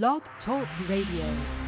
[0.00, 1.61] Blog Talk Radio.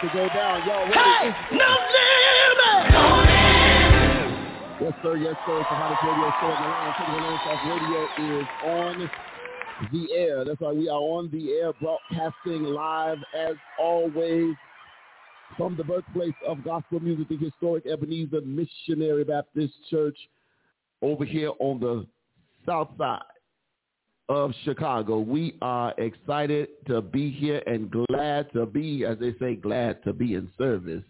[0.00, 0.66] To go down.
[0.66, 0.96] Y'all ready?
[0.96, 1.64] Hey, no
[1.94, 2.96] limits.
[4.78, 5.58] Yes, sir, yes, sir.
[5.60, 6.94] It's the hottest radio show in the land.
[6.98, 8.02] Taking the Soft Radio
[8.40, 9.10] is on
[9.92, 10.44] the air.
[10.44, 14.54] That's why we are on the air, broadcasting live as always
[15.56, 20.18] from the birthplace of gospel music, the historic Ebenezer Missionary Baptist Church
[21.00, 22.06] over here on the
[22.66, 23.22] south side
[24.28, 25.18] of Chicago.
[25.18, 30.12] We are excited to be here and glad to be, as they say, glad to
[30.12, 31.02] be in service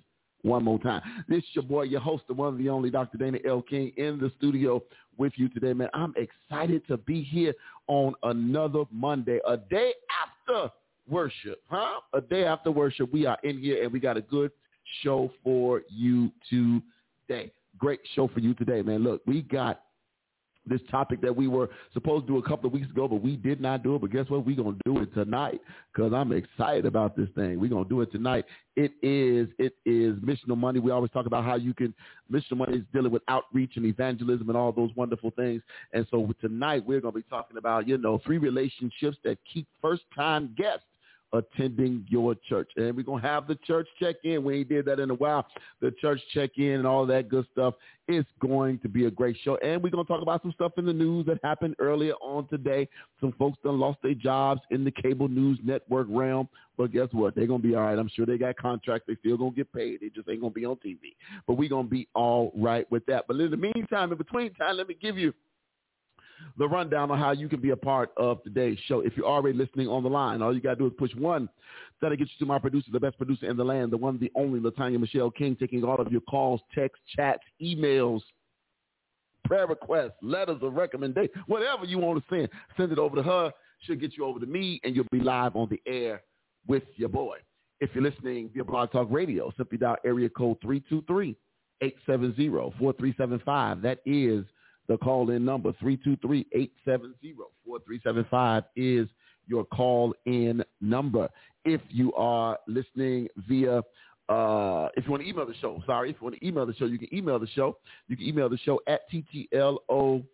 [0.43, 1.02] one more time.
[1.29, 3.19] This is your boy, your host, the one, of the only Dr.
[3.19, 3.62] Dana L.
[3.62, 4.82] King in the studio
[5.17, 5.88] with you today, man.
[5.94, 7.55] I'm excited to be here
[7.88, 9.93] on another Monday, a day
[10.23, 10.70] after
[11.08, 12.00] worship, huh?
[12.12, 14.50] A day after worship, we are in here and we got a good
[15.02, 17.50] show for you today.
[17.79, 19.02] Great show for you today, man.
[19.02, 19.82] Look, we got
[20.66, 23.36] this topic that we were supposed to do a couple of weeks ago, but we
[23.36, 24.00] did not do it.
[24.00, 24.44] But guess what?
[24.44, 25.60] We're going to do it tonight
[25.94, 27.58] because I'm excited about this thing.
[27.60, 28.44] We're going to do it tonight.
[28.76, 30.80] It is it is Missional Monday.
[30.80, 31.94] We always talk about how you can
[32.30, 35.62] Missional Monday is dealing with outreach and evangelism and all those wonderful things.
[35.92, 39.66] And so tonight we're going to be talking about you know three relationships that keep
[39.80, 40.86] first time guests
[41.32, 42.70] attending your church.
[42.76, 44.44] And we're going to have the church check in.
[44.44, 45.46] We ain't did that in a while.
[45.81, 47.75] The church check in and all that good stuff.
[48.08, 49.56] It's going to be a great show.
[49.56, 52.46] And we're going to talk about some stuff in the news that happened earlier on
[52.49, 52.88] today.
[53.20, 56.49] Some folks done lost their jobs in the cable news network realm.
[56.76, 57.34] But guess what?
[57.34, 57.99] They're going to be all right.
[57.99, 59.06] I'm sure they got contracts.
[59.08, 60.00] They still going to get paid.
[60.00, 61.17] They just ain't going to be on TV.
[61.46, 63.25] But we're going to be all right with that.
[63.26, 65.32] But in the meantime, in between time, let me give you–
[66.59, 69.00] the rundown on how you can be a part of today's show.
[69.00, 71.49] If you're already listening on the line, all you got to do is push one.
[72.00, 74.31] That'll get you to my producer, the best producer in the land, the one, the
[74.35, 78.21] only, Latanya Michelle King, taking all of your calls, texts, chats, emails,
[79.44, 82.49] prayer requests, letters of recommendation, whatever you want to send.
[82.77, 83.53] Send it over to her.
[83.81, 86.23] She'll get you over to me, and you'll be live on the air
[86.67, 87.38] with your boy.
[87.81, 91.37] If you're listening via Blog Talk Radio, simply dial area code 323
[91.83, 92.49] 870
[92.79, 93.83] 4375.
[93.83, 94.44] That is
[94.88, 99.09] the call-in number, 323-870-4375 is
[99.47, 101.29] your call-in number.
[101.65, 103.79] If you are listening via,
[104.29, 106.75] uh, if you want to email the show, sorry, if you want to email the
[106.75, 107.79] show, you can email the show.
[108.09, 110.25] You can email the show at TTLO.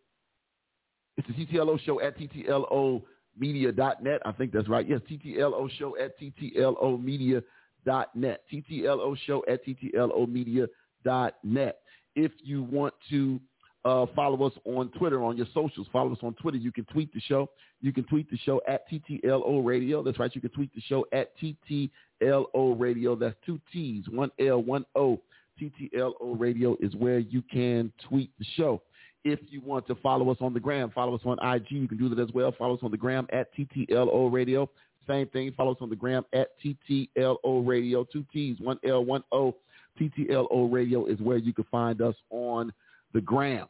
[1.17, 3.03] It's the TTLO show at TTLO
[3.39, 4.23] media.net.
[4.25, 4.89] I think that's right.
[4.89, 8.41] Yes, TTLO show at TTLO media.net.
[8.53, 11.79] TTLO show at TTLO media.net.
[12.15, 13.41] If you want to
[13.85, 15.87] uh, follow us on Twitter, on your socials.
[15.93, 16.57] Follow us on Twitter.
[16.57, 17.51] You can tweet the show.
[17.81, 20.03] You can tweet the show at TTLO Radio.
[20.03, 20.35] That's right.
[20.35, 23.17] You can tweet the show at TTLO Radio.
[23.17, 25.21] That's two T's, one L, one O.
[25.61, 28.83] TTLO Radio is where you can tweet the show.
[29.25, 31.71] If you want to follow us on the gram, follow us on IG.
[31.71, 32.53] You can do that as well.
[32.57, 34.69] Follow us on the gram at TTLO Radio.
[35.09, 35.53] Same thing.
[35.57, 38.05] Follow us on the gram at TTLO Radio.
[38.05, 39.55] Two T's, one L, one O.
[40.01, 42.73] TTLO Radio is where you can find us on
[43.13, 43.67] the gram.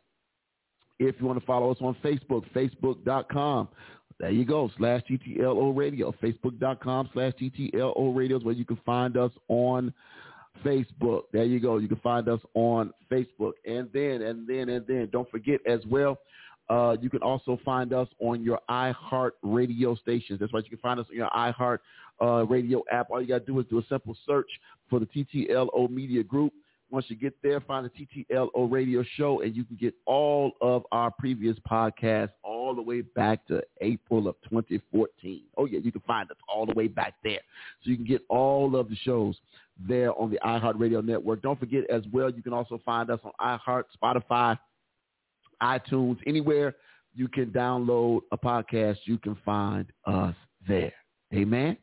[0.99, 3.69] If you want to follow us on Facebook, facebook.com.
[4.21, 6.15] There you go, slash TTLO radio.
[6.23, 9.93] Facebook.com slash TTLO radio is where you can find us on
[10.65, 11.23] Facebook.
[11.33, 11.79] There you go.
[11.79, 13.53] You can find us on Facebook.
[13.67, 16.19] And then, and then, and then, don't forget as well,
[16.69, 20.39] uh, you can also find us on your iHeart radio stations.
[20.39, 20.63] That's right.
[20.63, 21.79] You can find us on your iHeart
[22.21, 23.11] uh, radio app.
[23.11, 24.49] All you got to do is do a simple search
[24.89, 26.53] for the TTLO Media Group.
[26.93, 30.85] Once you get there, find the TTLO radio show, and you can get all of
[30.93, 35.41] our previous podcasts all the way back to April of 2014.
[35.57, 37.41] Oh, yeah, you can find us all the way back there.
[37.83, 39.37] So you can get all of the shows
[39.89, 41.41] there on the iHeartRadio network.
[41.41, 44.59] Don't forget as well, you can also find us on iHeart, Spotify,
[45.63, 46.75] iTunes, anywhere
[47.15, 50.35] you can download a podcast, you can find us
[50.69, 50.93] there.
[51.35, 51.77] Amen.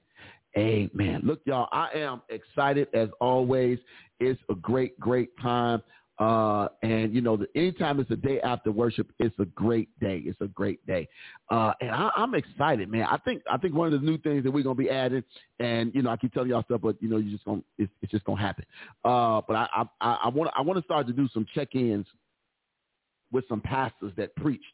[0.57, 1.22] Amen.
[1.24, 3.80] Look, y'all, I am excited as always.
[4.19, 5.81] It's a great, great time.
[6.18, 10.22] Uh, and you know, the, anytime it's a day after worship, it's a great day.
[10.25, 11.07] It's a great day.
[11.50, 13.04] Uh, and I, I'm excited, man.
[13.04, 15.24] I think, I think one of the new things that we're to be adding,
[15.60, 17.92] and you know, I keep telling y'all stuff, but you know, you just to, it's,
[18.01, 18.66] it's just to happen.
[19.06, 22.06] Uh, but I, I, I want, I want to start to do some check-ins
[23.31, 24.66] with some pastors that preached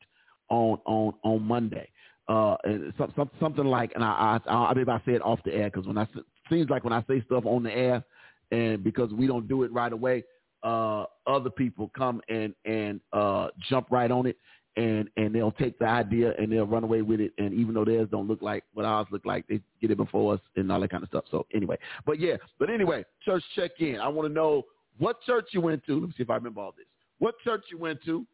[0.50, 1.90] on, on, on Monday
[2.28, 2.56] uh,
[2.98, 5.70] some, some, something like, and I, I, I maybe I say it off the air
[5.70, 6.08] because when I
[6.50, 8.04] seems like when I say stuff on the air,
[8.52, 10.24] and because we don't do it right away,
[10.64, 14.38] uh, other people come and and uh, jump right on it,
[14.76, 17.86] and and they'll take the idea and they'll run away with it, and even though
[17.86, 20.80] theirs don't look like what ours look like, they get it before us and all
[20.80, 21.26] that kind of stuff.
[21.30, 24.00] So anyway, but yeah, but anyway, church check in.
[24.00, 24.64] I want to know
[24.98, 26.00] what church you went to.
[26.00, 26.88] Let me see if I remember all this.
[27.20, 28.26] What church you went to?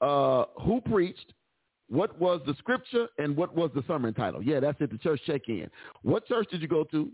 [0.00, 1.32] Uh, who preached?
[1.88, 4.42] What was the scripture and what was the sermon title?
[4.42, 4.90] Yeah, that's it.
[4.90, 5.70] The church check-in.
[6.02, 7.10] What church did you go to?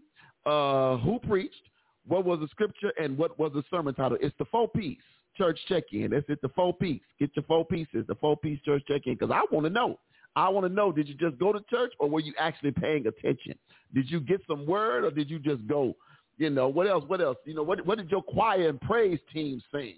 [0.47, 1.63] Uh, who preached?
[2.07, 4.19] What was the scripture and what was the sermon title?
[4.21, 4.99] It's the four piece
[5.37, 6.11] church check-in.
[6.11, 6.41] That's it.
[6.43, 7.01] The four piece.
[7.21, 8.05] Get your four pieces.
[8.09, 9.15] The four piece church check-in.
[9.15, 9.99] Because I want to know.
[10.35, 10.91] I want to know.
[10.91, 13.55] Did you just go to church or were you actually paying attention?
[13.95, 15.95] Did you get some word or did you just go?
[16.39, 17.05] You know what else?
[17.07, 17.37] What else?
[17.45, 17.85] You know what?
[17.87, 19.97] What did your choir and praise team sing?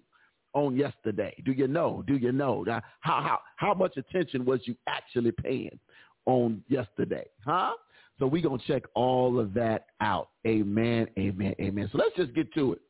[0.54, 1.34] On yesterday?
[1.44, 2.02] Do you know?
[2.06, 2.64] Do you know?
[2.66, 5.78] How, how, how much attention was you actually paying
[6.26, 7.26] on yesterday?
[7.44, 7.72] Huh?
[8.18, 10.28] So we're going to check all of that out.
[10.46, 11.88] Amen, amen, amen.
[11.90, 12.80] So let's just get to it.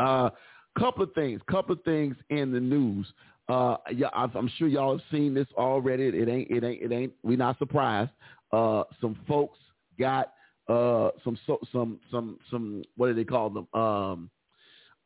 [0.00, 0.30] A uh,
[0.78, 3.06] couple of things, couple of things in the news.
[3.48, 6.04] Uh, yeah, I'm sure y'all have seen this already.
[6.04, 7.12] It ain't, it ain't, it ain't.
[7.22, 8.10] We're not surprised.
[8.52, 9.58] Uh, some folks
[9.98, 10.32] got
[10.68, 12.82] uh, some, so, some, some, some.
[12.96, 13.68] What do they call them?
[13.74, 14.30] Um,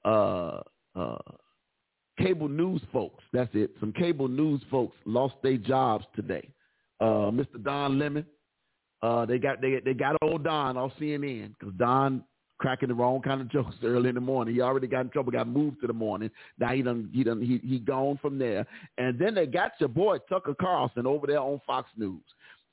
[0.05, 0.61] uh,
[0.95, 1.19] uh,
[2.19, 3.23] cable news folks.
[3.33, 3.71] That's it.
[3.81, 6.49] Some cable news folks lost their jobs today.
[7.01, 7.63] Uh, Mr.
[7.63, 8.27] Don Lemon.
[9.01, 12.25] Uh, they got they they got old Don off CNN because Don
[12.59, 14.55] cracking the wrong kind of jokes early in the morning.
[14.55, 16.31] He already got in trouble, got moved to the morning.
[16.59, 18.67] Now he done he done he he gone from there.
[18.99, 22.23] And then they got your boy Tucker Carlson over there on Fox News.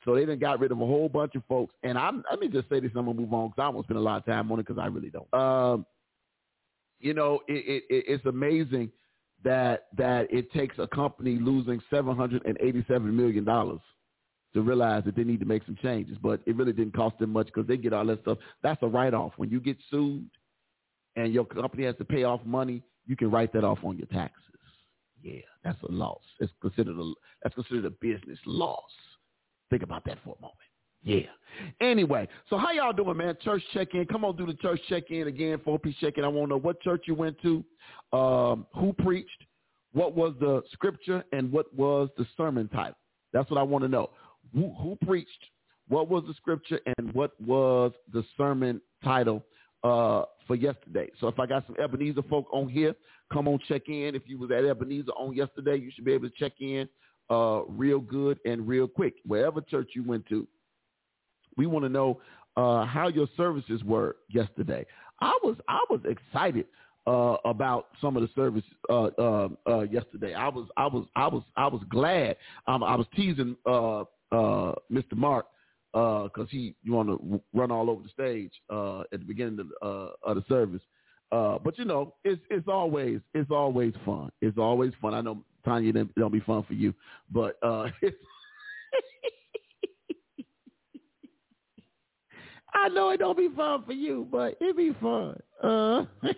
[0.04, 1.74] So they done got rid of a whole bunch of folks.
[1.84, 4.00] And I'm let me just say this, I'm gonna move on because I won't spend
[4.00, 5.32] a lot of time on it because I really don't.
[5.34, 5.86] Um,
[7.00, 8.92] you know, it, it, it's amazing
[9.46, 13.80] that that it takes a company losing seven hundred and eighty-seven million dollars
[14.54, 16.18] to realize that they need to make some changes.
[16.22, 18.40] But it really didn't cost them much because they get all that stuff.
[18.64, 19.34] That's a write-off.
[19.38, 20.30] When you get sued
[21.16, 24.08] and your company has to pay off money, you can write that off on your
[24.08, 24.42] taxes.
[25.22, 26.22] Yeah, that's a loss.
[26.40, 28.82] It's considered a that's considered a business loss.
[29.70, 30.58] Think about that for a moment.
[31.06, 31.20] Yeah.
[31.80, 33.38] Anyway, so how y'all doing, man?
[33.42, 34.06] Church check-in.
[34.08, 35.58] Come on, do the church check-in again.
[35.60, 36.26] 4P check-in.
[36.26, 37.64] I want to know what church you went to,
[38.12, 39.46] um, who preached,
[39.94, 42.98] what was the scripture, and what was the sermon title.
[43.32, 44.10] That's what I want to know.
[44.54, 45.30] Who, who preached,
[45.88, 49.46] what was the scripture, and what was the sermon title
[49.84, 51.10] uh, for yesterday.
[51.22, 52.96] So if I got some Ebenezer folk on here,
[53.32, 54.16] come on, check in.
[54.16, 56.90] If you was at Ebenezer on yesterday, you should be able to check in
[57.30, 59.16] uh, real good and real quick.
[59.26, 60.48] Wherever church you went to,
[61.58, 62.20] we want to know
[62.58, 64.86] uh, how your services were yesterday.
[65.20, 66.66] I was I was excited
[67.08, 70.34] uh, about some of the service uh, uh, uh, yesterday.
[70.34, 72.38] I was I was I was I was glad.
[72.68, 75.16] Um, I was teasing uh, uh, Mr.
[75.16, 75.48] Mark
[75.92, 79.60] because uh, he you want to run all over the stage uh, at the beginning
[79.60, 80.82] of, uh, of the service.
[81.32, 84.32] Uh, but you know, it's it's always it's always fun.
[84.42, 85.14] It's always fun.
[85.14, 86.94] I know Tanya, it don't be fun for you,
[87.32, 88.18] but uh, it's
[92.76, 95.40] I know it don't be fun for you, but it be fun.
[95.64, 96.06] Uh,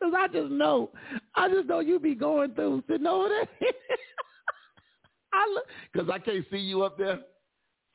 [0.00, 0.90] Cause I just know,
[1.34, 3.72] I just know you be going through sitting over there.
[5.32, 5.64] I look,
[5.96, 7.20] cause I can't see you up there.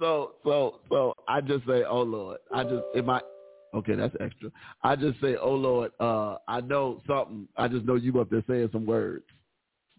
[0.02, 3.22] So, so, so I just say, oh Lord, I just, am I,
[3.74, 4.50] okay, that's extra.
[4.84, 7.48] I just say, oh Lord, uh, I know something.
[7.56, 9.26] I just know you up there saying some words.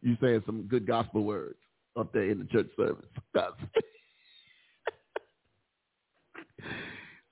[0.02, 1.56] You saying some good gospel words
[1.96, 3.06] up there in the church service.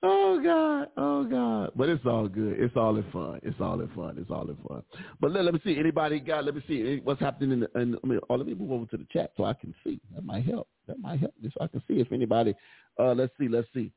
[0.05, 1.71] Oh God, oh God.
[1.77, 2.59] But it's all good.
[2.59, 3.39] It's all in fun.
[3.41, 4.17] It's all in fun.
[4.19, 4.83] It's all in fun.
[5.21, 5.79] But let, let me see.
[5.79, 6.43] Anybody got?
[6.43, 7.81] Let me see what's happening in the.
[7.81, 10.01] In, I mean, oh, let me move over to the chat so I can see.
[10.13, 10.67] That might help.
[10.87, 12.53] That might help me so I can see if anybody.
[12.99, 13.47] Uh, let's see.
[13.47, 13.93] Let's see.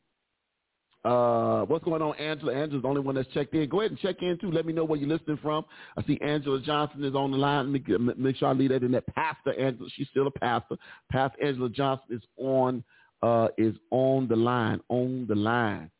[1.04, 2.52] Uh, what's going on, Angela?
[2.54, 3.68] Angela's the only one that's checked in.
[3.68, 4.52] Go ahead and check in too.
[4.52, 5.64] Let me know where you're listening from.
[5.96, 7.72] I see Angela Johnson is on the line.
[7.72, 9.06] Make, make sure I leave that in that.
[9.14, 10.76] Pastor Angela, she's still a pastor.
[11.10, 12.84] Pastor Angela Johnson is on
[13.22, 14.80] uh, is on the line.
[14.88, 15.90] On the line.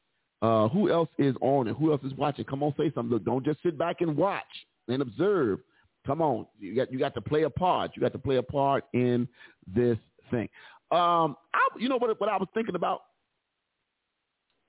[0.46, 1.74] Uh, who else is on it?
[1.76, 2.44] Who else is watching?
[2.44, 3.12] Come on, say something.
[3.12, 4.44] Look, don't just sit back and watch
[4.86, 5.58] and observe.
[6.06, 7.90] Come on, you got you got to play a part.
[7.96, 9.26] You got to play a part in
[9.66, 9.98] this
[10.30, 10.48] thing.
[10.92, 12.20] Um, I, you know what?
[12.20, 13.02] What I was thinking about,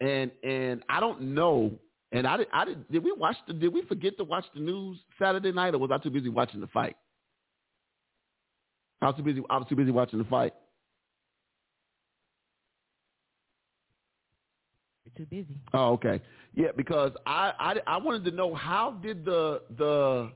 [0.02, 1.74] and and I don't know.
[2.12, 2.92] And I did, I did.
[2.92, 3.54] Did we watch the?
[3.54, 6.60] Did we forget to watch the news Saturday night, or was I too busy watching
[6.60, 6.96] the fight?
[9.00, 9.44] I was too busy.
[9.48, 10.54] I was too busy watching the fight.
[15.18, 15.56] Too busy.
[15.74, 16.22] Oh, okay.
[16.54, 20.32] Yeah, because I, I I wanted to know how did the the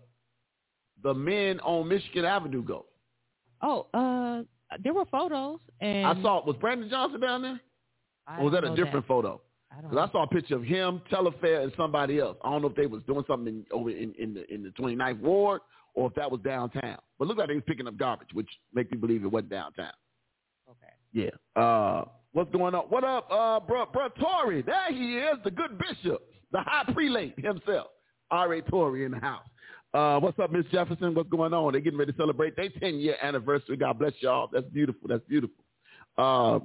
[1.04, 2.86] the men on Michigan Avenue go?
[3.62, 4.44] Oh, uh,
[4.84, 7.62] there were photos, and I saw was Brandon Johnson down there,
[8.28, 9.42] I or was that a different photo?
[9.82, 12.38] Because I saw a picture of him, Telefair, and somebody else.
[12.44, 14.70] I don't know if they was doing something in, over in, in the in the
[14.70, 15.62] 29th ward
[15.94, 16.98] or if that was downtown.
[17.18, 19.94] But looked like they was picking up garbage, which makes me believe it wasn't downtown.
[20.70, 20.94] Okay.
[21.14, 21.62] Yeah.
[21.62, 22.86] Uh, what's going on?
[22.86, 24.62] What up, uh, bro, bro, Tory?
[24.62, 26.22] There he is, the good bishop,
[26.52, 27.88] the high prelate himself.
[28.30, 28.62] R.A.
[28.62, 29.44] Tory in the house.
[29.94, 31.14] Uh, what's up, Miss Jefferson?
[31.14, 31.74] What's going on?
[31.74, 33.76] They're getting ready to celebrate their 10 year anniversary.
[33.76, 34.48] God bless y'all.
[34.52, 35.10] That's beautiful.
[35.10, 35.64] That's beautiful.
[36.18, 36.60] Uh,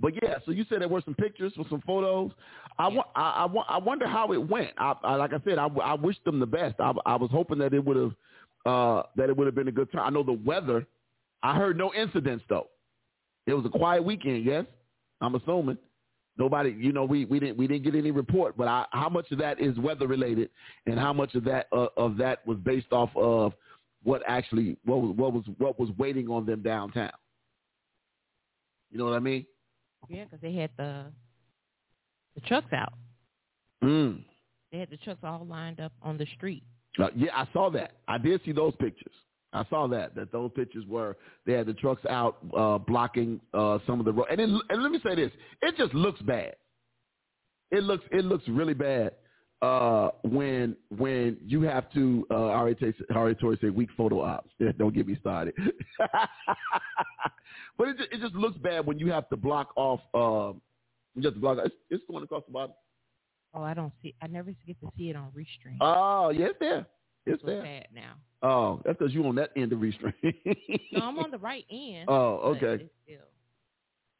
[0.00, 2.32] but yeah, so you said there were some pictures or some photos.
[2.76, 4.70] I, I, I, I wonder how it went.
[4.76, 6.74] I, I, like I said, I, I wish them the best.
[6.80, 8.12] I, I was hoping that it would have
[8.66, 10.02] uh, that it would have been a good time.
[10.06, 10.86] I know the weather.
[11.42, 12.68] I heard no incidents though.
[13.46, 14.44] It was a quiet weekend.
[14.44, 14.64] Yes,
[15.20, 15.78] I'm assuming
[16.36, 16.70] nobody.
[16.70, 18.56] You know, we, we didn't we didn't get any report.
[18.56, 20.50] But I, how much of that is weather related,
[20.86, 23.52] and how much of that uh, of that was based off of
[24.02, 27.12] what actually what was what was what was waiting on them downtown.
[28.90, 29.44] You know what I mean?
[30.08, 31.06] Yeah, because they had the
[32.34, 32.92] the trucks out.
[33.82, 34.24] Mm.
[34.72, 36.62] They had the trucks all lined up on the street.
[36.98, 37.92] Uh, yeah, I saw that.
[38.08, 39.14] I did see those pictures.
[39.54, 43.78] I saw that that those pictures were they had the trucks out uh, blocking uh,
[43.86, 44.26] some of the road.
[44.30, 45.30] And, it, and let me say this:
[45.62, 46.56] it just looks bad.
[47.70, 49.12] It looks it looks really bad.
[49.62, 54.50] uh, when when you have to uh, already already Tori said weak photo ops.
[54.78, 55.54] Don't get me started.
[57.78, 60.00] but it just, it just looks bad when you have to block off.
[60.12, 60.60] Um,
[61.14, 61.58] you have to block.
[61.64, 62.74] It's, it's going across the bottom.
[63.54, 64.14] Oh, I don't see.
[64.20, 65.76] I never get to see it on Restream.
[65.80, 66.86] Oh, yeah, it's there.
[67.26, 67.62] It's there.
[67.62, 68.14] sad now.
[68.42, 70.12] Oh, that's because you on that end of Restream.
[70.92, 72.04] No, I'm on the right end.
[72.08, 72.86] Oh, okay.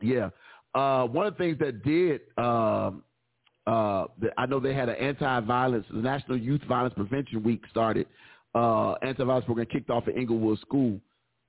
[0.00, 0.30] Yeah.
[0.75, 3.04] Uh, one of the things that did, um,
[3.66, 4.06] uh,
[4.37, 8.06] I know they had an anti-violence, the National Youth Violence Prevention Week started.
[8.54, 11.00] Uh, anti-violence program kicked off at Englewood School.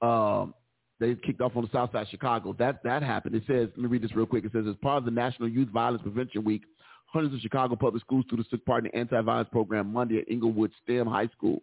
[0.01, 0.53] Um,
[0.99, 2.53] they kicked off on the south side of Chicago.
[2.57, 3.35] That that happened.
[3.35, 4.45] It says, let me read this real quick.
[4.45, 6.63] It says, as part of the National Youth Violence Prevention Week,
[7.07, 10.71] hundreds of Chicago public school students took part in the anti-violence program Monday at Englewood
[10.83, 11.61] STEM High School.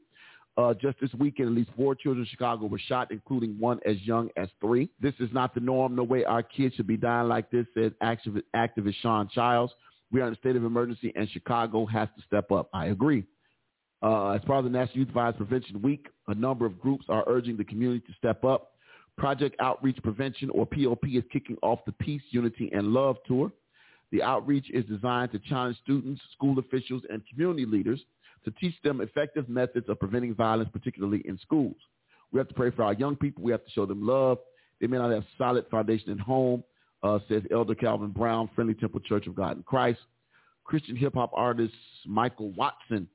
[0.58, 3.96] Uh, just this weekend, at least four children in Chicago were shot, including one as
[4.02, 4.90] young as three.
[5.00, 5.96] This is not the norm.
[5.96, 9.72] No way our kids should be dying like this, said activist, activist Sean Childs.
[10.10, 12.68] We are in a state of emergency, and Chicago has to step up.
[12.74, 13.24] I agree.
[14.02, 17.24] Uh, as part of the National Youth Violence Prevention Week, a number of groups are
[17.26, 18.72] urging the community to step up.
[19.16, 23.52] Project Outreach Prevention, or POP, is kicking off the Peace, Unity, and Love Tour.
[24.12, 28.00] The outreach is designed to challenge students, school officials, and community leaders
[28.44, 31.76] to teach them effective methods of preventing violence, particularly in schools.
[32.30, 33.42] We have to pray for our young people.
[33.42, 34.38] We have to show them love.
[34.80, 36.62] They may not have solid foundation at home,
[37.02, 40.00] uh, says Elder Calvin Brown, Friendly Temple Church of God in Christ.
[40.64, 41.74] Christian hip hop artist
[42.06, 43.08] Michael Watson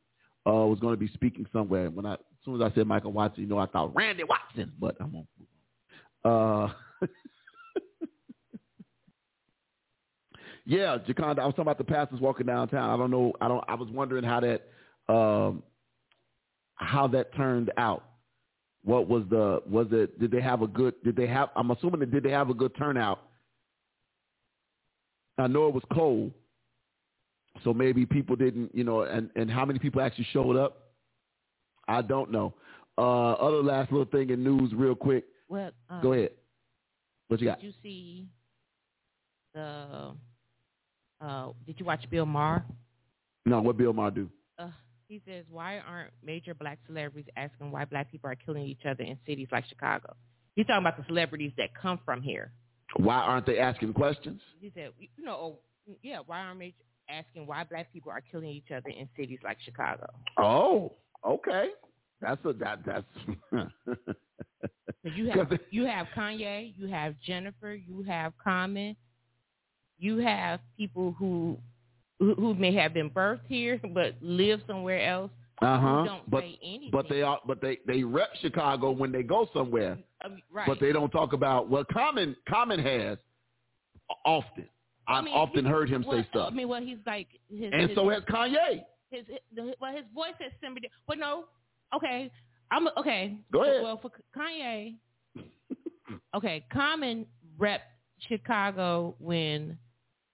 [0.46, 1.90] uh, was going to be speaking somewhere.
[1.90, 4.72] When I, as soon as I said Michael Watson, you know, I thought Randy Watson,
[4.80, 5.28] but I'm on.
[6.26, 6.74] Uh,
[10.68, 12.90] yeah, Jaconda, I was talking about the pastors walking downtown.
[12.90, 13.32] I don't know.
[13.40, 13.64] I don't.
[13.70, 14.64] I was wondering how that,
[15.08, 15.64] um,
[16.76, 18.04] how that turned out.
[18.84, 19.62] What was the?
[19.66, 20.20] Was it?
[20.20, 20.94] Did they have a good?
[21.06, 21.50] Did they have?
[21.56, 23.24] I'm assuming that did they have a good turnout?
[25.38, 26.34] I know it was cold,
[27.64, 28.76] so maybe people didn't.
[28.76, 30.90] You know, and and how many people actually showed up?
[31.88, 32.54] I don't know.
[32.98, 35.24] Uh, other last little thing in news, real quick.
[35.48, 36.32] Well, um, Go ahead.
[37.30, 37.62] What you got?
[37.62, 38.26] Did you see
[39.54, 40.12] the?
[41.20, 42.64] Uh, did you watch Bill Maher?
[43.46, 44.30] No, what Bill Maher do?
[44.60, 44.70] Uh,
[45.08, 49.04] he says, "Why aren't major black celebrities asking why black people are killing each other
[49.04, 50.16] in cities like Chicago?"
[50.56, 52.52] He's talking about the celebrities that come from here.
[52.98, 54.42] Why aren't they asking questions?
[54.60, 56.76] He said, "You know, oh, yeah, why aren't major
[57.10, 60.94] asking why black people are killing each other in cities like Chicago?" Oh,
[61.26, 61.70] okay.
[62.22, 63.06] That's a that that's.
[65.16, 68.96] you have you have Kanye, you have Jennifer, you have Common,
[70.00, 71.58] you have people who
[72.20, 75.32] who, may have been birthed here but live somewhere else
[75.62, 76.04] uh who huh.
[76.06, 76.90] don't But say anything.
[76.92, 80.68] but they are but they they rep Chicago when they go somewhere, I mean, right.
[80.68, 81.84] but they don't talk about well.
[81.92, 83.18] Common Common has
[84.26, 84.68] often.
[85.08, 87.28] I I've mean, often he- heard him well, say stuff, I mean, well, he's like
[87.50, 88.84] his and his, so has Kanye.
[89.10, 90.90] his, his well, his voice has somebody.
[91.08, 91.46] But no,
[91.96, 92.32] okay,
[92.72, 93.38] I'm okay.
[93.52, 93.82] Go ahead.
[93.84, 94.96] Well, for Kanye,
[96.36, 97.26] okay, Common
[97.58, 97.82] rep
[98.28, 99.78] Chicago when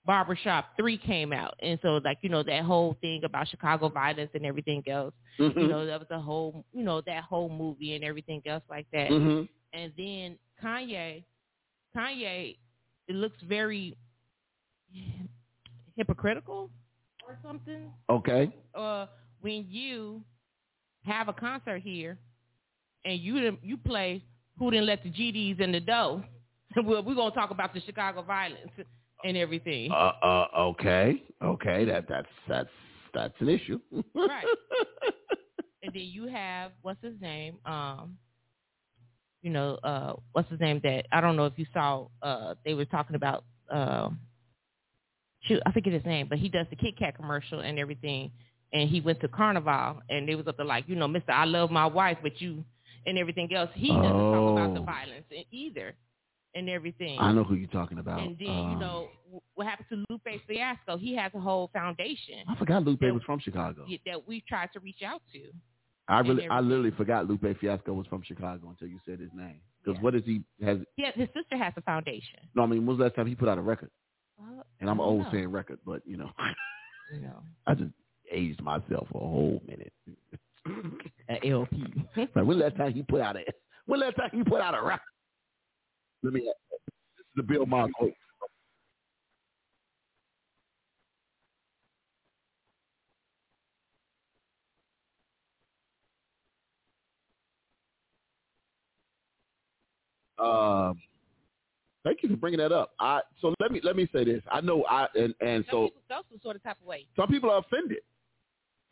[0.06, 4.32] Barbershop Three came out, and so like you know that whole thing about Chicago violence
[4.34, 5.14] and everything else.
[5.38, 5.70] You Mhm.
[5.70, 9.10] know that was a whole you know that whole movie and everything else like that.
[9.10, 9.48] Mhm.
[9.72, 11.24] And then Kanye,
[11.96, 12.58] Kanye,
[13.08, 13.96] it looks very
[15.96, 16.70] hypocritical
[17.28, 17.92] or something.
[18.10, 18.52] Okay.
[18.76, 19.08] Uh,
[19.42, 20.24] when you
[21.06, 22.18] have a concert here
[23.06, 24.22] and you you play
[24.58, 26.24] "Who Didn't Let the GDs in the Dough,"
[26.84, 28.72] well, we're gonna talk about the Chicago violence
[29.24, 29.92] and everything.
[29.92, 30.48] Uh uh.
[30.72, 31.24] Okay.
[31.42, 31.86] Okay.
[31.86, 32.70] That that's that's
[33.14, 33.80] that's an issue.
[34.16, 34.46] Right.
[35.84, 37.58] and then you have what's his name?
[37.66, 38.18] Um,
[39.42, 40.80] you know, uh, what's his name?
[40.84, 42.08] That I don't know if you saw.
[42.22, 43.44] Uh, they were talking about.
[43.70, 44.20] Um,
[45.44, 48.32] shoot, I forget his name, but he does the Kit Kat commercial and everything.
[48.72, 51.46] And he went to Carnival, and they was up there like, you know, Mister, I
[51.46, 52.64] love my wife, but you
[53.06, 53.70] and everything else.
[53.76, 54.86] He doesn't talk about the Oh.
[54.86, 55.94] violence either,
[56.56, 57.18] and everything.
[57.20, 58.20] I know who you're talking about.
[58.20, 59.10] And then you Um, know
[59.56, 60.98] what happened to Lupe Fiasco?
[60.98, 63.86] He has a whole foundation I forgot Lupe that- was from Chicago.
[64.06, 65.52] that we tried to reach out to.
[66.08, 69.62] I really, I literally forgot Lupe Fiasco was from Chicago until you said his name.
[69.82, 70.04] Because Yeah.
[70.04, 70.80] what is he has?
[70.98, 72.40] Yeah, his sister has a foundation.
[72.56, 73.90] No, I mean, when was the last time he put out a record?
[74.82, 75.32] And I'm old know.
[75.32, 76.30] saying record, but you know,
[77.14, 77.94] You know, I just
[78.30, 79.94] aged myself for a whole minute.
[81.30, 81.84] a LP.
[82.16, 83.44] Like when last time he put out a
[83.86, 85.02] when last time he put out a record?
[86.24, 86.40] Let me.
[86.42, 88.14] This is the Bill Maher quote.
[100.40, 101.00] Um,
[102.04, 102.94] thank you for bringing that up.
[103.00, 104.42] I so let me let me say this.
[104.52, 107.06] I know I and and some so people felt some sort of type of way.
[107.16, 108.00] some people are offended.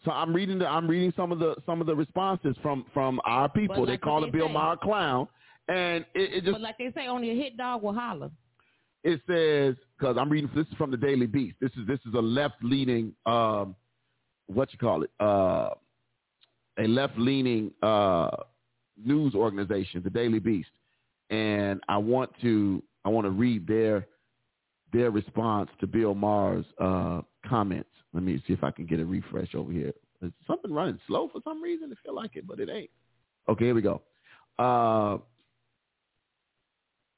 [0.05, 3.19] So I'm reading the I'm reading some of the some of the responses from from
[3.25, 3.85] our people.
[3.85, 4.49] They call it Bill.
[4.49, 5.27] Maher clown,
[5.67, 8.29] and it, it just But like they say, only a hit dog will holler.
[9.03, 11.55] it says because I'm reading this is from the Daily Beast.
[11.61, 13.75] This is this is a left leaning um,
[14.47, 15.69] what you call it uh,
[16.79, 18.29] a left leaning uh,
[19.03, 20.69] news organization, the Daily Beast,
[21.29, 24.07] and I want to I want to read their
[24.93, 27.89] their response to Bill Maher's uh, comments.
[28.13, 29.93] Let me see if I can get a refresh over here.
[30.21, 31.91] Is something running slow for some reason?
[31.91, 32.89] I feel like it, but it ain't.
[33.49, 34.01] Okay, here we go.
[34.59, 35.17] Uh,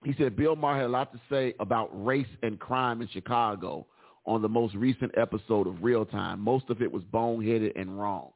[0.06, 3.86] he said Bill Maher had a lot to say about race and crime in Chicago
[4.26, 6.40] on the most recent episode of Real Time.
[6.40, 8.32] Most of it was boneheaded and wrong.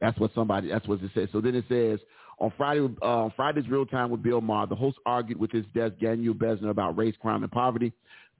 [0.00, 0.68] That's what somebody.
[0.68, 1.28] That's what it says.
[1.32, 2.00] So then it says
[2.38, 5.94] on Friday, uh, Friday's Real Time with Bill Maher, the host argued with his guest
[6.00, 7.92] Daniel Bessner about race, crime, and poverty.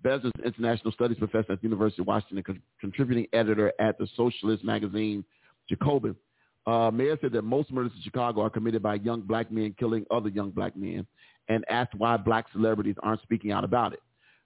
[0.04, 3.98] Bessner is an international studies professor at the University of Washington, con- contributing editor at
[3.98, 5.24] the socialist magazine
[5.68, 6.14] Jacobin.
[6.66, 10.04] Uh, Maher said that most murders in Chicago are committed by young black men killing
[10.10, 11.06] other young black men,
[11.48, 14.02] and asked why black celebrities aren't speaking out about it.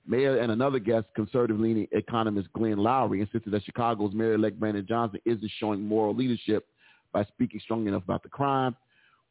[0.06, 5.50] Maher and another guest, conservative-leaning economist Glenn Loury, insisted that Chicago's mayor-elect Brandon Johnson isn't
[5.58, 6.66] showing moral leadership
[7.12, 8.74] by speaking strongly enough about the crime.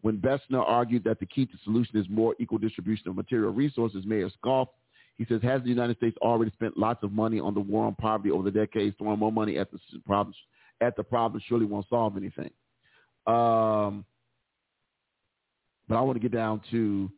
[0.01, 4.05] When Bessner argued that the key to solution is more equal distribution of material resources,
[4.05, 4.73] Maher scoffed.
[5.17, 7.95] He says, has the United States already spent lots of money on the war on
[7.95, 8.95] poverty over the decades?
[8.97, 10.33] Throwing more money at the problem,
[10.79, 12.51] at the problem surely won't solve anything.
[13.27, 14.05] Um,
[15.89, 17.11] but I want to get down to,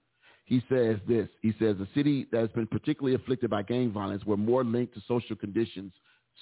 [0.51, 1.29] he says this.
[1.41, 4.93] He says, a city that has been particularly afflicted by gang violence, were more linked
[4.95, 5.93] to social conditions,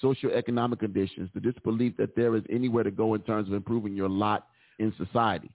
[0.02, 4.08] socioeconomic conditions, the disbelief that there is anywhere to go in terms of improving your
[4.08, 4.48] lot
[4.80, 5.48] in society.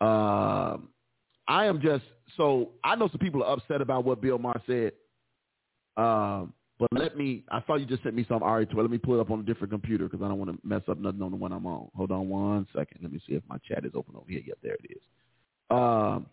[0.00, 0.88] Um,
[1.46, 2.04] I am just,
[2.38, 4.92] so I know some people are upset about what Bill Maher said.
[5.98, 8.74] Um, but let me, I saw you just sent me some RA12.
[8.76, 10.80] Let me pull it up on a different computer because I don't want to mess
[10.88, 11.90] up nothing on the one I'm on.
[11.94, 13.00] Hold on one second.
[13.02, 14.40] Let me see if my chat is open over here.
[14.46, 15.02] Yep, there it is.
[15.68, 16.24] Um,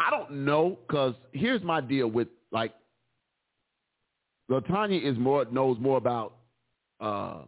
[0.00, 2.72] I don't know because here's my deal with like,
[4.50, 6.32] Latanya is more knows more about
[7.00, 7.42] uh,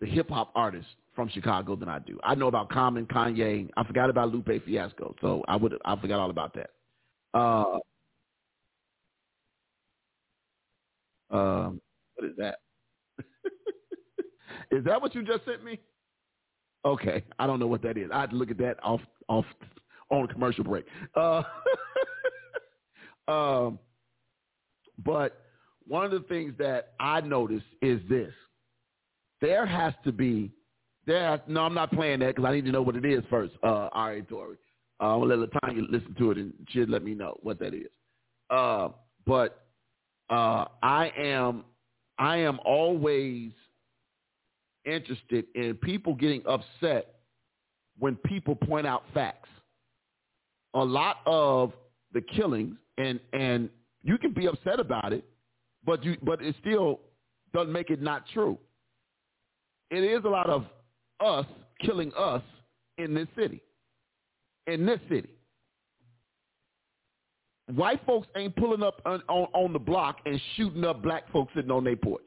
[0.00, 2.20] the hip hop artists from Chicago than I do.
[2.22, 3.68] I know about Common, Kanye.
[3.76, 6.70] I forgot about Lupe Fiasco, so I would I forgot all about that.
[7.34, 7.78] Uh,
[11.34, 11.80] um,
[12.14, 12.60] what is that?
[14.70, 15.80] is that what you just sent me?
[16.84, 18.10] Okay, I don't know what that is.
[18.12, 19.46] I had to look at that off off
[20.10, 20.84] on commercial break.
[21.14, 21.42] Uh,
[23.28, 23.78] um,
[25.04, 25.44] but
[25.86, 28.32] one of the things that I notice is this:
[29.40, 30.50] there has to be
[31.06, 31.30] there.
[31.30, 33.54] Has, no, I'm not playing that because I need to know what it is first.
[33.62, 33.88] Uh,
[34.28, 34.56] Tori.
[35.00, 37.72] Uh, I'm gonna let Latanya listen to it and she'll let me know what that
[37.72, 37.88] is.
[38.50, 38.88] Uh,
[39.26, 39.64] but
[40.28, 41.64] uh, I am
[42.18, 43.52] I am always
[44.84, 47.14] interested in people getting upset
[47.98, 49.48] when people point out facts.
[50.74, 51.72] A lot of
[52.12, 53.68] the killings and and
[54.02, 55.24] you can be upset about it,
[55.84, 57.00] but you but it still
[57.52, 58.58] doesn't make it not true.
[59.90, 60.66] It is a lot of
[61.24, 61.46] us
[61.80, 62.42] killing us
[62.98, 63.60] in this city.
[64.66, 65.30] In this city.
[67.74, 71.52] White folks ain't pulling up on, on, on the block and shooting up black folks
[71.54, 72.26] sitting on their porch.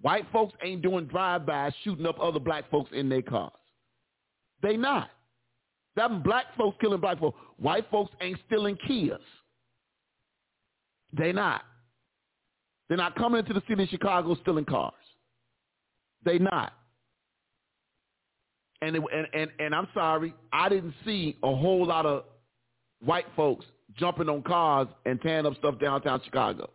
[0.00, 3.52] White folks ain't doing drive-bys shooting up other black folks in their cars.
[4.62, 5.10] They not.
[5.96, 7.38] Them black folks killing black folks.
[7.58, 9.18] White folks ain't stealing Kias.
[11.12, 11.62] They not.
[12.88, 14.92] They're not coming into the city of Chicago stealing cars.
[16.24, 16.72] They not.
[18.82, 22.24] And, it, and and and I'm sorry, I didn't see a whole lot of
[23.04, 26.70] white folks jumping on cars and tearing up stuff downtown Chicago.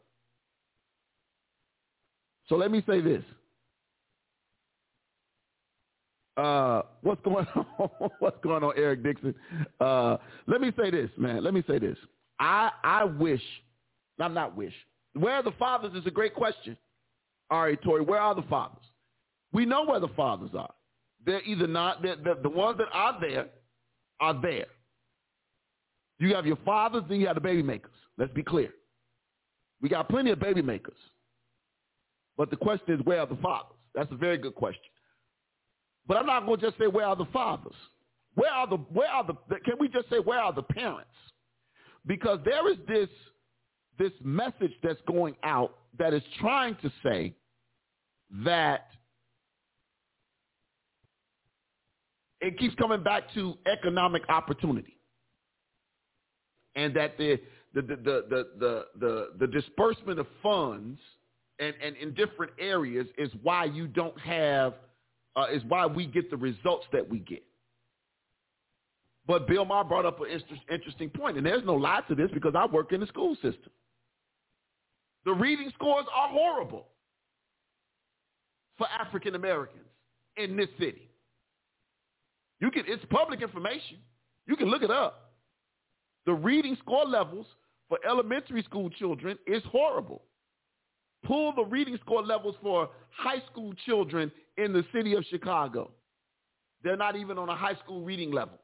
[2.48, 3.24] So let me say this.
[6.38, 7.90] Uh, what's going on?
[8.20, 9.34] what's going on, Eric Dixon?
[9.80, 10.18] Uh,
[10.48, 11.44] let me say this, man.
[11.44, 11.98] Let me say this.
[12.40, 13.42] I I wish,
[14.20, 14.74] I'm not wish.
[15.14, 16.78] Where are the fathers is a great question.
[17.50, 18.84] All right, Tori, where are the fathers?
[19.54, 20.74] We know where the fathers are.
[21.26, 23.48] They're either not, they're, they're, the ones that are there
[24.20, 24.66] are there.
[26.20, 27.92] You have your fathers, then you have the baby makers.
[28.18, 28.70] Let's be clear.
[29.82, 30.98] We got plenty of baby makers.
[32.38, 33.78] But the question is, where are the fathers?
[33.94, 34.82] That's a very good question.
[36.08, 37.76] But I'm not going to just say, where are the fathers?
[38.36, 39.34] Where are the, where are the,
[39.66, 41.10] can we just say, where are the parents?
[42.06, 43.10] Because there is this,
[43.98, 47.34] this message that's going out that is trying to say
[48.44, 48.88] that
[52.42, 55.00] it keeps coming back to economic opportunity
[56.76, 57.40] and that the
[57.74, 61.00] the the the the the, the disbursement of funds
[61.60, 64.74] and, and in different areas is why you don't have,
[65.36, 67.44] uh, is why we get the results that we get.
[69.28, 72.30] But Bill Maher brought up an inter- interesting point, and there's no lie to this
[72.34, 73.72] because I work in the school system.
[75.26, 76.86] The reading scores are horrible
[78.78, 79.86] for African Americans
[80.38, 81.10] in this city.
[82.60, 83.98] You can it's public information.
[84.48, 85.32] You can look it up.
[86.26, 87.48] The reading score levels
[87.90, 90.22] for elementary school children is horrible.
[91.26, 95.92] Pull the reading score levels for high school children in the city of Chicago.
[96.84, 98.60] They're not even on a high school reading level.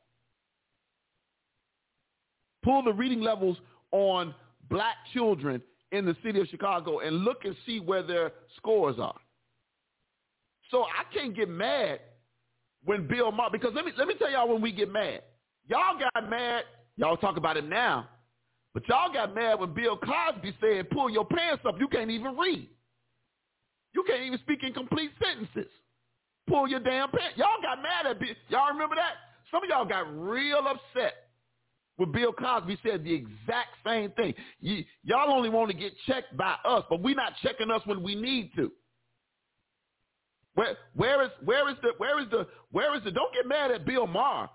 [2.63, 3.57] Pull the reading levels
[3.91, 4.35] on
[4.69, 9.19] black children in the city of Chicago and look and see where their scores are.
[10.69, 11.99] So I can't get mad
[12.85, 15.21] when Bill Maher, because let me, let me tell y'all when we get mad.
[15.67, 16.63] Y'all got mad.
[16.95, 18.07] Y'all talk about it now.
[18.73, 21.75] But y'all got mad when Bill Cosby said, pull your pants up.
[21.79, 22.69] You can't even read.
[23.93, 25.71] You can't even speak in complete sentences.
[26.47, 27.37] Pull your damn pants.
[27.37, 28.29] Y'all got mad at Bill.
[28.49, 29.13] Y'all remember that?
[29.51, 31.15] Some of y'all got real upset
[31.97, 34.33] when Bill Cosby said the exact same thing.
[34.63, 38.01] Y- y'all only want to get checked by us, but we're not checking us when
[38.01, 38.71] we need to.
[40.55, 43.71] Where where is where is the where is the where is the don't get mad
[43.71, 44.49] at Bill Maher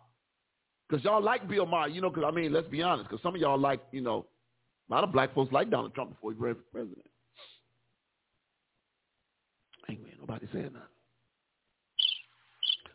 [0.88, 2.11] because y'all like Bill Maher, you know.
[2.11, 3.09] Because I mean, let's be honest.
[3.09, 4.27] Because some of y'all like you know,
[4.90, 7.07] a lot of black folks like Donald Trump before he ran for president.
[9.88, 10.88] Man, nobody saying that.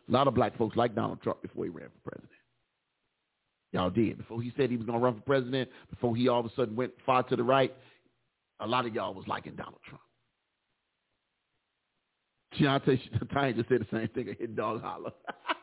[0.08, 2.30] A lot of black folks like Donald Trump before he ran for president.
[3.72, 4.18] Y'all did.
[4.18, 6.54] Before he said he was going to run for president, before he all of a
[6.54, 7.74] sudden went far to the right,
[8.60, 10.02] a lot of y'all was liking Donald Trump.
[12.58, 13.00] Deontay
[13.32, 14.28] Tiny just said the same thing.
[14.28, 15.12] A hit dog holler.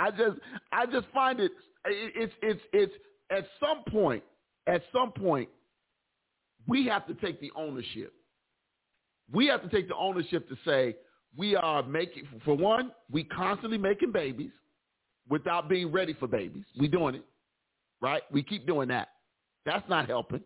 [0.00, 0.38] I just,
[0.72, 1.52] I just find it,
[1.84, 2.92] it, it's, it's, it's
[3.30, 4.22] at some point,
[4.66, 5.48] at some point,
[6.66, 8.12] we have to take the ownership.
[9.32, 10.96] We have to take the ownership to say
[11.36, 14.50] we are making, for one, we constantly making babies
[15.28, 16.64] without being ready for babies.
[16.78, 17.24] We doing it,
[18.00, 18.22] right?
[18.32, 19.08] We keep doing that.
[19.64, 20.42] That's not helping,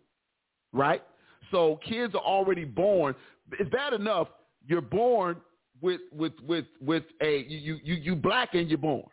[0.72, 1.02] right?
[1.50, 3.14] So kids are already born.
[3.58, 4.28] It's bad enough
[4.66, 5.36] you're born
[5.80, 9.04] with with with with a you you you black and you're born,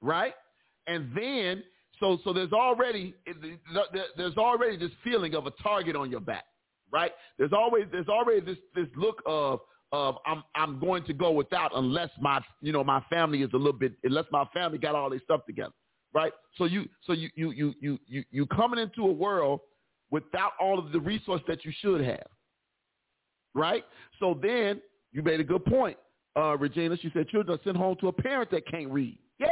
[0.00, 0.34] right?
[0.86, 1.62] And then
[2.00, 3.14] so so there's already
[4.16, 6.44] there's already this feeling of a target on your back,
[6.90, 7.12] right?
[7.38, 9.60] There's always there's already this this look of
[9.92, 13.56] of I'm I'm going to go without unless my you know my family is a
[13.56, 15.74] little bit unless my family got all their stuff together,
[16.14, 16.32] right?
[16.56, 19.60] So you so you you you you you you coming into a world
[20.10, 22.26] without all of the resource that you should have,
[23.54, 23.84] right?
[24.20, 24.80] So then
[25.12, 25.96] you made a good point,
[26.36, 26.96] uh, Regina.
[26.98, 29.18] She said children are sent home to a parent that can't read.
[29.38, 29.48] Yeah,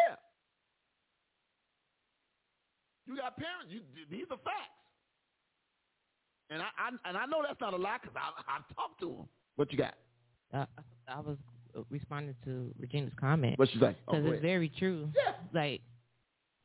[3.07, 3.69] you got parents.
[3.69, 4.83] You, these are facts,
[6.51, 9.07] and I, I and I know that's not a lie because I I've talked to
[9.07, 9.29] them.
[9.57, 9.95] What you got?
[10.53, 10.67] Uh,
[11.09, 11.37] I was
[11.91, 13.59] responding to Regina's comment.
[13.59, 13.97] What she say?
[14.07, 15.09] Because oh, it's very true.
[15.15, 15.33] Yeah.
[15.53, 15.81] Like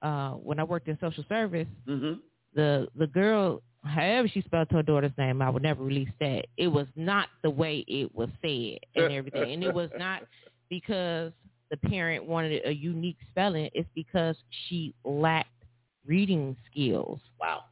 [0.01, 2.19] uh, when I worked in social service, mm-hmm.
[2.55, 6.45] the the girl, however she spelled her daughter's name, I would never release that.
[6.57, 10.23] It was not the way it was said and everything, and it was not
[10.69, 11.31] because
[11.69, 13.69] the parent wanted a unique spelling.
[13.73, 14.35] It's because
[14.67, 15.49] she lacked
[16.05, 17.19] reading skills.
[17.39, 17.63] Wow.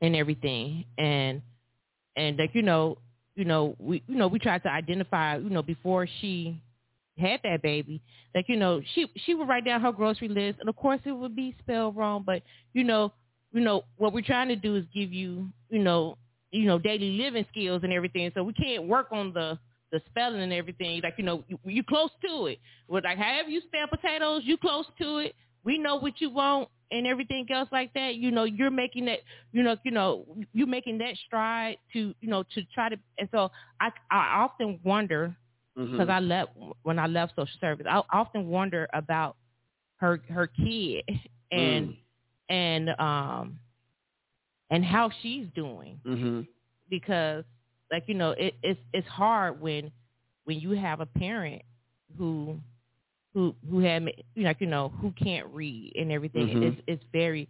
[0.00, 1.42] And everything, and
[2.16, 2.98] and like you know,
[3.34, 6.60] you know, we you know we tried to identify, you know, before she
[7.18, 8.00] had that baby,
[8.34, 11.12] like you know, she she would write down her grocery list, and of course it
[11.12, 13.12] would be spelled wrong, but you know,
[13.52, 16.16] you know what we're trying to do is give you, you know,
[16.50, 18.30] you know, daily living skills and everything.
[18.34, 19.58] So we can't work on the
[19.92, 21.00] the spelling and everything.
[21.02, 22.58] Like you know, you, you close to it.
[22.88, 25.34] With like however you spell potatoes, you close to it.
[25.62, 28.16] We know what you want and everything else like that.
[28.16, 29.20] You know, you're making that.
[29.52, 32.96] You know, you know, you're making that stride to you know to try to.
[33.18, 33.50] And so
[33.80, 35.34] I I often wonder
[35.90, 36.10] because Mhm.
[36.10, 37.86] I left when I left social service.
[37.88, 39.36] I often wonder about
[39.96, 41.04] her her kid
[41.50, 41.96] and Mm.
[42.48, 43.58] and um
[44.70, 46.40] and how she's doing Mm-hmm.
[46.88, 47.44] because
[47.90, 49.90] like you know it, it's it's hard when
[50.44, 51.62] when you have a parent
[52.16, 52.58] who
[53.34, 54.02] who who had
[54.34, 56.62] you know like, you know who can't read and everything Mhm.
[56.72, 57.48] it's it's very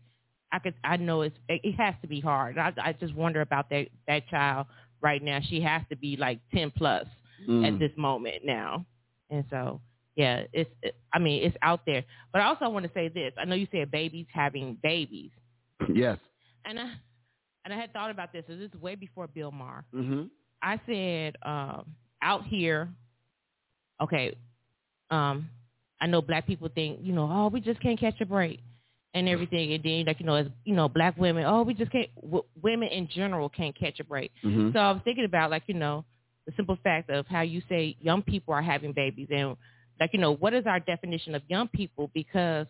[0.53, 3.71] I could I know it's it has to be hard I I just wonder about
[3.71, 4.67] that that child
[5.01, 7.07] right now she has to be like 10 plus
[7.49, 7.67] Mm.
[7.67, 8.85] at this moment now
[9.31, 9.81] and so
[10.15, 13.33] yeah it's it, I mean it's out there but I also want to say this
[13.39, 15.31] I know you said babies having babies
[15.95, 16.19] Yes.
[16.67, 16.93] and I
[17.65, 18.45] and I had thought about this.
[18.49, 19.85] This is way before Bill Maher.
[19.95, 20.25] Mm-hmm.
[20.63, 22.89] I said um, out here,
[24.03, 24.35] okay.
[25.11, 25.49] Um,
[26.01, 28.61] I know black people think you know, oh, we just can't catch a break.
[29.13, 31.91] and everything, and then like you know, as you know, black women, oh, we just
[31.91, 32.09] can't.
[32.23, 34.31] W- women in general can't catch a break.
[34.45, 34.73] Mhm.
[34.73, 36.05] So I was thinking about like you know
[36.47, 39.57] the simple fact of how you say young people are having babies and
[39.99, 42.67] like you know what is our definition of young people because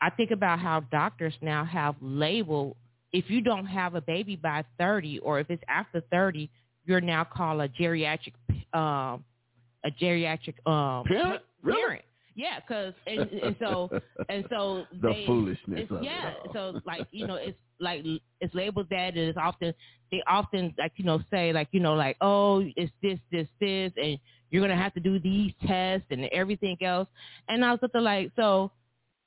[0.00, 2.76] I think about how doctors now have labeled
[3.12, 6.48] if you don't have a baby by 30 or if it's after 30
[6.86, 8.34] you're now called a geriatric
[8.72, 9.24] um
[9.84, 11.42] a geriatric um Parent?
[11.62, 12.00] Really?
[12.34, 13.90] Yeah cuz and, and so
[14.28, 18.04] and so The they, foolishness it's, of it yeah so like you know it's like
[18.40, 19.74] it's labeled that and it's often
[20.10, 23.92] they often like you know say like you know like oh it's this this this
[23.96, 24.18] and
[24.50, 27.08] you're gonna have to do these tests and everything else.
[27.48, 28.70] And I was looking like so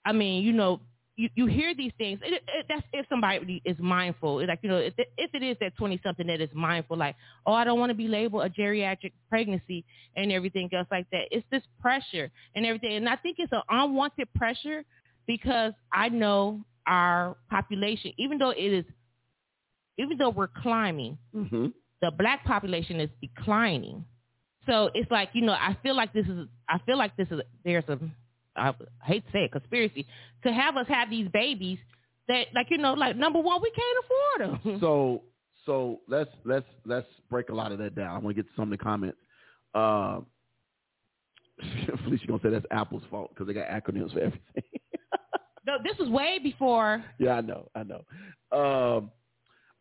[0.06, 0.80] I mean you know
[1.18, 4.70] you, you hear these things it, it, that's if somebody is mindful It's like you
[4.70, 7.64] know if it, if it is that 20 something that is mindful like oh I
[7.66, 11.64] don't want to be labeled a geriatric pregnancy and everything else like that it's this
[11.82, 14.84] pressure and everything and I think it's an unwanted pressure
[15.28, 18.86] because I know our population even though it is
[19.98, 21.74] even though we're climbing Mhm.
[22.02, 24.06] the black population is declining.
[24.68, 27.42] So it's like, you know, I feel like this is, I feel like this is,
[27.64, 28.00] there's a,
[28.56, 30.08] I hate to say it, conspiracy
[30.44, 31.80] to have us have these babies
[32.28, 34.80] that, like, you know, like number one, we can't afford them.
[34.82, 35.24] So
[35.66, 38.10] so let's let's let's break a lot of that down.
[38.16, 39.18] I want to get to some of the comments.
[39.74, 40.28] Um,
[42.04, 44.42] Felicia gonna say that's Apple's fault because they got acronyms for everything.
[45.66, 47.04] no, this was way before.
[47.20, 48.04] yeah, I know, I know.
[48.52, 49.12] Um,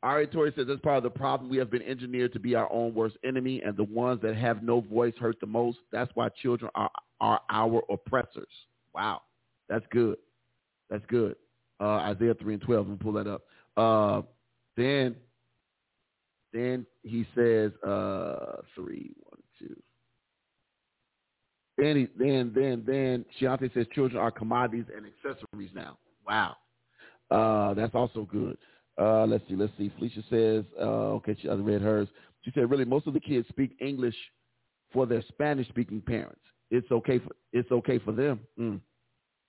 [0.04, 1.48] Ari Tori says that's part of the problem.
[1.48, 4.62] We have been engineered to be our own worst enemy, and the ones that have
[4.62, 5.78] no voice hurt the most.
[5.90, 6.90] That's why children are
[7.22, 8.46] are our oppressors.
[8.94, 9.22] Wow,
[9.66, 10.18] that's good.
[10.90, 11.36] That's good.
[11.80, 12.86] Uh, Isaiah three and twelve.
[12.86, 13.42] Let me pull that up.
[13.78, 14.22] Uh,
[14.76, 15.16] then,
[16.52, 19.74] then he says uh, three, one, two.
[21.78, 25.96] Then, he, then, then, then Shiante says children are commodities and accessories now.
[26.28, 26.56] Wow,
[27.30, 28.58] uh, that's also good.
[29.00, 29.90] Uh, let's see, let's see.
[29.96, 32.08] Felicia says, uh, okay, she I read hers.
[32.42, 34.14] She said, really, most of the kids speak English
[34.92, 36.40] for their Spanish-speaking parents.
[36.70, 38.40] It's okay for it's okay for them.
[38.58, 38.80] Mm.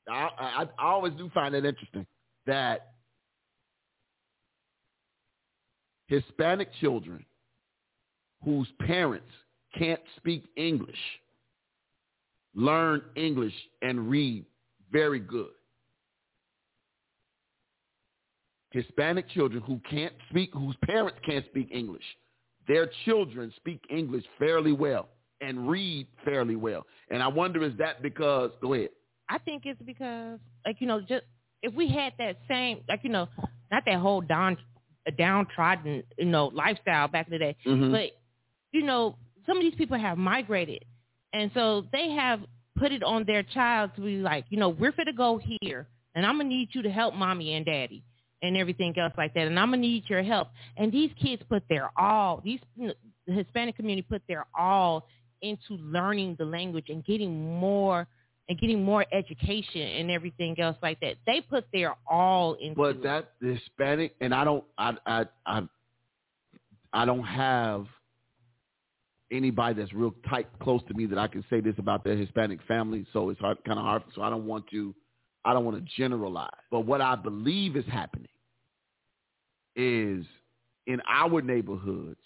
[0.10, 2.06] I, I, I always do find that interesting
[2.46, 2.94] that
[6.08, 7.26] Hispanic children
[8.44, 9.32] whose parents
[9.78, 11.00] can't speak English
[12.54, 14.46] learn English and read
[14.92, 15.50] very good.
[18.76, 22.04] Hispanic children who can't speak, whose parents can't speak English,
[22.68, 25.08] their children speak English fairly well
[25.40, 26.86] and read fairly well.
[27.10, 28.90] And I wonder is that because, go ahead.
[29.30, 31.24] I think it's because, like, you know, just
[31.62, 33.30] if we had that same, like, you know,
[33.72, 34.58] not that whole down,
[35.18, 37.92] downtrodden, you know, lifestyle back in the day, Mhm.
[37.92, 38.12] but
[38.74, 40.84] you know, some of these people have migrated,
[41.32, 44.92] and so they have put it on their child to be like, you know, we're
[44.92, 48.04] fit to go here, and I'm gonna need you to help mommy and daddy
[48.46, 50.50] and everything else like that, and I'm gonna need your help.
[50.78, 55.08] And these kids put their all, these the Hispanic community put their all
[55.42, 58.08] into learning the language and getting more
[58.48, 61.16] and getting more education and everything else like that.
[61.26, 65.62] They put their all into But that the Hispanic, and I don't, I, I, I,
[66.94, 67.88] I don't have
[69.32, 72.60] anybody that's real tight, close to me that I can say this about their Hispanic
[72.68, 73.08] family.
[73.14, 74.04] So it's hard, kind of hard.
[74.14, 74.94] So I don't want to,
[75.44, 76.52] I don't want to generalize.
[76.70, 78.28] But what I believe is happening
[79.76, 80.26] is
[80.88, 82.20] in our neighborhoods,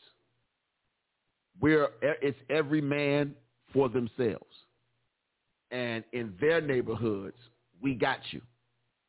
[1.60, 3.34] where it's every man
[3.74, 4.46] for themselves,
[5.72, 7.38] and in their neighborhoods,
[7.82, 8.42] we got you.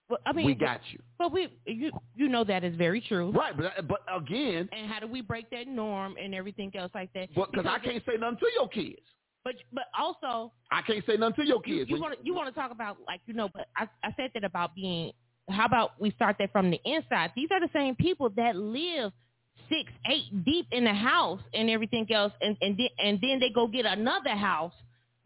[0.08, 0.98] But, I mean, we got you.
[1.18, 3.30] But we, you, you know that is very true.
[3.30, 7.12] Right, but but again, And how do we break that norm and everything else like
[7.12, 7.28] that?
[7.32, 9.02] because I can't say nothing to your kids.
[9.44, 11.88] But but also I can't say nothing to your kids.
[11.88, 14.30] you want to you want to talk about like you know, but I I said
[14.34, 15.12] that about being.
[15.50, 17.32] How about we start that from the inside?
[17.36, 19.12] These are the same people that live
[19.68, 23.50] six, eight deep in the house and everything else, and and then and then they
[23.50, 24.72] go get another house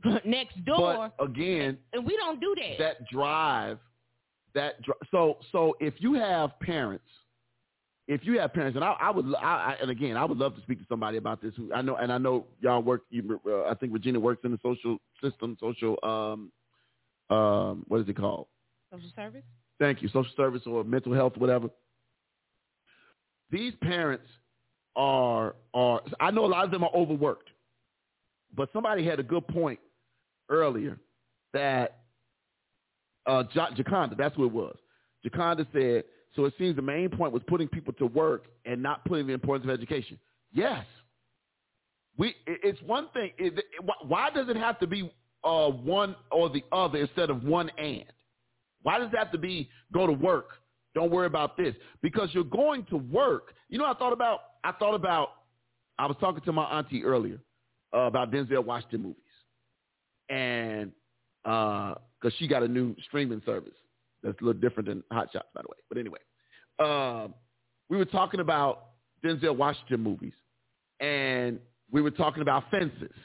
[0.25, 2.79] next door, but again, and we don't do that.
[2.79, 3.79] that drive,
[4.55, 7.05] that dri- so so if you have parents,
[8.07, 10.55] if you have parents, and I, I would, I, I, and again, I would love
[10.57, 11.55] to speak to somebody about this.
[11.57, 13.03] Who I know, and I know y'all work.
[13.11, 18.09] You, uh, I think Regina works in the social system, social, um, um, what is
[18.09, 18.47] it called?
[18.93, 19.43] Social service.
[19.79, 21.69] Thank you, social service or mental health, whatever.
[23.51, 24.25] These parents
[24.97, 27.51] are are I know a lot of them are overworked.
[28.57, 29.81] But somebody had a good point
[30.49, 30.99] earlier
[31.53, 31.99] that
[33.27, 34.77] uh Ja- Jaconda, that's what it was.
[35.25, 36.05] Jaconda said,
[36.37, 39.33] so it seems the main point was putting people to work and not putting the
[39.33, 40.19] importance of education.
[40.53, 40.85] Yes.
[42.17, 43.33] We it's one thing.
[44.07, 45.13] Why does it have to be
[45.43, 48.05] uh one or the other instead of one and?
[48.85, 50.51] Why does it have to be go to work?
[50.95, 53.55] Don't worry about this because you're going to work.
[53.69, 54.41] You know, I thought about.
[54.63, 55.31] I thought about.
[55.99, 57.41] I was talking to my auntie earlier
[57.95, 59.17] uh, about Denzel Washington movies,
[60.29, 60.93] and
[61.43, 63.75] because uh, she got a new streaming service
[64.23, 65.79] that's a little different than Hot Shots, by the way.
[65.89, 66.19] But anyway,
[66.79, 67.29] uh,
[67.89, 68.87] we were talking about
[69.25, 70.35] Denzel Washington movies,
[71.01, 71.59] and
[71.91, 73.17] we were talking about fences.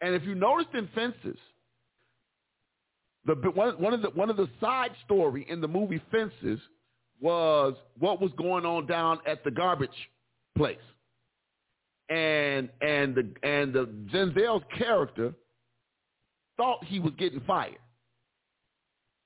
[0.00, 1.38] And if you noticed in fences,
[3.24, 6.60] the one, one of the one of the side story in the movie Fences
[7.20, 9.90] was what was going on down at the garbage
[10.56, 10.76] place,
[12.08, 15.34] and and the and the Denzel's character
[16.56, 17.78] thought he was getting fired.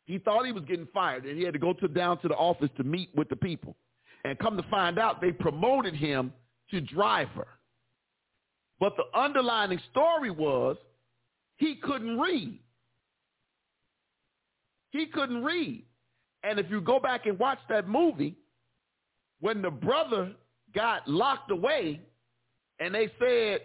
[0.04, 2.34] He thought he was getting fired, and he had to go to down to the
[2.34, 3.76] office to meet with the people.
[4.24, 6.32] And come to find out, they promoted him
[6.70, 7.48] to driver.
[8.78, 10.76] But the underlining story was
[11.56, 12.58] he couldn't read.
[14.92, 15.84] He couldn't read.
[16.44, 18.36] And if you go back and watch that movie,
[19.40, 20.32] when the brother
[20.74, 22.00] got locked away
[22.78, 23.60] and they said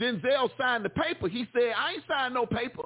[0.00, 2.84] Denzel signed the paper, he said, I ain't signed no paper.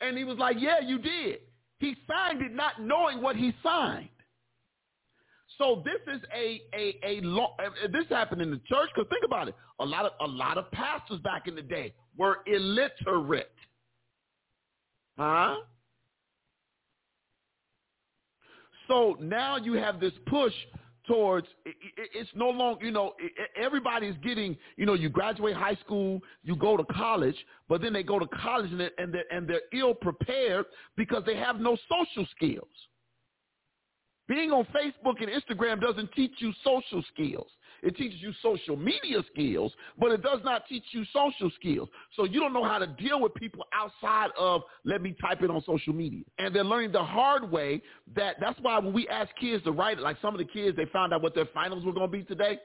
[0.00, 1.40] And he was like, yeah, you did.
[1.78, 4.08] He signed it not knowing what he signed.
[5.58, 7.56] So this is a a a law.
[7.90, 9.54] This happened in the church because think about it.
[9.80, 13.52] A lot of a lot of pastors back in the day were illiterate,
[15.16, 15.56] huh?
[18.88, 20.52] So now you have this push
[21.06, 23.12] towards it's no longer you know
[23.56, 27.36] everybody's getting you know you graduate high school you go to college
[27.68, 30.64] but then they go to college and they're, and they're, and they're ill prepared
[30.96, 32.66] because they have no social skills
[34.28, 37.50] being on Facebook and Instagram doesn't teach you social skills.
[37.86, 41.88] It teaches you social media skills, but it does not teach you social skills.
[42.16, 45.50] So you don't know how to deal with people outside of let me type it
[45.50, 46.24] on social media.
[46.38, 47.80] And they're learning the hard way
[48.16, 50.76] that that's why when we ask kids to write it, like some of the kids,
[50.76, 52.58] they found out what their finals were going to be today.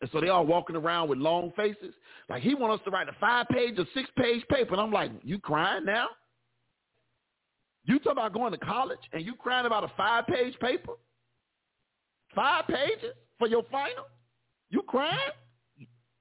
[0.00, 1.92] And so they all walking around with long faces.
[2.30, 4.74] Like he want us to write a five page or six page paper.
[4.74, 6.06] And I'm like, you crying now?
[7.84, 10.92] You talk about going to college and you crying about a five page paper?
[12.32, 14.04] Five pages for your final?
[14.72, 15.18] You crying?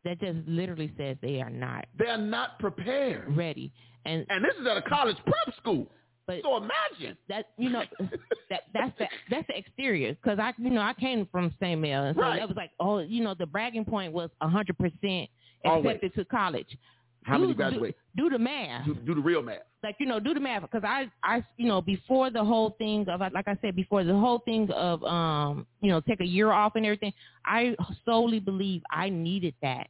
[0.03, 1.85] That just literally says they are not.
[1.97, 3.35] They're not prepared.
[3.35, 3.71] Ready.
[4.05, 5.87] And and this is at a college prep school.
[6.27, 7.83] But so imagine that you know
[8.49, 11.79] that that's the that's the exterior because I you know I came from St.
[11.79, 12.39] Mel and so right.
[12.39, 15.29] that was like oh you know the bragging point was a hundred percent
[15.65, 16.77] accepted to college.
[17.23, 17.95] How do, many graduate?
[18.15, 18.85] Do, do the math.
[18.85, 19.61] Do, do, the real math.
[19.83, 23.07] Like you know, do the math because I, I, you know, before the whole thing
[23.09, 26.51] of like I said before the whole thing of um, you know, take a year
[26.51, 27.13] off and everything.
[27.45, 29.87] I solely believe I needed that.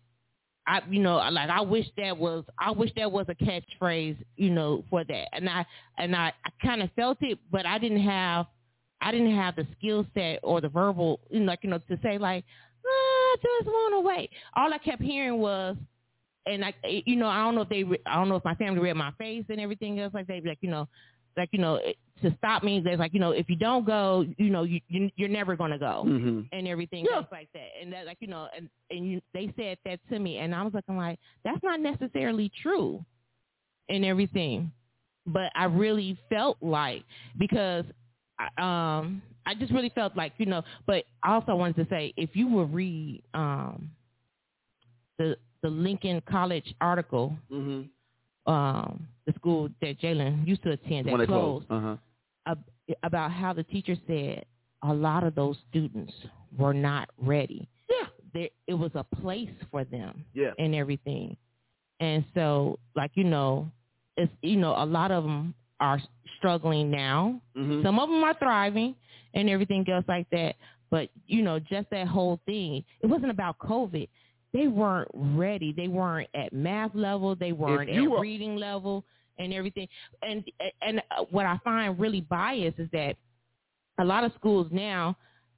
[0.68, 4.52] I, you know, like I wish that was, I wish that was a catchphrase, you
[4.52, 5.28] know, for that.
[5.34, 5.66] And I,
[5.98, 8.46] and I, I kind of felt it, but I didn't have,
[9.02, 12.00] I didn't have the skill set or the verbal, you know, like you know, to
[12.04, 12.46] say like,
[12.86, 14.30] ah, I just want to wait.
[14.56, 15.76] All I kept hearing was
[16.46, 18.80] and I, you know, I don't know if they, I don't know if my family
[18.80, 20.44] read my face and everything else like that.
[20.46, 20.88] Like, you know,
[21.38, 21.80] like you know,
[22.22, 25.26] to stop me, there's like, you know, if you don't go, you know, you, you
[25.26, 26.42] are never gonna go, mm-hmm.
[26.52, 27.18] and everything yeah.
[27.18, 27.70] else like that.
[27.82, 30.62] And that, like, you know, and and you, they said that to me, and I
[30.64, 33.04] was looking like, that's not necessarily true,
[33.90, 34.72] and everything.
[35.28, 37.04] But I really felt like
[37.38, 37.86] because,
[38.40, 40.64] I, um, I just really felt like, you know.
[40.86, 43.92] But I also wanted to say, if you will read, um,
[45.18, 48.52] the the Lincoln College article, mm-hmm.
[48.52, 51.66] um, the school that Jalen used to attend that closed, closed.
[51.70, 51.96] Uh-huh.
[52.48, 54.46] ab- about how the teacher said
[54.84, 56.14] a lot of those students
[56.58, 57.70] were not ready.
[57.90, 60.26] Yeah, there, it was a place for them.
[60.34, 61.38] Yeah, and everything,
[62.00, 63.72] and so like you know,
[64.18, 66.02] it's you know a lot of them are
[66.38, 67.42] struggling now.
[67.58, 67.84] Mm-hmm.
[67.84, 68.96] Some of them are thriving
[69.34, 70.56] and everything else like that.
[70.90, 74.08] But you know, just that whole thing, it wasn't about COVID
[74.54, 75.74] they weren't ready.
[75.74, 77.36] They weren't at math level.
[77.36, 79.04] They weren't at were, reading level
[79.40, 79.88] and everything.
[80.22, 80.44] And
[80.82, 83.16] and what I find really biased is that
[84.00, 85.16] a lot of schools now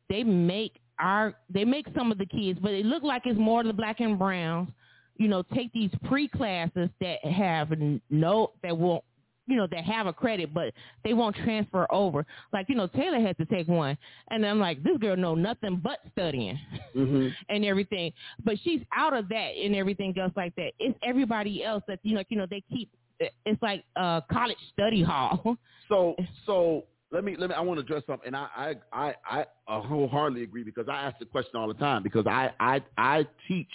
[0.10, 3.64] they make our they make some of the kids, but it look like it's more
[3.64, 4.70] the black and browns.
[5.18, 7.72] You know, take these pre classes that have
[8.10, 9.04] no that won't
[9.48, 10.74] you know, that have a credit, but
[11.04, 12.26] they won't transfer over.
[12.52, 13.98] Like, you know, Taylor had to take one.
[14.30, 16.60] And I'm like, this girl know nothing but studying
[16.96, 17.28] mm-hmm.
[17.50, 18.14] and everything.
[18.44, 20.72] But she's out of that and everything else like that.
[20.80, 22.90] It's everybody else that, you know, you know, they keep,
[23.20, 25.58] it's like a college study hall.
[25.90, 26.16] So,
[26.46, 28.26] so let me, let me, I want to address something.
[28.26, 32.02] And I, I, I, I wholeheartedly agree because I ask the question all the time
[32.02, 33.68] because I, I, I teach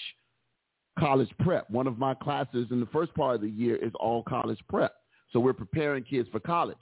[0.98, 1.68] college prep.
[1.70, 4.94] One of my classes in the first part of the year is all college prep.
[5.32, 6.78] So we're preparing kids for college.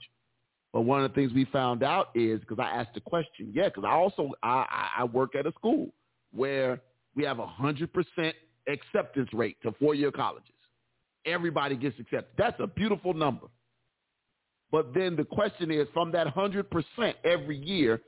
[0.73, 3.69] But one of the things we found out is because I asked the question, yeah,
[3.69, 5.89] because I also I, I work at a school
[6.33, 6.81] where
[7.15, 8.35] we have a hundred percent
[8.67, 10.51] acceptance rate to four-year colleges.
[11.25, 12.29] Everybody gets accepted.
[12.37, 13.47] That's a beautiful number.
[14.71, 18.01] But then the question is, from that hundred percent every year,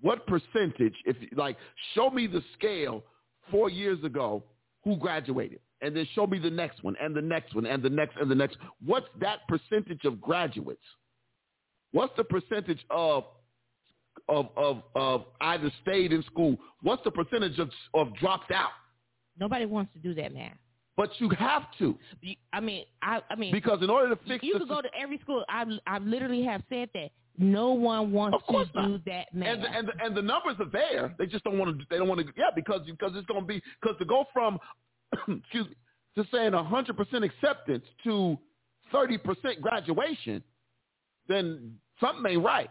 [0.00, 0.94] what percentage?
[1.04, 1.56] If like,
[1.94, 3.04] show me the scale
[3.50, 4.42] four years ago
[4.84, 7.90] who graduated, and then show me the next one, and the next one, and the
[7.90, 8.56] next, and the next.
[8.84, 10.80] What's that percentage of graduates?
[11.92, 13.24] What's the percentage of
[14.28, 16.56] of of of either stayed in school?
[16.82, 18.70] What's the percentage of of dropped out?
[19.38, 20.52] Nobody wants to do that math.
[20.96, 21.98] But you have to.
[22.54, 25.18] I mean, I, I mean, because in order to fix, you could go to every
[25.18, 25.44] school.
[25.48, 28.88] I, I literally have said that no one wants to not.
[28.88, 29.48] do that math.
[29.48, 31.14] And the, and the, and the numbers are there.
[31.18, 31.84] They just don't want to.
[31.90, 32.26] They don't want to.
[32.34, 34.58] Yeah, because because it's going to be because to go from
[35.28, 35.76] excuse me
[36.16, 38.38] to saying hundred percent acceptance to
[38.90, 40.42] thirty percent graduation,
[41.28, 42.70] then something ain't right.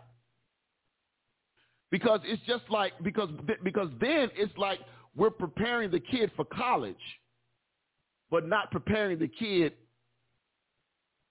[1.92, 3.30] Because it's just like because
[3.64, 4.80] because then it's like
[5.16, 6.96] we're preparing the kid for college,
[8.30, 9.74] but not preparing the kid.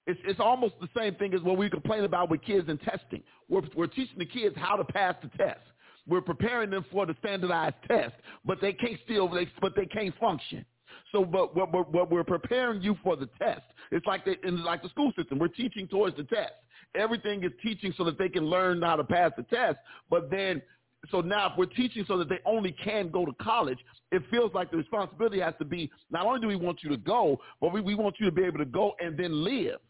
[0.06, 3.22] It's, it's almost the same thing as what we complain about with kids in testing.
[3.48, 5.60] We're, we're teaching the kids how to pass the test.
[6.06, 10.14] We're preparing them for the standardized test, but they can't still, they, but they can't
[10.18, 10.66] function.
[11.12, 13.62] So, but what we're, what we're preparing you for the test.
[13.90, 15.38] It's like the, in like the school system.
[15.38, 16.52] We're teaching towards the test.
[16.94, 19.78] Everything is teaching so that they can learn how to pass the test.
[20.10, 20.62] But then
[21.10, 23.78] so now if we're teaching so that they only can go to college,
[24.10, 26.96] it feels like the responsibility has to be not only do we want you to
[26.96, 29.80] go, but we, we want you to be able to go and then live.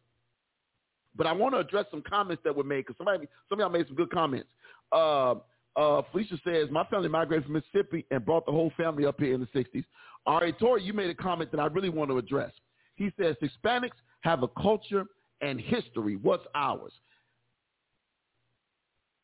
[1.16, 3.70] But I want to address some comments that were made because somebody, some of y'all
[3.70, 4.48] made some good comments.
[4.90, 5.34] Uh,
[5.76, 9.34] uh, Felicia says, my family migrated from Mississippi and brought the whole family up here
[9.34, 9.84] in the 60s.
[10.26, 12.52] Ari Tori, you made a comment that I really want to address.
[12.96, 13.90] He says, Hispanics
[14.22, 15.04] have a culture
[15.40, 16.16] and history.
[16.16, 16.92] What's ours?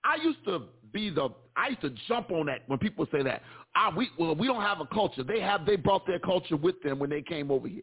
[0.05, 3.42] I used to be the I used to jump on that when people say that.
[3.96, 5.22] We well we don't have a culture.
[5.22, 7.82] They have they brought their culture with them when they came over here.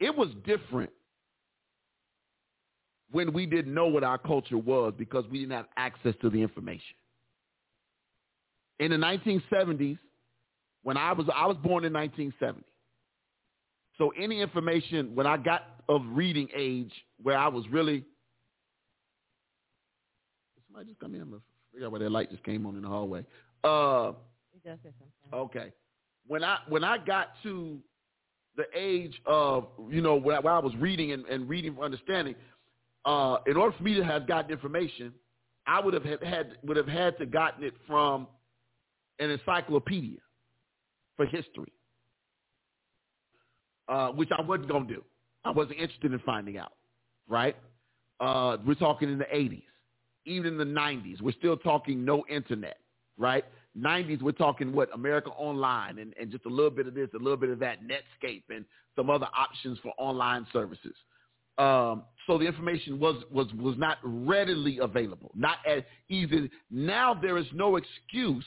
[0.00, 0.90] It was different
[3.12, 6.40] when we didn't know what our culture was because we didn't have access to the
[6.42, 6.96] information.
[8.80, 9.98] In the 1970s,
[10.82, 12.64] when I was I was born in 1970.
[13.98, 16.92] So any information when I got of reading age
[17.22, 18.04] where I was really
[20.66, 21.22] somebody just come in.
[21.22, 21.42] I'm gonna
[21.72, 23.24] figure out where that light just came on in the hallway.
[23.62, 24.12] Uh,
[25.32, 25.72] okay.
[26.26, 27.78] When I when I got to
[28.56, 32.34] the age of you know where, where I was reading and, and reading for understanding,
[33.04, 35.12] uh, in order for me to have gotten information,
[35.66, 38.26] I would have had, would have had to gotten it from
[39.18, 40.18] an encyclopedia
[41.16, 41.72] for history
[43.88, 45.04] uh, which I wasn't to do.
[45.44, 46.72] I wasn't interested in finding out,
[47.28, 47.56] right?
[48.20, 49.62] Uh, we're talking in the 80s,
[50.24, 51.20] even in the 90s.
[51.20, 52.78] We're still talking no internet,
[53.18, 53.44] right?
[53.78, 57.18] 90s, we're talking what America Online and, and just a little bit of this, a
[57.18, 60.94] little bit of that, Netscape and some other options for online services.
[61.58, 66.50] Um, so the information was, was, was not readily available, not as easy.
[66.70, 68.44] Now there is no excuse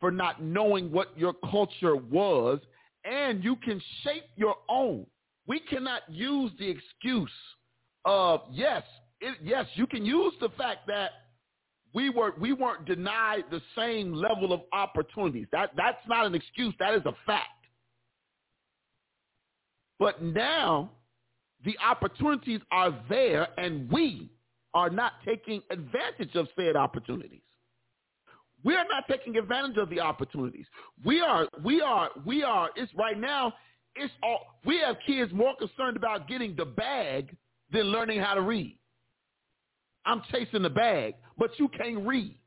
[0.00, 2.60] for not knowing what your culture was
[3.04, 5.06] and you can shape your own.
[5.46, 7.30] We cannot use the excuse
[8.04, 8.82] of yes,
[9.20, 11.10] it, yes, you can use the fact that
[11.94, 15.46] we were we weren't denied the same level of opportunities.
[15.52, 16.74] That that's not an excuse.
[16.78, 17.48] That is a fact.
[19.98, 20.90] But now
[21.64, 24.30] the opportunities are there, and we
[24.74, 27.40] are not taking advantage of said opportunities.
[28.64, 30.66] We are not taking advantage of the opportunities.
[31.04, 33.52] We are, we are, we are, it's right now,
[33.94, 37.36] it's all, we have kids more concerned about getting the bag
[37.72, 38.78] than learning how to read.
[40.06, 42.38] I'm chasing the bag, but you can't read.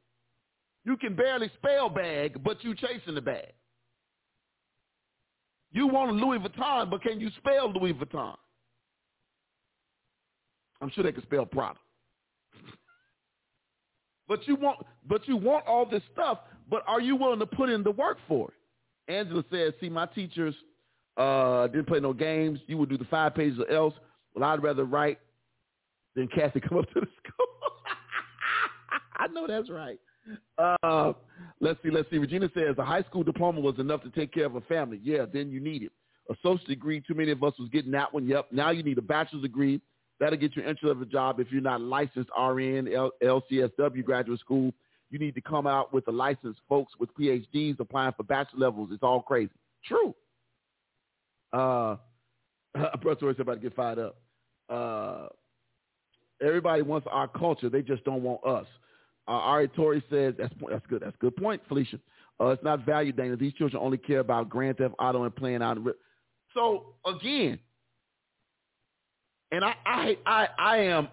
[0.85, 3.53] You can barely spell bag, but you chasing the bag.
[5.71, 8.35] You want a Louis Vuitton, but can you spell Louis Vuitton?
[10.81, 11.79] I'm sure they can spell Prada.
[14.27, 16.39] But you want, but you want all this stuff.
[16.69, 19.11] But are you willing to put in the work for it?
[19.11, 20.53] Angela says, "See, my teachers
[21.17, 22.59] uh, didn't play no games.
[22.67, 23.93] You would do the five pages or else.
[24.33, 25.19] Well, I'd rather write
[26.15, 27.47] than Cassie come up to the school.
[29.17, 29.99] I know that's right.
[30.57, 31.13] Uh,
[31.59, 32.17] let's see, let's see.
[32.17, 34.99] Regina says a high school diploma was enough to take care of a family.
[35.01, 35.91] Yeah, then you need it.
[36.29, 38.27] A social degree, too many of us was getting that one.
[38.27, 38.47] Yep.
[38.51, 39.81] Now you need a bachelor's degree
[40.19, 42.87] That'll get you entry level job if you're not licensed RN,
[43.23, 44.71] LCSW graduate school.
[45.09, 48.89] You need to come out with the licensed folks with PhDs applying for bachelor levels.
[48.91, 49.51] It's all crazy.
[49.85, 50.13] True.
[51.53, 51.95] Uh,
[53.01, 54.17] Brother Tori's about to get fired up.
[54.69, 55.27] Uh,
[56.45, 57.69] everybody wants our culture.
[57.69, 58.65] They just don't want us.
[59.27, 61.01] Uh, Ari Tori says that's that's good.
[61.03, 61.99] That's a good point, Felicia.
[62.39, 63.35] Uh, it's not value, Dana.
[63.35, 65.77] These children only care about Grand Theft Auto and playing out.
[66.53, 67.59] So again,
[69.51, 71.07] and I I I, I am.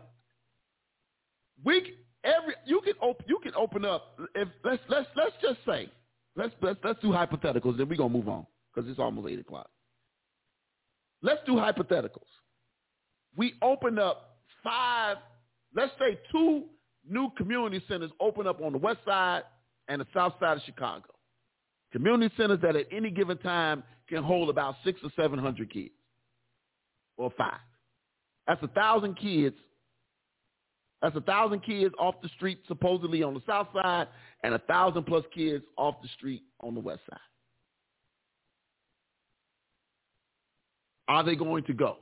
[1.64, 4.18] We every you can open you can open up.
[4.35, 5.91] If let's let's let's just say
[6.37, 7.76] let's let's let's do hypotheticals.
[7.76, 9.68] Then we're gonna move on because it's almost eight o'clock.
[11.22, 12.28] Let's do hypotheticals.
[13.37, 15.18] We open up five.
[15.74, 16.64] Let's say two
[17.09, 19.43] new community centers open up on the west side
[19.89, 21.07] and the south side of Chicago.
[21.93, 25.95] Community centers that at any given time can hold about six or seven hundred kids,
[27.16, 27.61] or five.
[28.47, 29.57] That's a thousand kids.
[31.03, 34.09] That's a thousand kids off the street supposedly on the south side,
[34.42, 37.18] and a thousand plus kids off the street on the west side.
[41.09, 41.99] Are they going to go?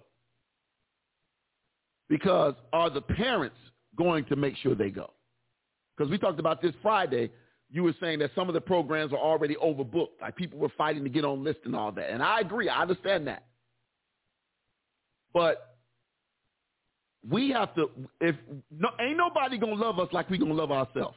[2.09, 3.57] Because are the parents
[3.97, 5.11] going to make sure they go?
[5.97, 7.31] Because we talked about this Friday.
[7.71, 10.21] You were saying that some of the programs are already overbooked.
[10.21, 12.11] Like people were fighting to get on list and all that.
[12.11, 12.69] And I agree.
[12.69, 13.45] I understand that.
[15.33, 15.72] But
[17.29, 18.35] we have to, if
[18.71, 21.17] no, ain't nobody to love us like we to love ourselves.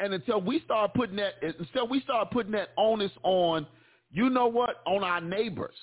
[0.00, 3.66] And until we start putting that, until we start putting that onus on,
[4.10, 5.74] you know what, on our neighbors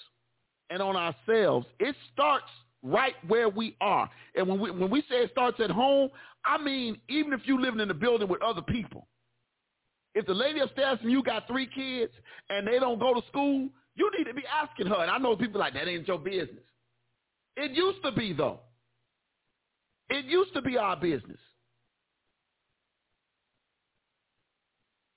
[0.70, 2.50] and on ourselves, it starts
[2.84, 4.10] right where we are.
[4.36, 6.10] And when we when we say it starts at home,
[6.46, 9.08] I mean even if you living in a building with other people.
[10.14, 12.12] If the lady upstairs from you got three kids
[12.50, 14.96] and they don't go to school, you need to be asking her.
[14.96, 16.64] And I know people like that ain't your business.
[17.56, 18.62] It used to be though.
[20.10, 21.38] It used to be our business.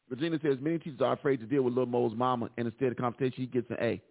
[0.08, 2.96] Regina says many teachers are afraid to deal with little Mo's mama, and instead of
[2.96, 4.02] competition, he gets an A.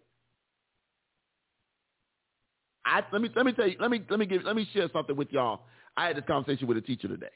[2.86, 4.88] I let me let me tell you let me let me give let me share
[4.92, 5.60] something with y'all.
[5.96, 7.28] I had this conversation with a teacher today.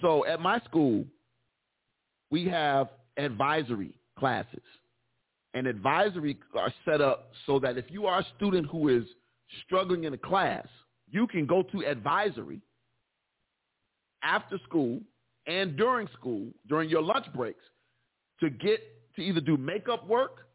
[0.00, 1.04] So at my school,
[2.30, 4.62] we have advisory classes.
[5.54, 9.04] And advisory are set up so that if you are a student who is
[9.64, 10.66] struggling in a class,
[11.14, 12.60] you can go to advisory
[14.24, 15.00] after school
[15.46, 17.62] and during school, during your lunch breaks,
[18.40, 18.80] to get
[19.14, 20.48] to either do makeup work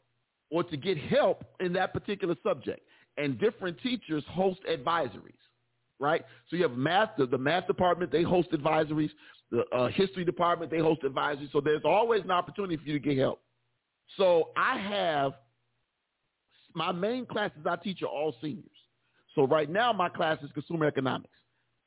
[0.52, 2.82] or to get help in that particular subject
[3.18, 5.40] and different teachers host advisories,
[5.98, 6.26] right?
[6.50, 9.12] So you have math, the, math department, they host advisories.
[9.52, 11.52] The uh, history department, they host advisories.
[11.54, 13.42] So there's always an opportunity for you to get help.
[14.18, 15.34] So I have
[16.76, 18.66] my main classes I teach are all seniors.
[19.40, 21.30] So right now my class is consumer economics.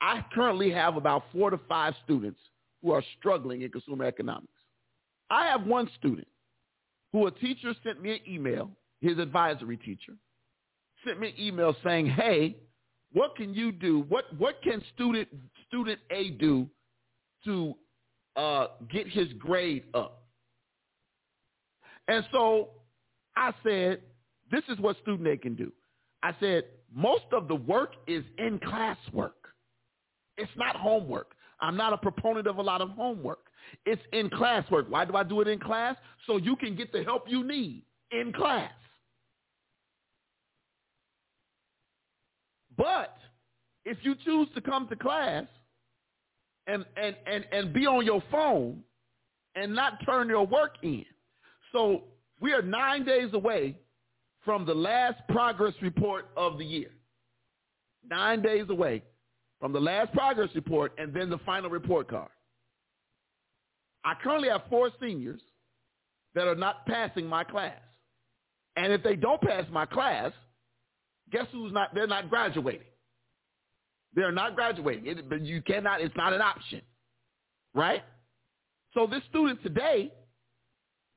[0.01, 2.41] I currently have about four to five students
[2.81, 4.55] who are struggling in consumer economics.
[5.29, 6.29] I have one student
[7.13, 8.71] who a teacher sent me an email,
[9.03, 10.15] his advisory teacher,
[11.05, 12.57] sent me an email saying, hey,
[13.13, 14.07] what can you do?
[14.09, 15.29] What, what can student,
[15.69, 16.67] student A do
[17.45, 17.75] to
[18.35, 20.23] uh, get his grade up?
[22.09, 22.71] And so
[23.37, 24.01] I said,
[24.51, 25.71] this is what student A can do.
[26.23, 26.65] I said,
[26.95, 29.49] most of the work is in class work.
[30.37, 31.33] It's not homework.
[31.61, 33.47] I'm not a proponent of a lot of homework.
[33.87, 34.87] It's in class work.
[34.89, 35.97] Why do I do it in class?
[36.27, 38.73] So you can get the help you need in class.
[42.77, 43.17] But
[43.85, 45.45] if you choose to come to class
[46.67, 48.83] and, and, and, and be on your phone
[49.55, 51.05] and not turn your work in.
[51.73, 52.05] So
[52.41, 53.79] we are nine days away
[54.45, 56.91] from the last progress report of the year.
[58.09, 59.03] Nine days away
[59.61, 62.31] from the last progress report and then the final report card.
[64.05, 65.41] I currently have four seniors
[66.35, 67.79] that are not passing my class.
[68.75, 70.33] And if they don't pass my class,
[71.31, 72.87] guess who's not, they're not graduating.
[74.15, 75.07] They're not graduating.
[75.07, 76.83] It, but you cannot, it's not an option.
[77.75, 78.03] Right?
[78.95, 80.13] So this student today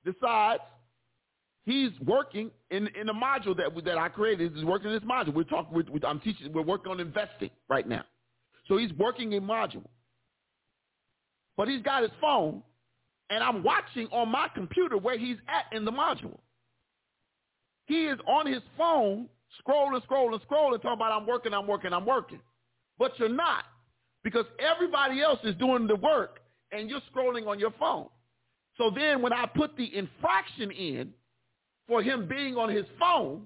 [0.05, 0.61] decides
[1.66, 4.53] he's working in, in a module that, that I created.
[4.53, 5.34] He's working in this module.
[5.34, 8.03] We're talking, we're, I'm teaching, we're working on investing right now.
[8.68, 9.86] So he's working a module.
[11.57, 12.61] But he's got his phone,
[13.30, 16.39] and I'm watching on my computer where he's at in the module.
[17.86, 19.30] He is on his phone
[19.66, 22.39] scrolling, scrolling, scrolling, talking about I'm working, I'm working, I'm working.
[22.97, 23.63] But you're not
[24.24, 26.39] because everybody else is doing the work
[26.72, 28.07] and you're scrolling on your phone.
[28.78, 31.13] So then when I put the infraction in
[31.88, 33.43] for him being on his phone,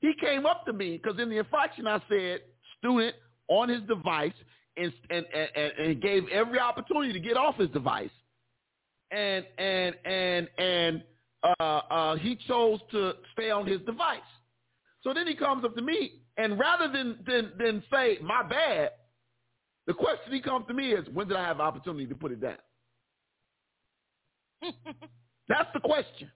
[0.00, 2.40] he came up to me because in the infraction I said,
[2.78, 3.14] student
[3.48, 4.32] on his device
[4.76, 8.10] and, and, and, and gave every opportunity to get off his device.
[9.10, 11.02] And, and, and, and
[11.60, 14.20] uh, uh, he chose to stay on his device.
[15.02, 18.90] So then he comes up to me, and rather than than than say my bad,
[19.86, 22.40] the question he comes to me is, when did I have opportunity to put it
[22.40, 22.56] down?
[25.48, 26.30] That's the question.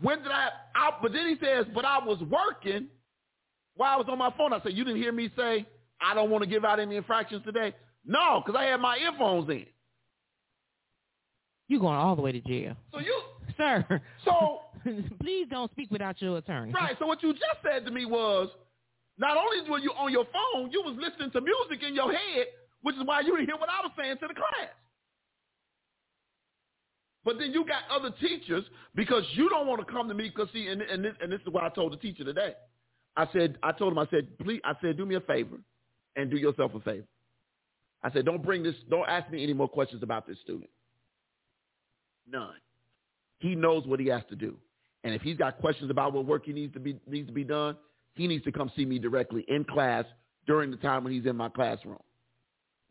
[0.00, 0.90] When did I, I?
[1.00, 2.88] But then he says, but I was working
[3.74, 4.52] while I was on my phone.
[4.52, 5.66] I said, you didn't hear me say
[6.00, 7.74] I don't want to give out any infractions today?
[8.04, 9.66] No, because I had my earphones in.
[11.68, 13.20] You going all the way to jail, So you,
[13.56, 14.00] sir?
[14.24, 14.60] so
[15.20, 16.72] please don't speak without your attorney.
[16.72, 16.94] right.
[17.00, 18.48] So what you just said to me was,
[19.18, 22.46] not only were you on your phone, you was listening to music in your head,
[22.82, 24.70] which is why you didn't hear what I was saying to the class.
[27.26, 28.64] But then you got other teachers
[28.94, 31.40] because you don't want to come to me because see, and, and, this, and this
[31.40, 32.54] is what I told the teacher today.
[33.16, 35.56] I said, I told him, I said, please, I said, do me a favor
[36.14, 37.06] and do yourself a favor.
[38.04, 40.70] I said, don't bring this, don't ask me any more questions about this student.
[42.30, 42.54] None.
[43.40, 44.56] He knows what he has to do.
[45.02, 47.44] And if he's got questions about what work he needs to be needs to be
[47.44, 47.76] done,
[48.14, 50.04] he needs to come see me directly in class
[50.46, 51.98] during the time when he's in my classroom.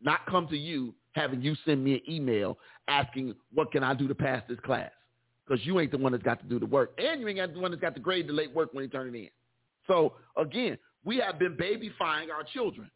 [0.02, 2.58] Not come to you having you send me an email
[2.88, 4.90] asking what can I do to pass this class.
[5.46, 6.92] Because you ain't the one that's got to do the work.
[6.98, 8.88] And you ain't got the one that's got to grade the late work when he
[8.88, 9.28] turn it in.
[9.86, 12.90] So again, we have been babyfying our children.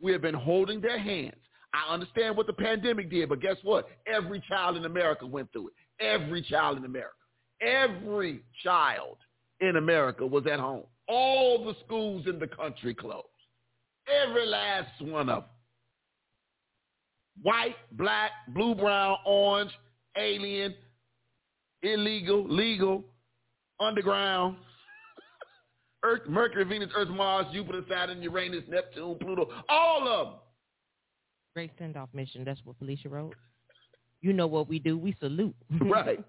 [0.00, 1.36] We have been holding their hands.
[1.72, 3.88] I understand what the pandemic did, but guess what?
[4.06, 5.74] Every child in America went through it.
[6.00, 7.14] Every child in America.
[7.60, 9.16] Every child
[9.60, 10.84] in America was at home.
[11.08, 13.26] All the schools in the country closed.
[14.08, 15.50] Every last one of them.
[17.42, 19.72] White, black, blue, brown, orange,
[20.16, 20.74] alien,
[21.82, 23.04] illegal, legal,
[23.80, 24.56] underground,
[26.04, 30.34] Earth, Mercury, Venus, Earth, Mars, Jupiter, Saturn, Uranus, Neptune, Pluto, all of them.
[31.54, 32.44] Great send-off mission.
[32.44, 33.34] That's what Felicia wrote.
[34.20, 34.96] You know what we do?
[34.98, 35.54] We salute.
[35.80, 36.22] Right.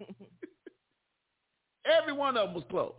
[1.86, 2.94] Every one of them was close.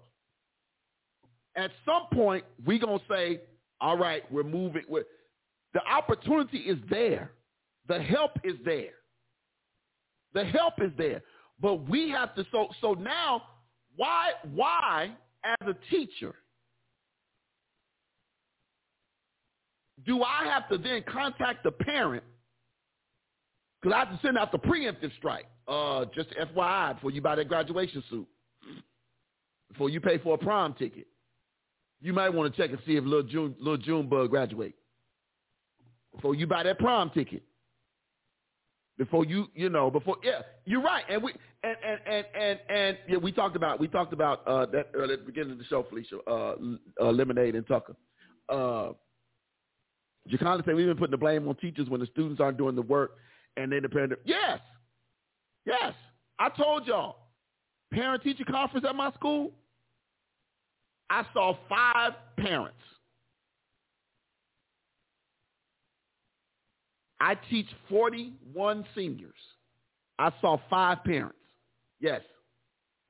[1.57, 3.40] At some point, we're going to say,
[3.80, 4.82] all right, we're moving.
[4.88, 5.04] We're,
[5.74, 7.32] the opportunity is there.
[7.89, 8.95] The help is there.
[10.34, 11.22] The help is there.
[11.61, 13.43] But we have to, so, so now,
[13.97, 15.11] why, why,
[15.45, 16.34] as a teacher,
[20.05, 22.22] do I have to then contact the parent
[23.87, 25.47] because I have to send out the preemptive strike.
[25.68, 28.26] Uh, just FYI, before you buy that graduation suit,
[29.68, 31.07] before you pay for a prom ticket,
[32.01, 34.74] you might want to check and see if little June, little Junebug graduate.
[36.14, 37.43] Before you buy that prom ticket,
[38.99, 41.32] before you, you know, before yeah, you're right, and we
[41.62, 45.14] and and and and, and yeah, we talked about we talked about uh, that earlier
[45.14, 46.57] at the beginning of the show, Felicia, uh,
[47.01, 47.94] uh, Lemonade and Tucker.
[48.49, 48.92] Uh,
[50.28, 52.82] Jacana said we've been putting the blame on teachers when the students aren't doing the
[52.82, 53.12] work
[53.57, 54.12] and then the parent.
[54.24, 54.61] Yes,
[55.64, 55.92] yes.
[56.38, 57.16] I told y'all,
[57.92, 59.53] parent teacher conference at my school.
[61.09, 62.76] I saw five parents.
[67.20, 69.32] I teach 41 seniors.
[70.18, 71.36] I saw five parents.
[72.00, 72.20] Yes.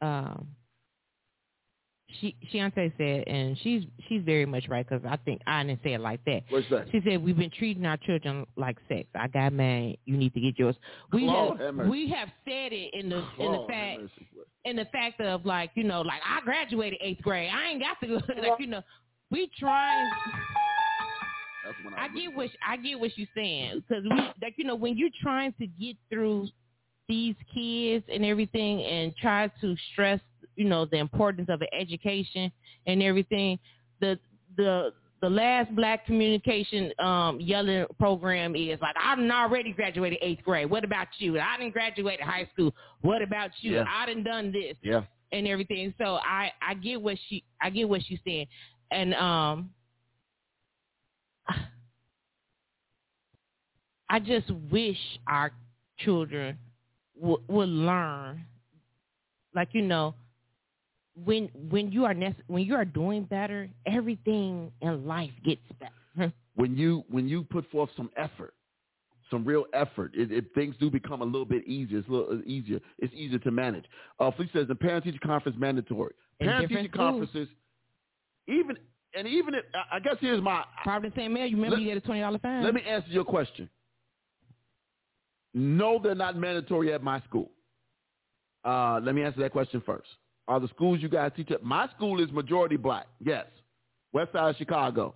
[0.01, 0.47] um,
[2.21, 5.95] she Shante said, and she's she's very much right because I think I didn't say
[5.95, 6.43] it like that.
[6.49, 6.87] What's that?
[6.93, 9.09] She said we've been treating our children like sex.
[9.15, 9.97] I got mad.
[10.05, 10.77] You need to get yours.
[11.13, 14.01] We have we have said it in the in the fact
[14.65, 17.51] in the fact of like you know like I graduated eighth grade.
[17.53, 18.83] I ain't got to go like you know
[19.31, 20.11] we trying.
[21.67, 24.65] That's when I was get what I get what you're saying because we like you
[24.65, 26.49] know when you're trying to get through
[27.09, 30.21] these kids and everything and try to stress
[30.55, 32.51] you know the importance of an education
[32.87, 33.59] and everything
[34.01, 34.19] the
[34.57, 34.93] the
[35.23, 40.71] the last black communication um yelling program is like I done already graduated eighth grade.
[40.71, 41.39] What about you?
[41.41, 42.73] I didn't graduate high school.
[43.01, 43.77] What about you?
[43.77, 43.85] Yeah.
[43.89, 45.03] I done done this Yeah.
[45.33, 45.95] and everything.
[45.99, 48.47] So I I get what she I get what she's saying,
[48.91, 49.71] and um,
[54.09, 55.53] I just wish our
[55.99, 56.57] children
[57.21, 58.45] w- would learn,
[59.55, 60.15] like you know,
[61.25, 66.33] when when you are nec- when you are doing better, everything in life gets better.
[66.55, 68.55] when you when you put forth some effort,
[69.31, 71.99] some real effort, it, it, things do become a little bit easier.
[71.99, 72.81] It's a little easier.
[72.99, 73.85] It's easier to manage.
[74.21, 76.15] Uh, Fleet says the parent teacher conference mandatory.
[76.41, 77.49] Parent teacher conferences,
[78.47, 78.77] even
[79.17, 80.65] and even if, I I guess here's my.
[80.83, 81.47] Probably the same mail.
[81.47, 82.63] You remember Let- you get a twenty dollar fine.
[82.63, 83.69] Let me answer your question.
[85.57, 87.51] No, they're not mandatory at my school.
[88.63, 90.07] Uh, let me answer that question first.
[90.47, 91.65] Are the schools you guys teach at?
[91.65, 93.07] My school is majority black.
[93.25, 93.47] Yes.
[94.13, 95.15] West Side of Chicago.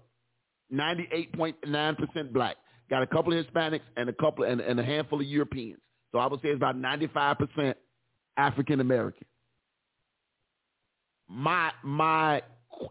[0.72, 2.56] 98.9% black.
[2.88, 5.78] Got a couple of Hispanics and a couple and, and a handful of Europeans.
[6.10, 7.74] So I would say it's about 95%
[8.38, 9.26] African American.
[11.28, 12.42] My my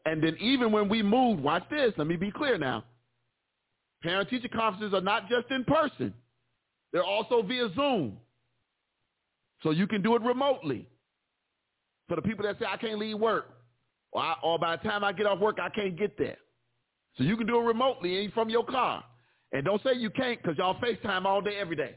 [0.05, 1.93] and then even when we moved, watch this.
[1.97, 2.83] Let me be clear now.
[4.03, 6.13] Parent-teacher conferences are not just in person.
[6.91, 8.17] They're also via Zoom.
[9.63, 10.87] So you can do it remotely.
[12.07, 13.49] For the people that say, I can't leave work,
[14.11, 16.37] or, I, or by the time I get off work, I can't get there.
[17.17, 19.03] So you can do it remotely and from your car.
[19.51, 21.95] And don't say you can't because y'all FaceTime all day, every day.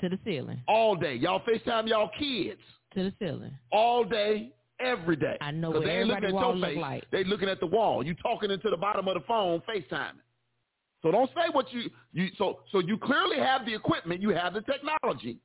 [0.00, 0.62] To the ceiling.
[0.68, 1.14] All day.
[1.14, 2.60] Y'all FaceTime y'all kids.
[2.94, 3.52] To the ceiling.
[3.72, 5.36] All day, every day.
[5.40, 6.78] I know what they ain't looking at your face.
[6.78, 7.04] like.
[7.10, 8.04] They looking at the wall.
[8.04, 10.20] You talking into the bottom of the phone, FaceTiming.
[11.02, 14.54] So don't say what you you so so you clearly have the equipment, you have
[14.54, 15.38] the technology,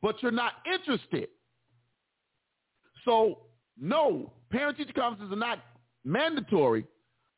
[0.00, 1.28] but you're not interested.
[3.04, 3.40] So
[3.78, 5.58] no, parent teacher conferences are not
[6.04, 6.86] mandatory,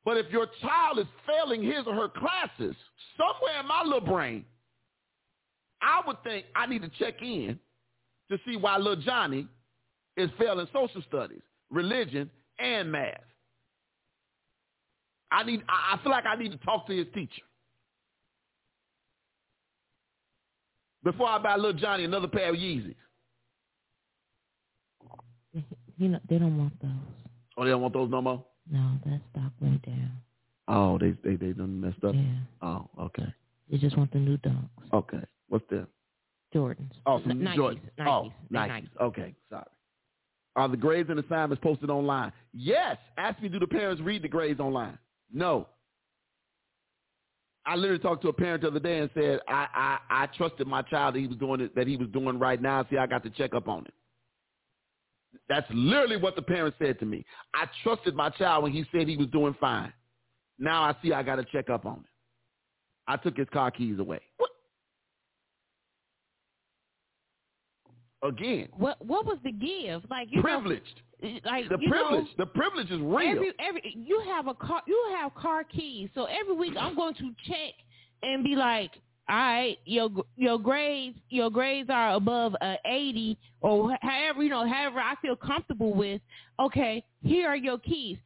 [0.05, 2.77] but if your child is failing his or her classes,
[3.17, 4.45] somewhere in my little brain,
[5.83, 7.59] I would think I need to check in
[8.31, 9.49] to see why little Johnny
[10.17, 13.28] is failing social studies, religion, and math.
[15.31, 15.63] I need.
[15.69, 17.43] I I feel like I need to talk to his teacher
[21.05, 22.95] before I buy little Johnny another pair of Yeezys.
[26.01, 26.91] You know, they don't want those.
[27.57, 28.45] Oh, they don't want those no more.
[28.71, 30.13] No, that stock went down.
[30.69, 32.15] Oh, they they they done messed up.
[32.15, 32.37] Yeah.
[32.63, 33.27] Oh, okay,
[33.69, 34.69] They just want the new dunks.
[34.93, 35.19] okay.
[35.49, 35.89] What's that?
[36.55, 36.93] Jordans.
[37.05, 37.57] Oh, some Nikes.
[37.57, 37.81] Jordan.
[37.99, 38.07] Nikes.
[38.07, 38.69] Oh, Nikes.
[38.71, 38.89] Nikes.
[39.01, 39.65] Okay, sorry.
[40.55, 42.31] Are the grades and assignments posted online?
[42.53, 42.97] Yes.
[43.17, 44.99] Ask me, do the parents read the grades online?
[45.33, 45.69] No.
[47.67, 50.67] I literally talked to a parent the other day and said, I, I, I trusted
[50.67, 52.87] my child that he was doing it, that he was doing right now.
[52.91, 53.93] See, I got to check up on it.
[55.49, 57.25] That's literally what the parent said to me.
[57.55, 59.93] I trusted my child when he said he was doing fine.
[60.59, 62.11] Now I see I got to check up on it.
[63.07, 64.21] I took his car keys away.
[68.23, 70.03] Again, What What was the give?
[70.11, 71.01] Like you privileged.
[71.23, 72.27] know, like The you know, privilege.
[72.37, 73.31] the privilege is real.
[73.31, 76.09] Every every you have a car you have car keys.
[76.15, 77.75] So every week I'm going to check
[78.23, 78.91] and be like,
[79.29, 84.67] all right, your your grades your grades are above a 80 or however you know
[84.67, 86.21] however I feel comfortable with.
[86.59, 88.19] Okay, here are your keys.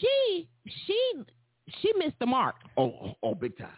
[0.00, 0.48] She
[0.86, 1.12] she
[1.80, 2.54] she missed the mark.
[2.76, 3.68] oh, oh, oh, big time,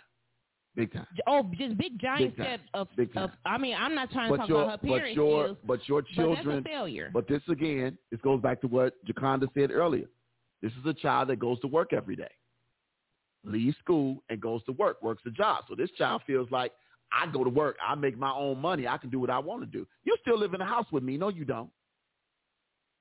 [0.77, 1.07] big time.
[1.27, 4.37] Oh, just big giant Big step of, Big of I mean I'm not trying to
[4.37, 6.57] But talk your, about her but parents' your, skills, but your but children.
[6.57, 7.11] that's a failure.
[7.13, 10.07] But this again, this goes back to what Jaconda said earlier.
[10.63, 12.31] This is a child that goes to work every day,
[13.45, 15.65] leaves school and goes to work, works a job.
[15.69, 16.73] So this child feels like
[17.13, 19.61] I go to work, I make my own money, I can do what I want
[19.63, 19.87] to do.
[20.05, 21.17] You still live in the house with me?
[21.17, 21.71] No, you don't.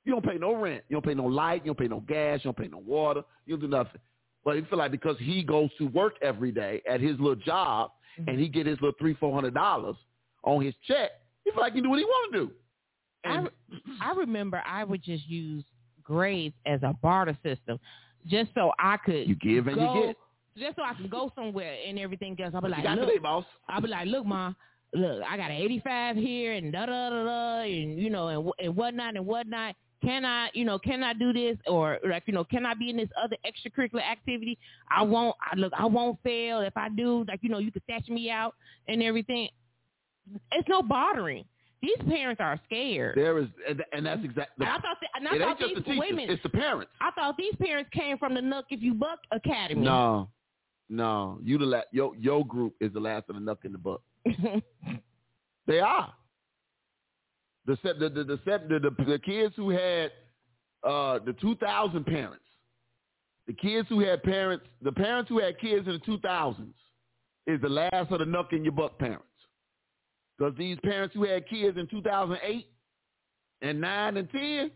[0.05, 2.41] You don't pay no rent, you don't pay no light, you don't pay no gas,
[2.43, 4.01] you don't pay no water, you don't do nothing.
[4.45, 7.91] But you feel like because he goes to work every day at his little job
[8.17, 8.39] and mm-hmm.
[8.39, 9.95] he get his little three, four hundred dollars
[10.43, 11.11] on his check,
[11.45, 12.51] he feel like he can do what he want to do.
[13.23, 13.49] And
[14.01, 15.63] I remember I would just use
[16.03, 17.79] grades as a barter system,
[18.27, 20.15] just so I could you give and go, you get.
[20.57, 22.53] just so I can go somewhere and everything else.
[22.53, 23.45] I'll be like, look, today, boss.
[23.69, 24.53] I'll be like, look, ma,
[24.93, 28.51] look, I got an 85 here and da da da da, and you know, and,
[28.59, 29.75] and whatnot and whatnot.
[30.03, 32.89] Can I, you know, can I do this or like, you know, can I be
[32.89, 34.57] in this other extracurricular activity?
[34.91, 35.35] I won't.
[35.41, 37.25] I look, I won't fail if I do.
[37.27, 38.55] Like, you know, you can snatch me out
[38.87, 39.47] and everything.
[40.51, 41.45] It's no bothering.
[41.81, 43.17] These parents are scared.
[43.17, 44.65] There is, and, and that's exactly.
[44.65, 46.49] I thought, and I It ain't just these, the teachers; wait a minute, it's the
[46.49, 46.91] parents.
[47.01, 49.81] I thought these parents came from the Nuck If You Buck Academy.
[49.81, 50.29] No,
[50.89, 53.77] no, you the la- your your group is the last of the nothing in the
[53.77, 54.01] book.
[55.65, 56.13] They are.
[57.65, 60.11] The the the the, the, the, kids who had
[60.83, 62.43] uh, the 2000 parents,
[63.47, 66.73] the kids who had parents, the parents who had kids in the 2000s
[67.47, 69.25] is the last of the nuck in your buck parents.
[70.37, 72.67] Because these parents who had kids in 2008
[73.61, 74.71] and 9 and 10,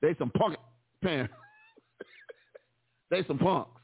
[0.00, 0.56] they some punk
[1.02, 1.34] parents.
[3.10, 3.81] they some punks.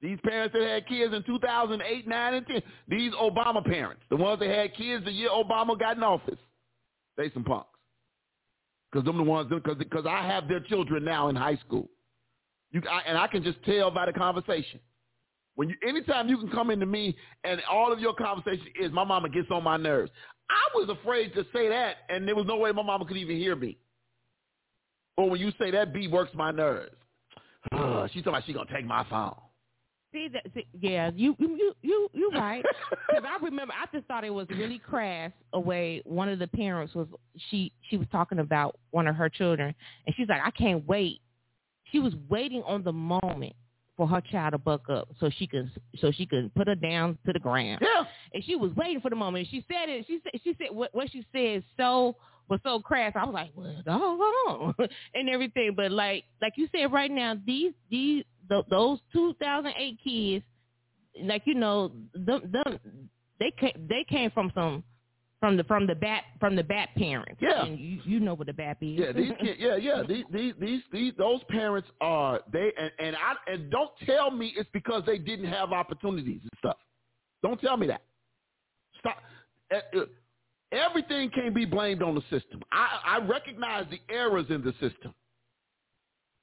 [0.00, 4.38] These parents that had kids in 2008, 9, and 10, these Obama parents, the ones
[4.38, 6.38] that had kids the year Obama got in office,
[7.16, 7.68] they some punks.
[8.90, 11.88] Because them the ones, because I have their children now in high school.
[12.70, 14.80] You, I, and I can just tell by the conversation.
[15.56, 19.04] When you, anytime you can come into me and all of your conversation is my
[19.04, 20.12] mama gets on my nerves.
[20.48, 23.36] I was afraid to say that, and there was no way my mama could even
[23.36, 23.76] hear me.
[25.16, 26.94] Or when you say that B works my nerves.
[28.12, 29.34] She's talking about she gonna take my phone.
[30.12, 30.46] See that?
[30.54, 32.64] See, yeah, you you you you right.
[33.08, 35.32] Because I remember, I just thought it was really crass.
[35.54, 37.06] A way one of the parents was
[37.50, 39.74] she she was talking about one of her children,
[40.06, 41.20] and she's like, I can't wait.
[41.90, 43.54] She was waiting on the moment
[43.96, 47.18] for her child to buck up so she could so she could put her down
[47.26, 47.80] to the ground.
[47.82, 48.04] Yeah.
[48.32, 49.48] And she was waiting for the moment.
[49.50, 50.06] She said it.
[50.06, 52.14] She said she said what what she said so
[52.48, 53.12] was so crass.
[53.14, 55.72] I was like, well, hold on, and everything.
[55.76, 60.44] But like like you said, right now these these th- those 2008 kids,
[61.22, 64.84] like you know, them, them they came, they came from some
[65.40, 67.40] from the from the bat from the bat parents.
[67.40, 67.64] Yeah.
[67.64, 68.98] and you, you know what the bat is.
[68.98, 70.02] Yeah, these kids, yeah, yeah.
[70.06, 74.52] These, these, these, these, those parents are they, and, and I, and don't tell me
[74.56, 76.76] it's because they didn't have opportunities and stuff.
[77.42, 78.02] Don't tell me that.
[78.98, 79.18] Stop.
[80.72, 82.60] Everything can be blamed on the system.
[82.72, 85.14] I, I recognize the errors in the system,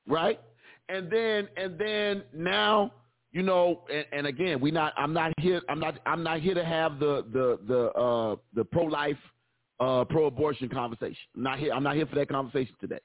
[0.07, 0.39] right?
[0.87, 2.91] And then, and then now,
[3.31, 4.93] you know, and, and again, we not.
[4.97, 5.61] I'm not here.
[5.67, 5.99] I'm not.
[6.05, 9.17] I'm not here to have the the the uh, the pro life,
[9.79, 11.17] uh, pro abortion conversation.
[11.35, 11.73] I'm not here.
[11.73, 12.99] I'm not here for that conversation today.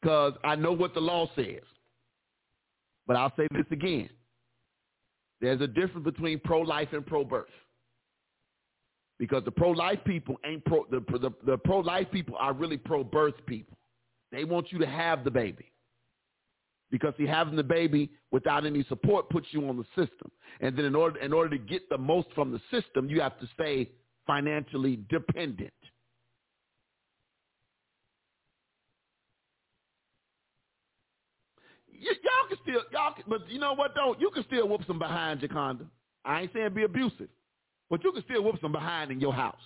[0.00, 1.62] Because I know what the law says.
[3.06, 4.10] But I'll say this again.
[5.40, 7.48] There's a difference between pro-life and pro-birth.
[9.18, 13.76] Because the pro-life people ain't pro the, the, the pro-life people are really pro-birth people.
[14.34, 15.72] They want you to have the baby.
[16.90, 20.30] Because see, having the baby without any support puts you on the system.
[20.60, 23.38] And then in order in order to get the most from the system, you have
[23.40, 23.90] to stay
[24.26, 25.72] financially dependent.
[31.88, 34.14] Y- y'all can still y'all can, but you know what though?
[34.18, 35.86] You can still whoop some behind Jaconda.
[36.24, 37.28] I ain't saying be abusive,
[37.90, 39.60] but you can still whoop some behind in your house.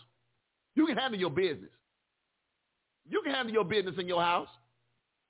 [0.77, 1.71] You can handle your business.
[3.09, 4.49] You can handle your business in your house.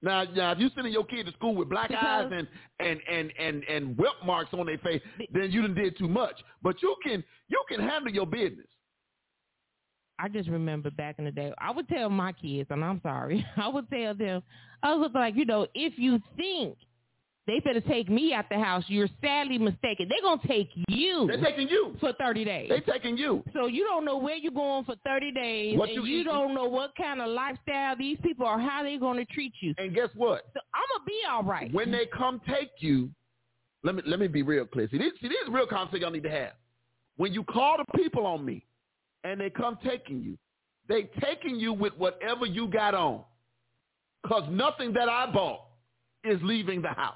[0.00, 2.46] Now, now, if you sending your kid to school with black eyes and
[2.78, 5.02] and and and and whelp marks on their face,
[5.32, 6.36] then you done did too much.
[6.62, 8.66] But you can you can handle your business.
[10.20, 13.44] I just remember back in the day, I would tell my kids, and I'm sorry,
[13.56, 14.42] I would tell them,
[14.82, 16.76] I was like, you know, if you think
[17.48, 20.08] they better take me out the house, you're sadly mistaken.
[20.08, 21.96] They're gonna take you They're taking you.
[21.98, 22.68] for 30 days.
[22.68, 23.42] They're taking you.
[23.54, 26.54] So you don't know where you're going for 30 days, What and you you, don't
[26.54, 29.74] know what kind of lifestyle these people are, how they're going to treat you.
[29.78, 30.44] And guess what?
[30.54, 31.72] So I'm gonna be all right.
[31.72, 33.10] When they come take you,
[33.82, 34.88] let me let me be real clear.
[34.90, 36.52] See, this, see, this is real conversation y'all need to have.
[37.16, 38.64] When you call the people on me,
[39.24, 40.38] and they come taking you,
[40.88, 43.24] they taking you with whatever you got on,
[44.26, 45.62] cause nothing that I bought
[46.24, 47.14] is leaving the house.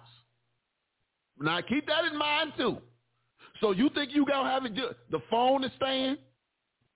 [1.42, 2.78] Now keep that in mind too.
[3.60, 4.74] So you think you gonna have it?
[5.10, 6.16] The phone is staying.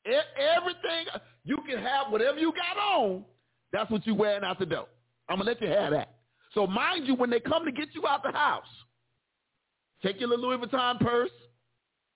[0.07, 1.07] Everything
[1.45, 3.25] you can have, whatever you got on.
[3.73, 4.87] That's what you wearing out the door.
[5.29, 6.15] I'm gonna let you have that.
[6.55, 8.65] So mind you, when they come to get you out the house,
[10.03, 11.31] take your little Louis Vuitton purse.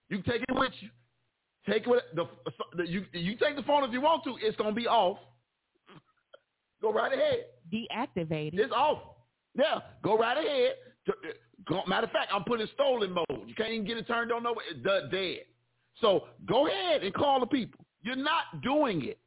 [0.09, 0.89] You can take it with you.
[1.69, 2.29] Take it with the,
[2.77, 3.05] the you.
[3.13, 4.37] You take the phone if you want to.
[4.41, 5.19] It's gonna be off.
[6.83, 7.45] Go right ahead.
[7.73, 8.59] Deactivated.
[8.59, 9.03] It's off.
[9.55, 10.75] Yeah, go right ahead.
[11.87, 13.27] Matter of fact, I'm putting in stolen mode.
[13.47, 14.43] You can't even get it turned on.
[14.43, 15.45] No, it's de- dead.
[16.01, 17.85] So go ahead and call the people.
[18.03, 19.19] You're not doing it.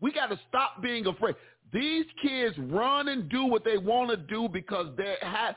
[0.00, 1.36] We got to stop being afraid.
[1.72, 5.54] These kids run and do what they want to do because they have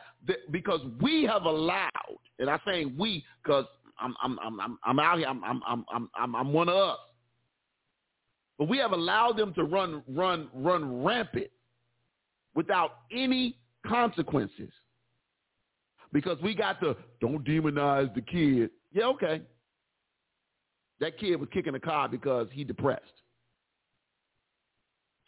[0.51, 1.89] because we have allowed,
[2.39, 3.65] and I'm saying we because
[3.99, 5.27] I'm I'm I'm I'm out here.
[5.27, 6.97] I'm I'm I'm I'm, I'm one of us.
[8.57, 11.49] But we have allowed them to run run run rampant
[12.53, 14.71] without any consequences.
[16.15, 18.69] Because we got to don't demonize the kid.
[18.93, 19.41] Yeah, okay.
[21.01, 23.03] That kid was kicking the car because he depressed.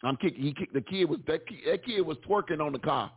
[0.02, 0.42] I'm kicking.
[0.42, 3.12] He kicked the kid was that kid, that kid was twerking on the car.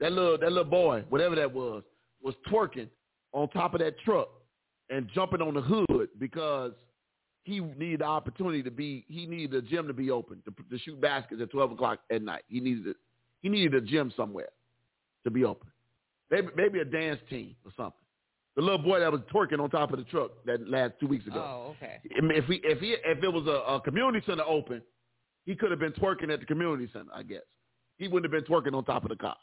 [0.00, 1.82] That little that little boy, whatever that was,
[2.22, 2.90] was twerking
[3.32, 4.28] on top of that truck
[4.90, 6.72] and jumping on the hood because
[7.44, 9.06] he needed the opportunity to be.
[9.08, 12.20] He needed the gym to be open to, to shoot baskets at twelve o'clock at
[12.20, 12.42] night.
[12.48, 12.96] He needed.
[13.40, 14.50] He needed a gym somewhere
[15.24, 15.68] to be open.
[16.34, 18.00] Maybe maybe a dance team or something.
[18.56, 21.26] The little boy that was twerking on top of the truck that last two weeks
[21.26, 21.38] ago.
[21.44, 21.98] Oh, okay.
[22.04, 24.82] If we if he if it was a, a community center open,
[25.44, 27.10] he could have been twerking at the community center.
[27.14, 27.42] I guess
[27.98, 29.36] he wouldn't have been twerking on top of the car.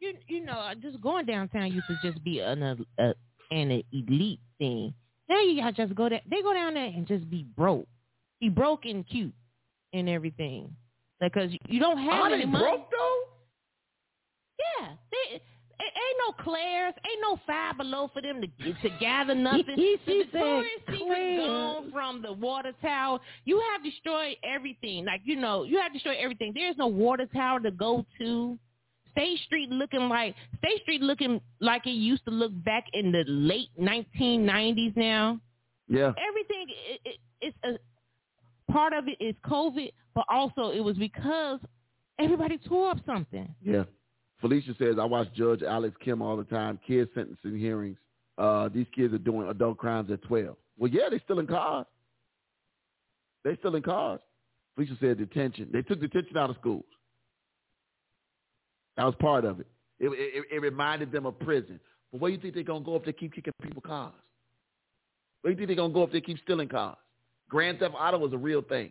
[0.00, 3.12] You you know, just going downtown used to just be an uh,
[3.50, 4.94] an elite thing.
[5.28, 6.20] Now you got just go there.
[6.30, 7.88] They go down there and just be broke,
[8.40, 9.34] be broke and cute
[9.92, 10.74] and everything,
[11.20, 12.64] because you don't have Are any they money.
[12.64, 13.20] broke though?
[14.58, 15.40] Yeah, they, a-
[15.80, 19.64] ain't no Claire's, ain't no Five Below for them to to gather nothing.
[19.76, 21.46] She the said Victoria's Secret Claire's.
[21.46, 23.18] gone from the water tower.
[23.44, 25.04] You have destroyed everything.
[25.04, 26.52] Like you know, you have destroyed everything.
[26.54, 28.58] There's no water tower to go to.
[29.12, 33.22] State Street looking like State Street looking like it used to look back in the
[33.28, 34.96] late 1990s.
[34.96, 35.38] Now
[35.88, 36.12] Yeah.
[36.28, 41.60] everything it, it, it's a part of it is COVID, but also it was because
[42.18, 43.54] everybody tore up something.
[43.62, 43.84] Yeah.
[44.40, 47.96] Felicia says, I watch Judge Alex Kim all the time, kids sentencing hearings.
[48.36, 50.56] Uh, these kids are doing adult crimes at 12.
[50.76, 51.86] Well, yeah, they're still in cars.
[53.44, 54.20] They're still in cars.
[54.74, 55.68] Felicia said detention.
[55.72, 56.84] They took detention out of schools.
[58.96, 59.66] That was part of it.
[60.00, 61.78] It, it, it reminded them of prison.
[62.10, 64.12] But where do you think they're going to go if they keep kicking people cars?
[65.42, 66.96] Where do you think they're going to go if they keep stealing cars?
[67.48, 68.90] Grand Theft Auto was a real thing.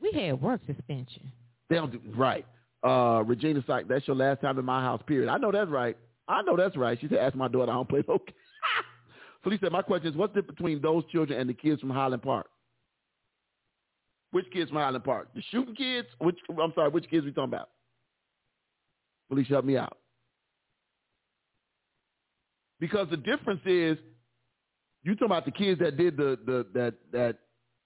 [0.00, 1.32] We had work suspension.
[1.68, 2.46] They don't do right.
[2.86, 5.28] Uh, Regina Syke, that's your last time in my house, period.
[5.28, 5.96] I know that's right.
[6.28, 6.98] I know that's right.
[7.00, 8.34] She said, ask my daughter, I don't play okay.
[9.42, 11.90] Felicia said, my question is, what's the difference between those children and the kids from
[11.90, 12.46] Highland Park?
[14.30, 15.28] Which kids from Highland Park?
[15.34, 16.08] The shooting kids?
[16.18, 17.70] Which I'm sorry, which kids we talking about?
[19.28, 19.96] Felicia, help me out.
[22.80, 23.98] Because the difference is,
[25.02, 27.38] you talking about the kids that did the the that that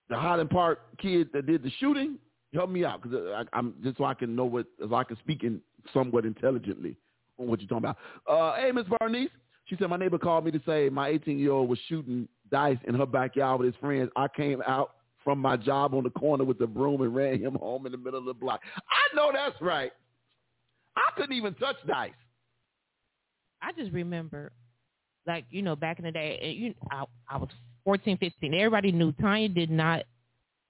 [0.09, 2.18] the Highland Park kids that did the shooting.
[2.55, 5.43] Help me out because I'm just so I can know what so I can speak
[5.43, 5.61] in
[5.93, 6.97] somewhat intelligently
[7.39, 7.99] on what you're talking about.
[8.29, 9.31] Uh, hey, Miss Bernice,
[9.65, 12.79] she said my neighbor called me to say my 18 year old was shooting dice
[12.87, 14.11] in her backyard with his friends.
[14.17, 17.55] I came out from my job on the corner with the broom and ran him
[17.55, 18.61] home in the middle of the block.
[18.77, 19.93] I know that's right.
[20.97, 22.11] I couldn't even touch dice.
[23.63, 24.53] I just remember,
[25.27, 27.49] like you know, back in the day, you I, I was
[27.85, 28.55] 14, 15.
[28.55, 30.03] Everybody knew Tanya did not.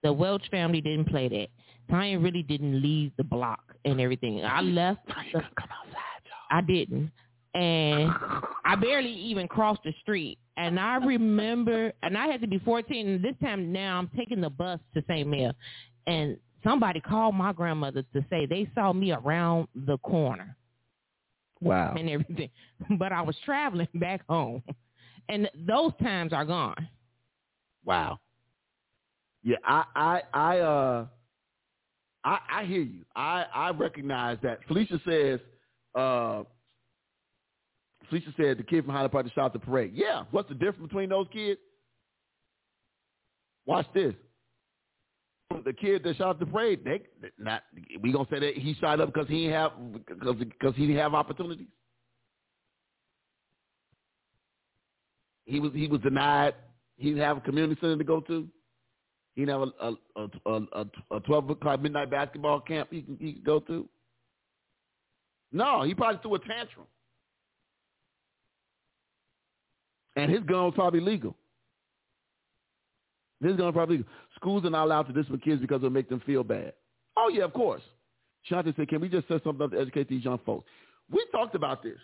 [0.03, 1.49] The Welch family didn't play that.
[1.91, 4.45] Tanya really didn't leave the block and everything.
[4.45, 5.07] I left.
[5.07, 7.11] The, come outside, I didn't,
[7.55, 8.11] and
[8.65, 10.39] I barely even crossed the street.
[10.57, 13.09] And I remember, and I had to be 14.
[13.09, 15.27] And this time now, I'm taking the bus to St.
[15.27, 15.53] Mary,
[16.07, 20.57] and somebody called my grandmother to say they saw me around the corner.
[21.61, 21.95] Wow.
[21.97, 22.51] And everything.
[22.99, 24.63] But I was traveling back home.
[25.29, 26.89] And those times are gone.
[27.85, 28.19] Wow.
[29.45, 31.07] Yeah, I I I uh
[32.25, 33.05] I I hear you.
[33.17, 34.61] I I recognize that.
[34.67, 35.41] Felicia says
[35.95, 36.45] uh
[38.09, 39.93] Felicia said the kid from Highland Park shot the parade.
[39.95, 41.61] Yeah, what's the difference between those kids?
[43.67, 44.15] Watch this
[45.65, 47.03] the kid that shot the parade, they
[47.39, 47.63] not
[48.01, 51.01] we gonna say that he shot up because he didn't have because because he didn't
[51.01, 51.67] have opportunities.
[55.45, 56.55] He was he was denied.
[56.97, 58.49] He didn't have a community center to go to.
[59.35, 63.17] He didn't have a a a, a, a twelve o'clock midnight basketball camp he can
[63.21, 63.89] he go to.
[65.53, 66.87] No, he probably threw a tantrum,
[70.17, 71.37] and his gun was probably legal.
[73.41, 74.05] This to probably
[74.37, 76.75] schools are not allowed to discipline kids because it'll make them feel bad.
[77.17, 77.83] Oh yeah, of course.
[78.51, 80.67] Shante said, "Can we just set something up to educate these young folks?"
[81.11, 81.99] We talked about this,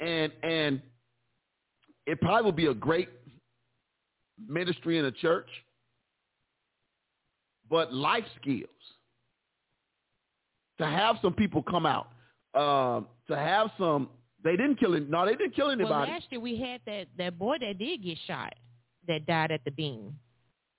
[0.00, 0.80] and and
[2.06, 3.08] it probably would be a great
[4.46, 5.48] ministry in a church,
[7.70, 8.68] but life skills.
[10.78, 12.08] To have some people come out,
[12.54, 14.08] uh, to have some.
[14.44, 15.10] They didn't kill him.
[15.10, 15.90] No, they didn't kill anybody.
[15.90, 18.54] Well, last year we had that that boy that did get shot,
[19.08, 20.14] that died at the Bean.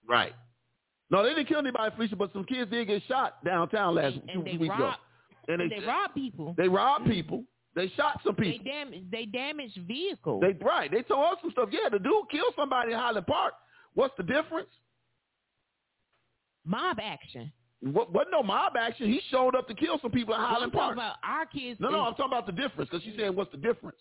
[0.07, 0.33] Right.
[1.11, 4.29] No, they didn't kill anybody, Felicia, but some kids did get shot downtown last and,
[4.29, 4.93] and they weeks robbed, ago.
[5.49, 6.55] And they, they robbed people.
[6.57, 7.43] They robbed people.
[7.75, 8.63] They shot some people.
[8.63, 9.11] They damaged.
[9.11, 10.41] They damaged vehicles.
[10.41, 10.89] They right.
[10.91, 11.69] They told us some stuff.
[11.71, 13.53] Yeah, the dude killed somebody in Highland Park.
[13.95, 14.69] What's the difference?
[16.69, 17.51] Mob action.
[17.81, 18.13] What?
[18.13, 18.27] What?
[18.31, 19.07] No mob action.
[19.07, 20.93] He showed up to kill some people in Highland I'm Park.
[20.93, 21.79] About our kids.
[21.79, 22.01] No, no.
[22.01, 23.97] I'm talking about the difference because she's saying what's the difference.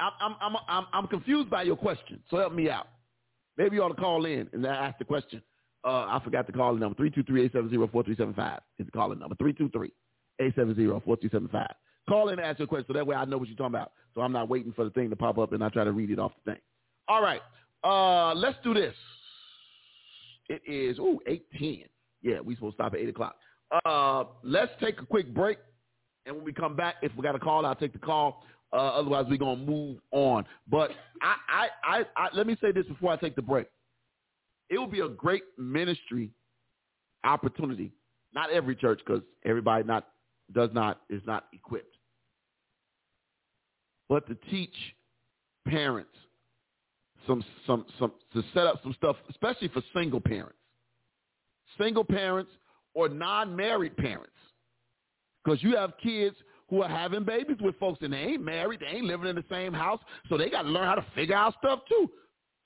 [0.00, 2.22] I'm I'm I'm I'm, I'm confused by your question.
[2.30, 2.88] So help me out.
[3.58, 5.42] Maybe you ought to call in and ask the question.
[5.84, 9.36] Uh, I forgot the call the number, 323-870-4375 is the calling number,
[10.40, 11.66] 323-870-4375.
[12.08, 13.92] Call in and ask your question so that way I know what you're talking about.
[14.14, 16.10] So I'm not waiting for the thing to pop up and I try to read
[16.10, 16.60] it off the thing.
[17.06, 17.40] All right.
[17.84, 18.94] Uh, let's do this.
[20.48, 21.86] It is, ooh, 8.10.
[22.22, 23.36] Yeah, we supposed to stop at 8 o'clock.
[23.84, 25.58] Uh, let's take a quick break.
[26.24, 28.44] And when we come back, if we got a call, I'll take the call.
[28.72, 30.44] Uh, otherwise, we're gonna move on.
[30.68, 30.90] But
[31.22, 33.68] I, I, I, I, let me say this before I take the break.
[34.68, 36.30] It will be a great ministry
[37.24, 37.92] opportunity.
[38.34, 40.08] Not every church, because everybody not
[40.52, 41.96] does not is not equipped.
[44.08, 44.74] But to teach
[45.66, 46.10] parents
[47.26, 50.58] some some some to set up some stuff, especially for single parents,
[51.78, 52.50] single parents
[52.94, 54.32] or non-married parents,
[55.44, 56.36] because you have kids
[56.68, 59.44] who are having babies with folks and they ain't married, they ain't living in the
[59.50, 62.10] same house, so they got to learn how to figure out stuff too.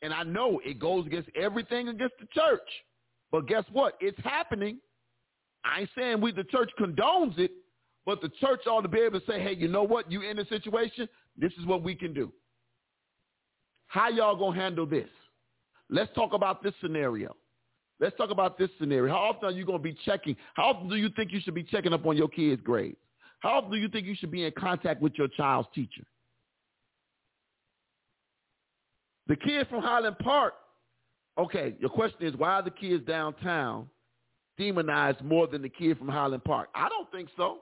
[0.03, 2.67] And I know it goes against everything against the church,
[3.31, 3.99] but guess what?
[4.01, 4.79] It's happening.
[5.65, 7.51] I ain't saying we the church condones it,
[8.07, 10.11] but the church ought to be able to say, hey, you know what?
[10.11, 11.07] You in a situation,
[11.37, 12.33] this is what we can do.
[13.91, 15.09] How y'all gonna handle this?
[15.89, 17.37] Let's talk about this scenario.
[17.99, 19.13] Let's talk about this scenario.
[19.13, 20.37] How often are you gonna be checking?
[20.55, 22.97] How often do you think you should be checking up on your kids' grades?
[23.41, 26.05] How often do you think you should be in contact with your child's teacher?
[29.27, 30.55] The kids from Highland Park
[31.41, 33.89] Okay, your question is why are the kids downtown
[34.59, 36.69] demonized more than the kid from Highland Park?
[36.75, 37.59] I don't think so.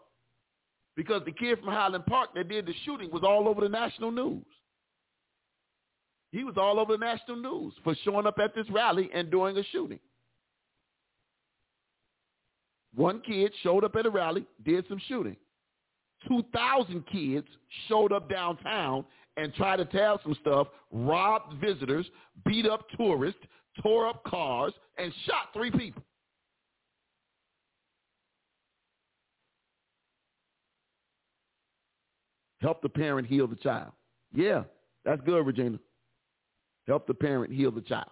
[0.96, 4.10] Because the kid from Highland Park that did the shooting was all over the national
[4.10, 4.44] news.
[6.30, 9.56] He was all over the national news for showing up at this rally and doing
[9.56, 9.98] a shooting.
[12.94, 15.36] One kid showed up at a rally, did some shooting.
[16.26, 17.46] 2,000 kids
[17.88, 19.05] showed up downtown
[19.36, 22.06] and tried to tell some stuff, robbed visitors,
[22.44, 23.40] beat up tourists,
[23.82, 26.02] tore up cars, and shot three people.
[32.60, 33.92] Help the parent heal the child.
[34.34, 34.64] Yeah,
[35.05, 35.78] that's good, Regina.
[36.89, 38.09] Help the parent heal the child.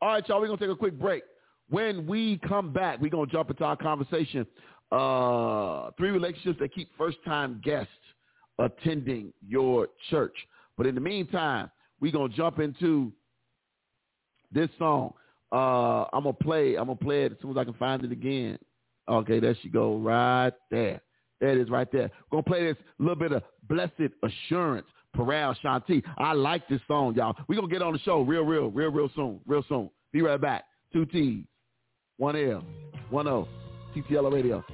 [0.00, 1.22] All right, y'all, we're going to take a quick break.
[1.68, 4.46] When we come back, we're going to jump into our conversation.
[4.90, 7.92] Uh, three relationships that keep first-time guests
[8.58, 10.34] attending your church.
[10.76, 11.70] But in the meantime,
[12.00, 13.12] we're going to jump into
[14.52, 15.12] this song.
[15.52, 16.76] Uh, I'm going to play.
[16.76, 18.58] I'm going to play it as soon as I can find it again.
[19.08, 21.00] Okay, there she go right there.
[21.40, 22.10] There it is right there.
[22.30, 24.86] We're going to play this little bit of Blessed Assurance,
[25.16, 26.02] Pharrell Shanti.
[26.18, 27.36] I like this song, y'all.
[27.48, 29.40] We're going to get on the show real, real, real, real soon.
[29.46, 29.90] Real soon.
[30.12, 30.64] Be right back.
[30.92, 31.44] Two T's,
[32.16, 32.62] one L,
[33.10, 33.48] one O,
[33.94, 34.64] TTLO Radio.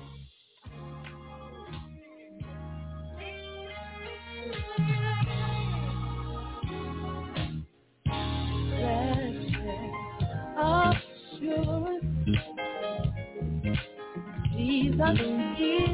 [14.55, 15.19] Jesus
[15.59, 15.89] is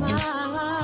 [0.00, 0.83] mine.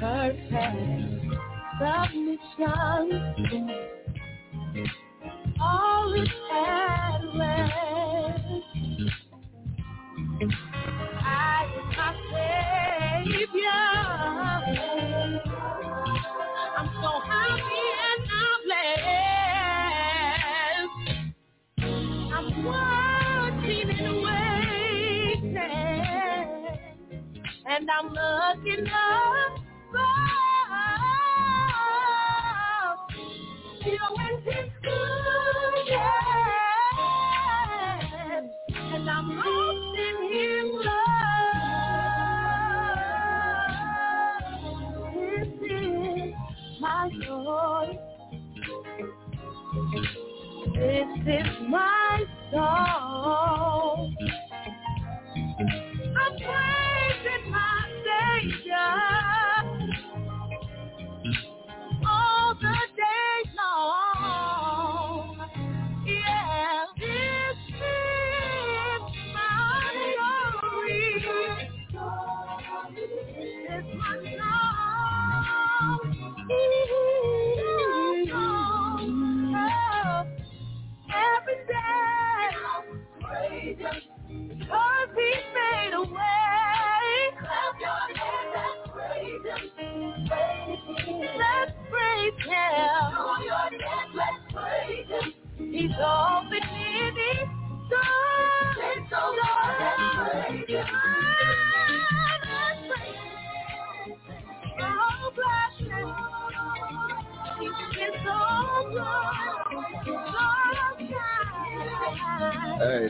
[0.00, 1.22] Perfect
[1.78, 3.06] submission.
[5.60, 8.64] All is at rest.
[11.06, 12.14] I am my
[13.24, 13.84] Savior.
[16.78, 20.94] I'm so happy and I'm blessed.
[22.34, 25.56] I'm watching and waiting,
[27.66, 29.43] and I'm looking up.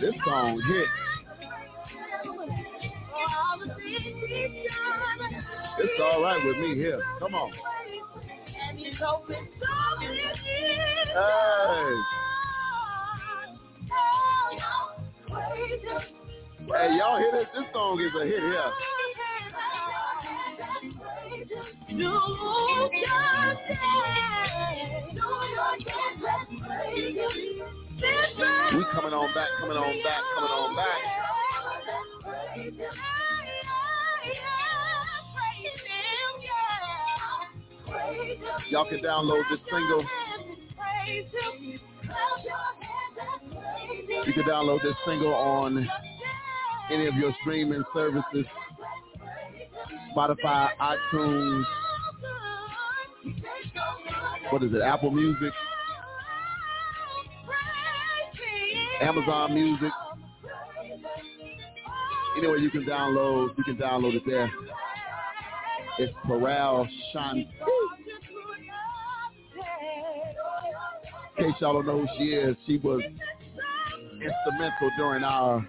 [0.04, 0.88] This song hit.
[5.78, 7.00] It's all right with me here.
[7.18, 7.50] Come on.
[7.50, 8.84] Hey.
[16.66, 17.46] Hey, y'all hear this?
[17.54, 18.72] This song is a hit here.
[28.04, 31.24] We coming on back, coming on back, coming on back.
[38.70, 40.04] Y'all can download this single.
[44.26, 45.88] You can download this single on
[46.90, 48.46] any of your streaming services,
[50.14, 51.64] Spotify, iTunes,
[54.50, 54.82] what is it?
[54.82, 55.52] Apple Music,
[59.00, 59.92] Amazon Music.
[62.36, 64.50] Anywhere you can download, you can download it there.
[65.98, 67.48] It's Peral Shanti.
[71.36, 73.02] In case y'all don't know who she is, she was
[74.14, 75.66] instrumental during our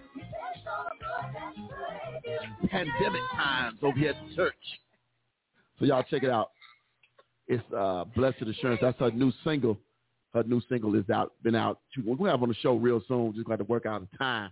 [2.70, 4.54] pandemic times over here at church.
[5.80, 6.52] So y'all check it out.
[7.48, 8.80] It's uh, Blessed Assurance.
[8.82, 9.78] That's her new single.
[10.36, 11.80] Her new single is out, been out.
[11.98, 13.34] We're going to have on the show real soon.
[13.34, 14.52] Just got to work out the time.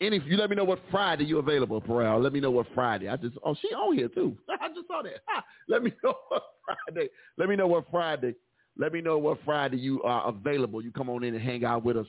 [0.00, 2.22] Any, you let me know what Friday you're available, Pharrell.
[2.22, 3.10] Let me know what Friday.
[3.10, 4.38] I just, oh, she on here too.
[4.48, 5.20] I just saw that.
[5.68, 7.10] Let me know what Friday.
[7.36, 8.36] Let me know what Friday.
[8.78, 10.82] Let me know what Friday you are available.
[10.82, 12.06] You come on in and hang out with us.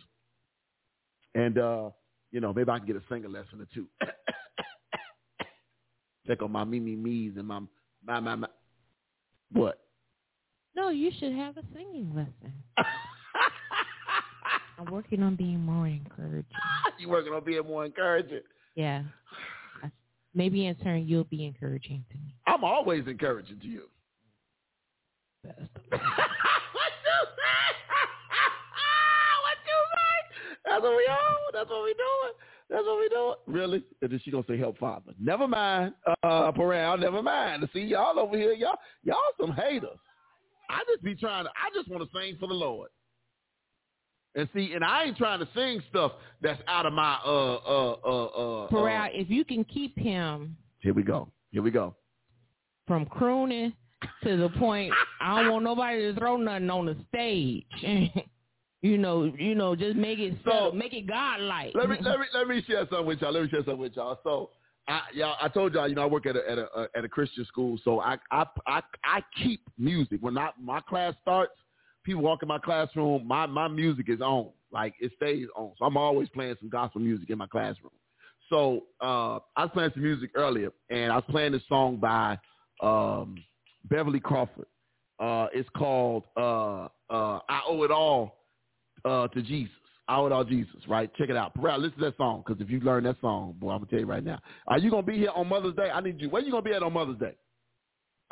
[1.35, 1.89] And, uh,
[2.31, 3.87] you know, maybe I can get a singing lesson or two.
[6.25, 7.59] Check on my me, me, me's and my,
[8.05, 8.47] my, my, my.
[9.51, 9.81] What?
[10.73, 12.53] No, you should have a singing lesson.
[14.79, 16.45] I'm working on being more encouraging.
[16.99, 18.41] you working on being more encouraging?
[18.75, 19.03] Yeah.
[20.33, 22.33] Maybe in turn you'll be encouraging to me.
[22.47, 23.83] I'm always encouraging to you.
[25.43, 25.89] what you say?
[29.43, 30.39] what you say?
[30.65, 31.53] That's what we on.
[31.53, 32.33] That's what we doing.
[32.69, 33.35] That's what we doing.
[33.47, 33.83] Really?
[34.01, 35.13] And then she gonna say help father.
[35.19, 35.93] Never mind.
[36.23, 37.67] Uh Pharrell, never mind.
[37.73, 39.99] See y'all over here, y'all y'all some haters.
[40.69, 42.89] I just be trying to I just want to sing for the Lord.
[44.35, 47.91] And see, and I ain't trying to sing stuff that's out of my uh uh
[48.05, 48.69] uh uh.
[48.69, 51.27] Pharrell, uh, if you can keep him here we go.
[51.51, 51.95] Here we go.
[52.87, 53.73] from crooning
[54.23, 57.65] to the point I don't want nobody to throw nothing on the stage.
[58.81, 61.71] you know, you know, just make it So- so, make it godlike.
[61.75, 63.33] Let me let me let me share something with y'all.
[63.33, 64.19] Let me share something with y'all.
[64.23, 64.51] So
[64.87, 67.09] I y'all I told y'all, you know, I work at a at a at a
[67.09, 70.19] Christian school, so I I I I keep music.
[70.21, 71.51] When I, my class starts,
[72.03, 74.49] people walk in my classroom, my my music is on.
[74.71, 75.71] Like it stays on.
[75.77, 77.91] So I'm always playing some gospel music in my classroom.
[78.49, 82.37] So uh I was playing some music earlier and I was playing this song by
[82.81, 83.35] um
[83.89, 84.67] Beverly Crawford.
[85.19, 88.39] Uh it's called uh uh I Owe It All
[89.05, 89.73] uh, to Jesus.
[90.07, 91.09] I owe it all Jesus, right?
[91.17, 91.55] Check it out.
[91.55, 93.99] Pharrell, listen to that song, because if you learn that song, boy, I'm to tell
[93.99, 94.39] you right now.
[94.67, 95.91] Are you to be here on Mother's Day?
[95.93, 96.29] I need you.
[96.29, 97.35] Where you to be at on Mother's Day?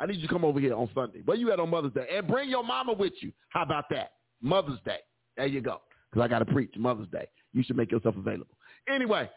[0.00, 1.22] I need you to come over here on Sunday.
[1.24, 2.06] Where you at on Mother's Day?
[2.14, 3.32] And bring your mama with you.
[3.48, 4.12] How about that?
[4.40, 4.98] Mother's Day.
[5.36, 5.80] There you go.
[6.10, 7.26] Because I got to preach Mother's Day.
[7.52, 8.56] You should make yourself available.
[8.88, 9.28] Anyway,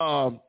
[0.00, 0.40] um,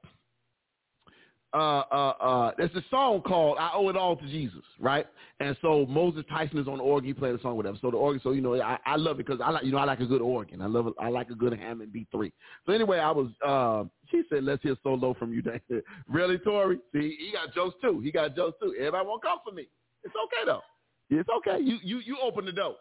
[1.54, 5.08] uh, uh, uh, there's a song called "I Owe It All to Jesus," right?
[5.40, 7.08] And so Moses Tyson is on the organ.
[7.08, 7.78] He played the song, whatever.
[7.82, 9.78] So the organ, so you know, I, I love it because I like, you know,
[9.78, 10.62] I like a good organ.
[10.62, 12.32] I love, I like a good Hammond B3.
[12.66, 16.80] So anyway, I was, uh, she said, "Let's hear solo from you, David." really, Tori?
[16.94, 18.00] See, he got jokes too.
[18.02, 18.74] He got jokes too.
[18.78, 19.68] Everybody won't come for me.
[20.04, 20.62] It's okay though.
[21.10, 21.64] It's okay.
[21.64, 22.76] You, you, you open the door.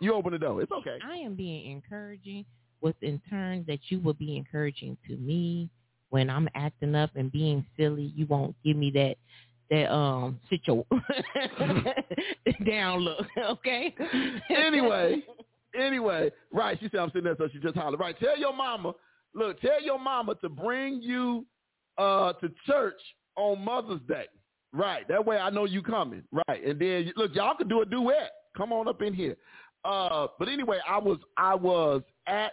[0.00, 0.62] You open the door.
[0.62, 0.98] It's okay.
[1.04, 2.44] I am being encouraging
[2.80, 5.68] with in turn that you will be encouraging to me
[6.10, 8.12] when I'm acting up and being silly.
[8.14, 9.16] You won't give me that
[9.70, 10.84] that um sit your
[12.66, 13.94] down look, okay?
[14.48, 15.22] anyway,
[15.78, 16.78] anyway, right?
[16.80, 18.00] She said I'm sitting there, so she just hollered.
[18.00, 18.18] Right?
[18.18, 18.92] Tell your mama.
[19.38, 21.46] Look, tell your mama to bring you
[21.96, 23.00] uh to church
[23.36, 24.26] on Mother's Day.
[24.72, 25.06] Right.
[25.08, 26.22] That way I know you coming.
[26.32, 26.64] Right.
[26.64, 28.32] And then look, y'all can do a duet.
[28.56, 29.36] Come on up in here.
[29.84, 32.52] Uh, but anyway, I was I was at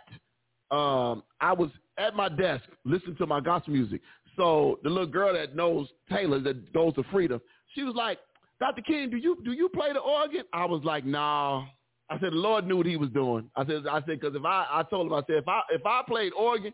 [0.72, 4.02] um I was at my desk listening to my gospel music.
[4.36, 7.40] So the little girl that knows Taylor that goes to Freedom,
[7.74, 8.20] she was like,
[8.60, 8.82] Dr.
[8.82, 10.44] King, do you do you play the organ?
[10.54, 11.66] I was like, nah.
[12.10, 13.50] I said the Lord knew what He was doing.
[13.56, 15.86] I said I said because if I I told him I said if I if
[15.86, 16.74] I played organ,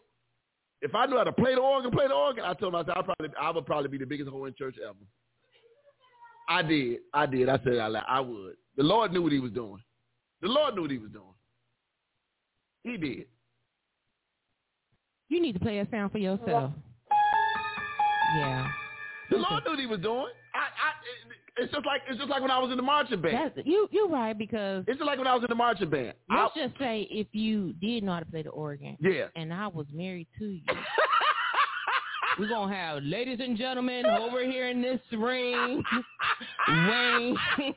[0.82, 2.86] if I knew how to play the organ, play the organ, I told him I
[2.86, 4.96] said I probably I would probably be the biggest hoe in church ever.
[6.50, 7.00] I did.
[7.14, 7.48] I did.
[7.48, 8.56] I said I, I would.
[8.76, 9.82] The Lord knew what He was doing.
[10.42, 11.26] The Lord knew what He was doing.
[12.84, 13.26] He did.
[15.30, 16.74] You need to play a sound for yourself.
[18.36, 18.68] Yeah.
[19.30, 20.28] The Lord knew what He was doing.
[20.54, 20.92] I, I,
[21.58, 23.52] it's just like it's just like when I was in the marching band.
[23.56, 26.14] That's you you're right because It's just like when I was in the marching band.
[26.30, 29.28] I, let's just say if you did know how to play the organ yeah.
[29.36, 30.64] and I was married to you.
[32.40, 35.84] We're gonna have ladies and gentlemen over here in this ring.
[36.70, 37.38] Wayne.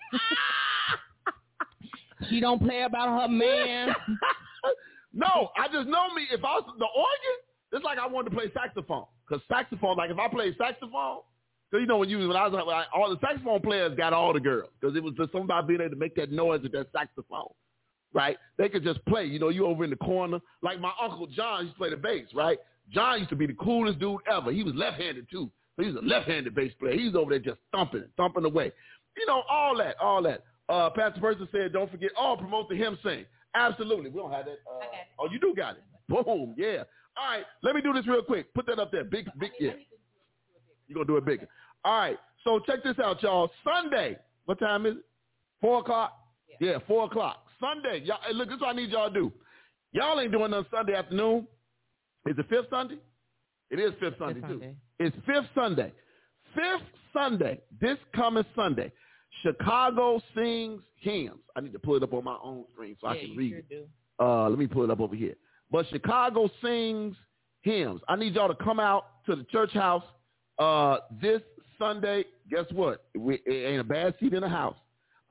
[2.31, 3.89] she don't play about her man.
[5.13, 6.27] no, I just know me.
[6.31, 7.37] If I was the organ,
[7.73, 9.07] it's like I wanted to play saxophone.
[9.29, 11.21] Cause saxophone, like if I played saxophone,
[11.71, 14.13] so you know when you when I was like, like, all the saxophone players got
[14.13, 16.63] all the girls because it was just something about being able to make that noise
[16.63, 17.49] with that saxophone,
[18.13, 18.37] right?
[18.59, 19.25] They could just play.
[19.25, 20.41] You know, you over in the corner.
[20.63, 22.59] Like my uncle John used to play the bass, right?
[22.93, 24.53] John used to be the coolest dude ever.
[24.53, 26.93] He was left-handed too, so he was a left-handed bass player.
[26.93, 28.73] He was over there just thumping, thumping away.
[29.17, 30.43] You know, all that, all that.
[30.69, 33.25] Uh, Pastor Person said, don't forget, oh, promote the hymn sing.
[33.55, 34.11] Absolutely.
[34.11, 34.59] We don't have that.
[34.67, 35.07] Uh, I it.
[35.19, 35.85] Oh, you do got it.
[36.09, 36.55] Boom.
[36.57, 36.85] Yeah.
[37.17, 37.45] All right.
[37.63, 38.53] Let me do this real quick.
[38.55, 39.05] Put that up there.
[39.05, 39.73] Big, big, yeah.
[40.87, 41.49] You're going to do it bigger.
[41.85, 42.19] All right.
[42.45, 43.51] So check this out, y'all.
[43.65, 44.19] Sunday.
[44.45, 45.05] What time is it?
[45.61, 46.13] Four o'clock?
[46.61, 47.45] Yeah, four o'clock.
[47.61, 48.03] Sunday.
[48.05, 49.33] Y'all, hey, look, this is what I need y'all to do.
[49.93, 51.47] Y'all ain't doing nothing Sunday afternoon.
[52.27, 52.99] Is it fifth Sunday?
[53.71, 54.47] It is fifth Sunday, too.
[54.49, 54.77] Sunday.
[54.99, 55.93] It's fifth Sunday.
[56.55, 58.93] Fifth Sunday, this coming Sunday,
[59.43, 61.41] Chicago sings hymns.
[61.57, 63.59] I need to pull it up on my own screen so I can read sure
[63.59, 63.69] it.
[63.69, 63.85] do.
[64.21, 65.35] Uh, let me pull it up over here.
[65.71, 67.17] But Chicago sings
[67.63, 68.01] hymns.
[68.09, 70.05] I need y'all to come out to the church house
[70.59, 71.41] uh, this
[71.79, 72.25] Sunday.
[72.51, 73.07] Guess what?
[73.17, 74.77] We, it ain't a bad seat in the house.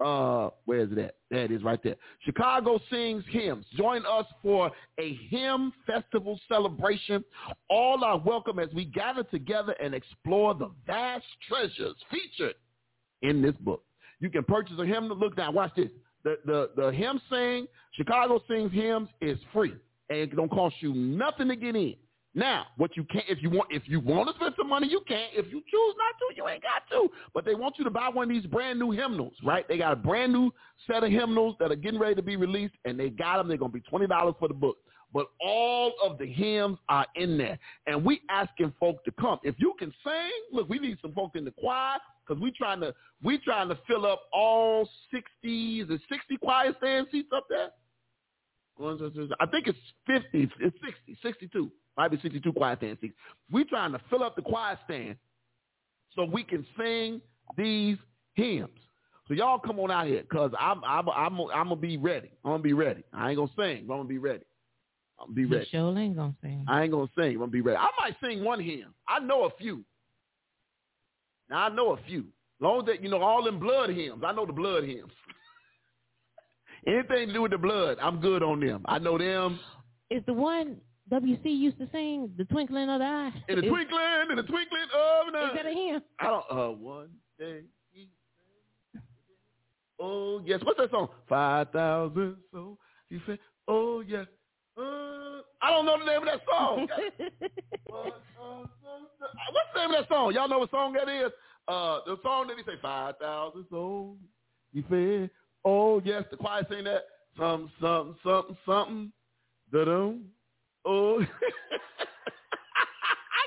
[0.03, 1.15] Uh, where is it at?
[1.29, 1.95] It is right there.
[2.25, 3.65] Chicago sings hymns.
[3.77, 7.23] Join us for a hymn festival celebration.
[7.69, 12.55] All are welcome as we gather together and explore the vast treasures featured
[13.21, 13.83] in this book.
[14.19, 15.07] You can purchase a hymn.
[15.07, 15.89] To look now, watch this.
[16.23, 19.73] The the the hymn sing, Chicago sings hymns is free.
[20.09, 21.95] And it don't cost you nothing to get in.
[22.35, 25.01] Now, what you can't if you want if you want to spend some money, you
[25.07, 25.27] can.
[25.33, 27.07] If you choose not to, you ain't got to.
[27.33, 29.67] But they want you to buy one of these brand new hymnals, right?
[29.67, 30.51] They got a brand new
[30.87, 33.47] set of hymnals that are getting ready to be released, and they got them.
[33.47, 34.77] They're gonna be twenty dollars for the book.
[35.13, 39.37] But all of the hymns are in there, and we asking folk to come.
[39.43, 42.79] If you can sing, look, we need some folks in the choir because we trying
[42.79, 47.45] to we trying to fill up all sixty is it sixty choir stand seats up
[47.47, 47.69] there.
[49.39, 49.77] I think it's
[50.07, 50.49] 50.
[50.59, 51.71] It's 60, 62.
[51.97, 53.15] Might be 62 choir stand seats.
[53.51, 55.15] We trying to fill up the choir stand
[56.15, 57.21] so we can sing
[57.57, 57.97] these
[58.33, 58.69] hymns.
[59.27, 62.31] So y'all come on out here because I'm, I'm, I'm, I'm going to be ready.
[62.43, 63.03] I'm going to be ready.
[63.13, 64.43] I ain't going to sing, but I'm going to be ready.
[65.19, 65.67] I'm going to be ready.
[65.71, 66.65] sure ain't gonna sing.
[66.67, 67.31] I ain't going to sing.
[67.31, 67.77] I'm going to be ready.
[67.77, 68.93] I might sing one hymn.
[69.07, 69.85] I know a few.
[71.49, 72.25] Now, I know a few.
[72.59, 74.23] long as that, you know, all them blood hymns.
[74.25, 75.11] I know the blood hymns.
[76.87, 78.81] Anything to do with the blood, I'm good on them.
[78.85, 79.59] I know them.
[80.09, 80.77] Is the one
[81.11, 83.31] WC used to sing, "The Twinkling of the Eye"?
[83.49, 85.55] In the twinkling, in the twinkling of an Is eye.
[85.55, 86.01] that a hymn?
[86.19, 86.45] I don't.
[86.49, 87.63] Uh, one day.
[89.99, 90.59] Oh yes.
[90.63, 91.09] What's that song?
[91.29, 92.37] Five thousand.
[92.51, 92.77] So
[93.09, 94.27] he said, "Oh yes."
[94.77, 96.87] Uh, I don't know the name of that song.
[97.87, 98.17] What's
[99.73, 100.33] the name of that song?
[100.33, 101.31] Y'all know what song that is?
[101.67, 104.17] Uh, the song that he say five thousand souls
[104.73, 105.29] he said,
[105.63, 107.03] Oh yes, the choir sing that.
[107.37, 109.11] Something, something, something, something.
[109.71, 110.25] Da-dum.
[110.85, 111.19] Oh.
[111.21, 111.25] I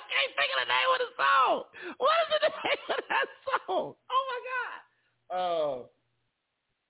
[0.08, 1.64] can't think of the name of the song.
[1.98, 3.94] What is the name of that song?
[3.96, 4.80] Oh my God.
[5.36, 5.82] Uh,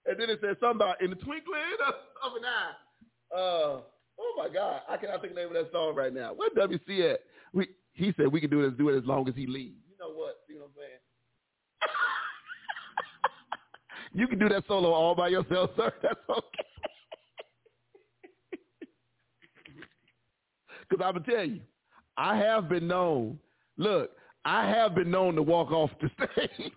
[0.07, 2.75] and then it says something about in the twinkling of, of an eye.
[3.35, 3.81] Uh,
[4.21, 6.33] oh my God, I cannot think of the name of that song right now.
[6.35, 7.21] Where WC at?
[7.53, 9.81] We he said we can do this, do it as long as he leaves.
[9.89, 10.37] You know what?
[10.49, 11.01] You know what I'm saying?
[14.21, 15.93] you can do that solo all by yourself, sir.
[16.03, 16.66] That's okay.
[20.97, 21.61] Because I'm gonna tell you,
[22.17, 23.39] I have been known.
[23.77, 24.13] Look,
[24.45, 26.51] I have been known to walk off the stage.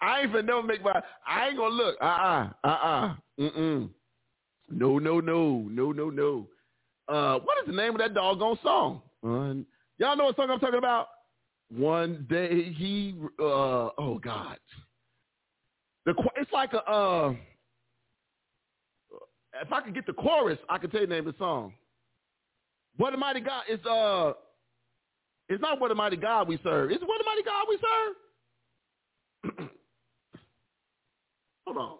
[0.00, 1.02] I ain't been never make my.
[1.26, 1.96] I ain't gonna look.
[2.00, 3.88] Uh uh-uh, uh uh mm mm.
[4.70, 6.46] No no no no no no.
[7.08, 9.02] Uh, what is the name of that doggone song?
[9.22, 9.66] One,
[9.98, 11.08] y'all know what song I'm talking about?
[11.74, 13.16] One day he.
[13.40, 14.58] Uh, oh God.
[16.06, 16.84] The it's like a.
[16.88, 17.34] Uh,
[19.60, 21.74] if I could get the chorus, I could tell you the name of the song.
[22.96, 24.32] What a mighty God is uh
[25.48, 26.90] it's not what a mighty God we serve.
[26.90, 27.78] It's what a mighty God we
[29.58, 29.68] serve.
[31.66, 31.98] Hold on.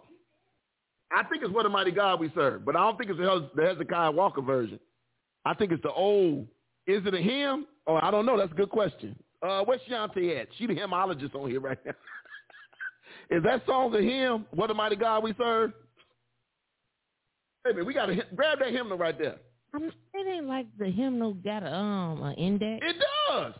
[1.15, 3.63] I think it's what a mighty God we serve, but I don't think it's the
[3.63, 4.79] Hezekiah Walker version.
[5.45, 6.47] I think it's the old.
[6.87, 7.67] Is it a hymn?
[7.85, 8.37] Oh, I don't know.
[8.37, 9.15] That's a good question.
[9.41, 10.47] Uh, where's Shantae at?
[10.57, 11.93] She the hymnologist on here right now.
[13.29, 14.45] Is that song a hymn?
[14.51, 15.73] What a mighty God we serve?
[17.65, 19.37] Hey man, we got to grab that hymnal right there.
[19.73, 19.93] I'm, it
[20.27, 22.85] ain't like the hymnal got a um an index.
[22.85, 22.97] It
[23.29, 23.53] does.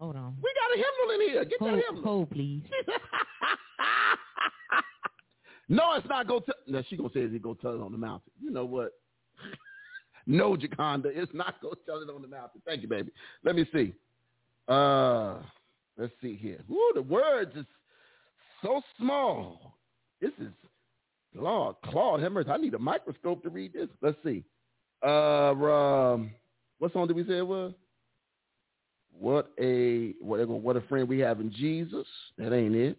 [0.00, 0.36] Hold on.
[0.42, 1.44] We got a hymnal in here.
[1.44, 2.02] Get Hold, that hymnal.
[2.02, 2.62] hold, please.
[5.68, 6.54] no, it's not go tell.
[6.66, 8.32] No, she gonna say it's go tell it on the mountain.
[8.42, 8.92] You know what?
[10.26, 12.60] no, Jaconda, it's not go tell it on the mountain.
[12.66, 13.12] Thank you, baby.
[13.44, 13.92] Let me see.
[14.66, 15.36] Uh,
[15.98, 16.60] let's see here.
[16.70, 17.66] Ooh, the words is
[18.62, 19.76] so small.
[20.20, 20.48] This is
[21.34, 22.48] Lord Claude Hemmers.
[22.48, 23.88] I need a microscope to read this.
[24.00, 24.44] Let's see.
[25.04, 26.30] Uh, um,
[26.78, 27.72] what song did we say it was?
[29.18, 32.06] What a what a what a friend we have in Jesus.
[32.38, 32.98] That ain't it.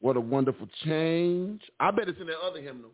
[0.00, 1.62] What a wonderful change.
[1.80, 2.90] I bet it's in that other hymnal.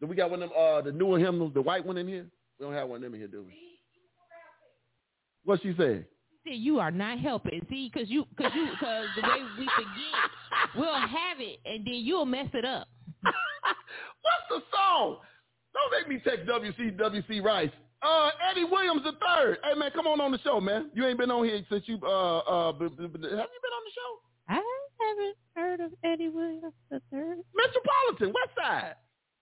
[0.00, 2.26] Do we got one of them uh the newer hymnals, the white one in here?
[2.58, 3.54] We don't have one of them in here, do we?
[5.44, 6.04] What she say?
[6.44, 7.64] See, you are not helping.
[7.70, 10.30] See, because you, because you, because the way we forget,
[10.76, 12.88] we'll have it, and then you'll mess it up.
[13.22, 15.18] What's the song?
[15.72, 17.70] Don't make me text WC WC Rice.
[18.02, 19.58] Uh, Eddie Williams the third.
[19.62, 20.90] Hey man, come on on the show, man.
[20.94, 22.72] You ain't been on here since you uh uh.
[22.72, 24.10] B- b- b- have you been on the show?
[24.48, 24.54] I
[24.98, 27.38] haven't heard of Eddie Williams the third.
[27.54, 28.94] Metropolitan West Side.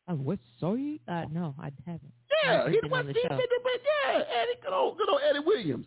[0.08, 0.38] Oh, what?
[0.58, 1.00] Sorry?
[1.08, 2.12] Uh, no, I haven't.
[2.44, 3.80] Yeah, haven't he West the he been the-
[4.12, 5.86] yeah, Eddie, good old good old Eddie Williams.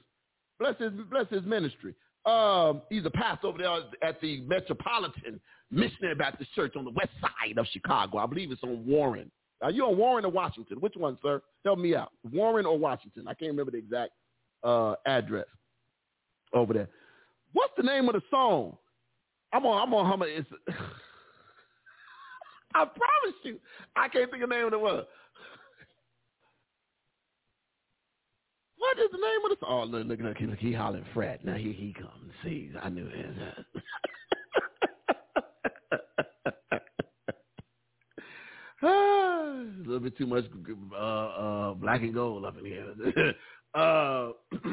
[0.59, 1.95] Bless his bless his ministry.
[2.25, 7.09] Um, he's a pastor over there at the Metropolitan Missionary Baptist Church on the west
[7.19, 8.19] side of Chicago.
[8.19, 9.29] I believe it's on Warren.
[9.61, 10.79] Are you on Warren or Washington?
[10.79, 11.41] Which one, sir?
[11.65, 12.11] Help me out.
[12.31, 13.27] Warren or Washington?
[13.27, 14.11] I can't remember the exact
[14.63, 15.45] uh, address
[16.53, 16.89] over there.
[17.53, 18.77] What's the name of the song?
[19.51, 19.87] I'm on.
[19.87, 20.05] I'm on.
[20.05, 20.27] Hummer.
[20.27, 20.49] It's.
[22.75, 23.59] I promise you,
[23.95, 25.05] I can't think of the name of the word.
[28.83, 29.81] What is the name of the song?
[29.81, 31.39] Oh, look, look, look, look he hollering Fred.
[31.45, 32.33] Now here he comes.
[32.43, 33.33] See, I knew it.
[38.83, 40.43] A little bit too much
[40.93, 43.33] uh, uh, black and gold up in here.
[43.73, 44.31] uh,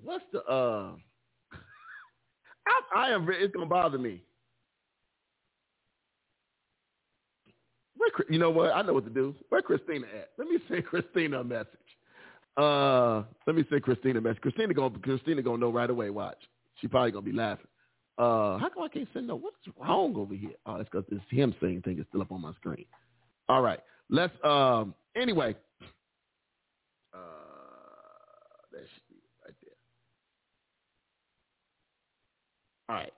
[0.00, 0.44] what's the?
[0.44, 0.92] Uh,
[2.68, 3.26] I, I am.
[3.28, 4.22] It's gonna bother me.
[7.96, 8.70] Where, you know what?
[8.70, 9.34] I know what to do.
[9.48, 10.30] Where Christina at?
[10.38, 11.66] Let me send Christina a message.
[12.56, 14.40] Uh, let me send Christina a message.
[14.40, 16.10] Christina gonna Christina gonna know right away.
[16.10, 16.38] Watch.
[16.80, 17.66] She probably gonna be laughing.
[18.16, 19.36] Uh, how come I can't send no?
[19.36, 20.52] What's wrong over here?
[20.66, 22.84] Oh, it's because this him saying thing is still up on my screen.
[23.48, 24.32] All right, let's.
[24.44, 25.56] Um, anyway,
[27.12, 27.18] uh,
[28.72, 29.74] that should be right there.
[32.88, 33.12] All right.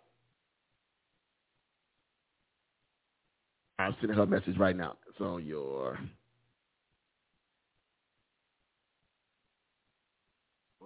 [3.79, 4.97] I'm sending her a message right now.
[5.11, 5.99] It's on your.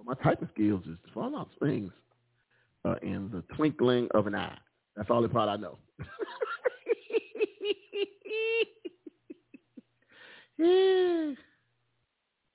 [0.05, 1.93] Well, my typing skills is falling off springs
[2.85, 4.57] uh, in the twinkling of an eye.
[4.97, 5.79] That's all the part I know.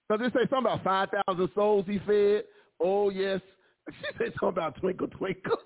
[0.08, 2.44] So they say something about 5,000 souls he fed.
[2.80, 3.42] Oh, yes.
[3.92, 5.58] She said something about twinkle, twinkle.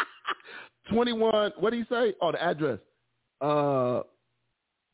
[0.90, 2.14] 21, what do you say?
[2.22, 2.78] Oh, the address.
[3.42, 4.00] Uh,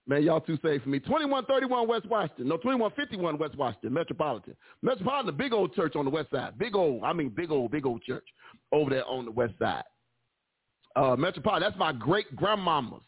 [0.07, 0.99] man, y'all too safe for me.
[1.01, 2.49] 2131 West Washington.
[2.49, 4.57] No, 2151 West Washington, Metropolitan.
[4.83, 6.59] Metropolitan, big old church on the west side.
[6.59, 8.27] Big old, I mean big old, big old church
[8.73, 9.85] over there on the west side.
[10.97, 13.03] Uh, Metropolitan, that's my great-grandmama's.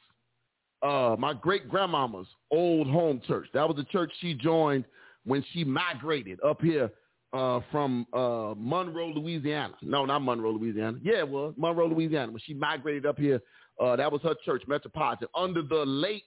[0.83, 3.49] Uh, my great-grandmama's old home church.
[3.55, 4.85] That was the church she joined
[5.25, 6.91] when she migrated up here
[7.33, 9.75] uh, from uh, Monroe, Louisiana.
[9.83, 10.99] No, not Monroe, Louisiana.
[11.03, 12.33] Yeah, was Monroe, Louisiana.
[12.33, 13.41] When she migrated up here,
[13.81, 16.23] uh, that was her church, Metropolitan, under the late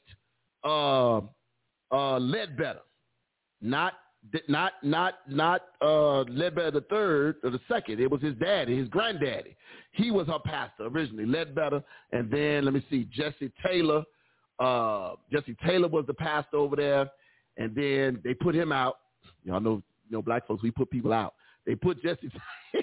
[0.64, 1.22] uh,
[1.92, 2.82] uh, Ledbetter,
[3.62, 3.94] not
[4.48, 8.00] not not not uh, Ledbetter the third or the second.
[8.00, 9.56] It was his daddy, his granddaddy.
[9.92, 14.04] He was her pastor originally, Ledbetter, and then let me see, Jesse Taylor.
[14.60, 17.10] Uh, Jesse Taylor was the pastor over there,
[17.58, 18.98] and then they put him out.
[19.44, 21.34] Y'all know, you know, black folks, we put people out.
[21.66, 22.30] They put Jesse,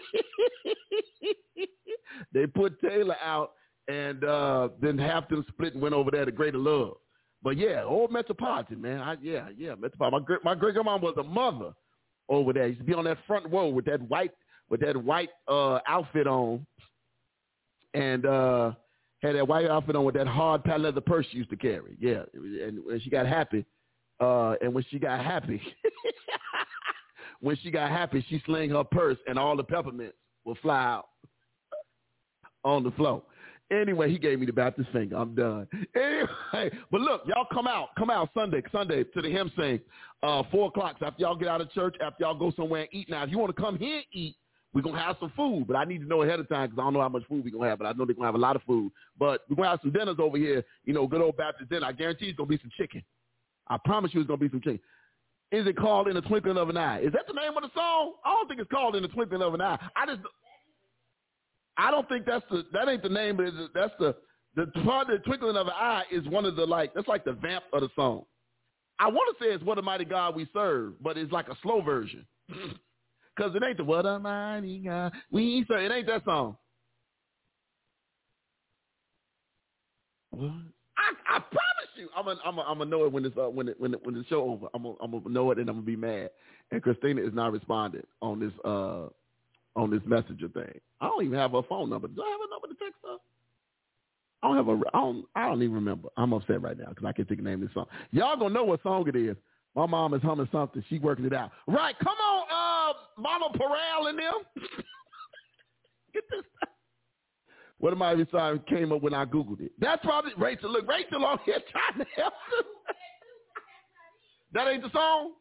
[2.32, 3.52] they put Taylor out,
[3.88, 6.96] and uh, then half them split and went over there to Greater Love.
[7.42, 9.00] But yeah, old Metropolitan, man.
[9.00, 10.20] I, yeah, yeah, Metropolitan.
[10.20, 11.72] My great, my great grandma was a mother
[12.28, 12.66] over there.
[12.66, 14.32] Used to be on that front row with that white,
[14.68, 16.66] with that white uh, outfit on,
[17.94, 18.72] and uh,
[19.22, 21.96] had that white outfit on with that hard patent leather purse she used to carry.
[22.00, 23.64] Yeah, and when she got happy,
[24.20, 25.60] uh, and when she got happy,
[27.40, 31.08] when she got happy, she sling her purse, and all the peppermints will fly out
[32.64, 33.22] on the floor.
[33.70, 35.16] Anyway, he gave me the Baptist finger.
[35.16, 35.66] I'm done.
[35.96, 39.80] Anyway, but look, y'all come out, come out Sunday, Sunday to the hymn sing,
[40.22, 40.96] uh, four o'clock.
[41.00, 43.10] So after y'all get out of church, after y'all go somewhere and eat.
[43.10, 44.36] Now, if you want to come here and eat,
[44.72, 46.84] we're gonna have some food, but I need to know ahead of time because I
[46.84, 47.78] don't know how much food we're gonna have.
[47.78, 48.92] But I know they're gonna have a lot of food.
[49.18, 50.62] But we're gonna have some dinners over here.
[50.84, 51.86] You know, good old Baptist dinner.
[51.86, 53.02] I guarantee it's gonna be some chicken.
[53.68, 54.80] I promise you, it's gonna be some chicken.
[55.52, 57.00] Is it called In the Twinkling of an Eye?
[57.00, 58.14] Is that the name of the song?
[58.24, 59.78] I don't think it's called In the Twinkling of an Eye.
[59.94, 60.20] I just,
[61.78, 63.36] I don't think that's the that ain't the name.
[63.36, 64.14] But that's the
[64.54, 67.32] the part the Twinkling of an Eye is one of the like that's like the
[67.32, 68.24] vamp of the song.
[68.98, 71.56] I want to say it's What a Mighty God We Serve, but it's like a
[71.62, 72.26] slow version.
[73.38, 75.82] Cause it ain't the What a Mighty God We Serve.
[75.82, 76.56] It ain't that song.
[80.30, 80.50] What?
[80.98, 83.50] I, I promise you, I'm gonna I'm gonna I'm gonna know it when it's uh,
[83.50, 84.68] when it when it, when the show over.
[84.72, 86.30] I'm gonna I'm gonna know it and I'm gonna be mad.
[86.70, 89.08] And Christina is not responding on this uh
[89.76, 90.80] on this messenger thing.
[91.00, 92.08] I don't even have her phone number.
[92.08, 93.16] Do I have a number to text her?
[94.42, 94.96] I don't have a.
[94.96, 95.24] I don't.
[95.34, 96.08] I don't even remember.
[96.16, 97.86] I'm upset right now because I can't think of the name of this song.
[98.10, 99.36] Y'all gonna know what song it is.
[99.74, 100.82] My mom is humming something.
[100.88, 101.50] She working it out.
[101.66, 101.94] Right.
[101.98, 104.34] Come on, uh, Mama Peral and them.
[106.16, 106.42] at this.
[107.78, 109.72] What am I even came up when I Googled it?
[109.78, 110.72] That's probably Rachel.
[110.72, 112.32] Look, Rachel on here trying to help.
[114.54, 115.32] that ain't the song?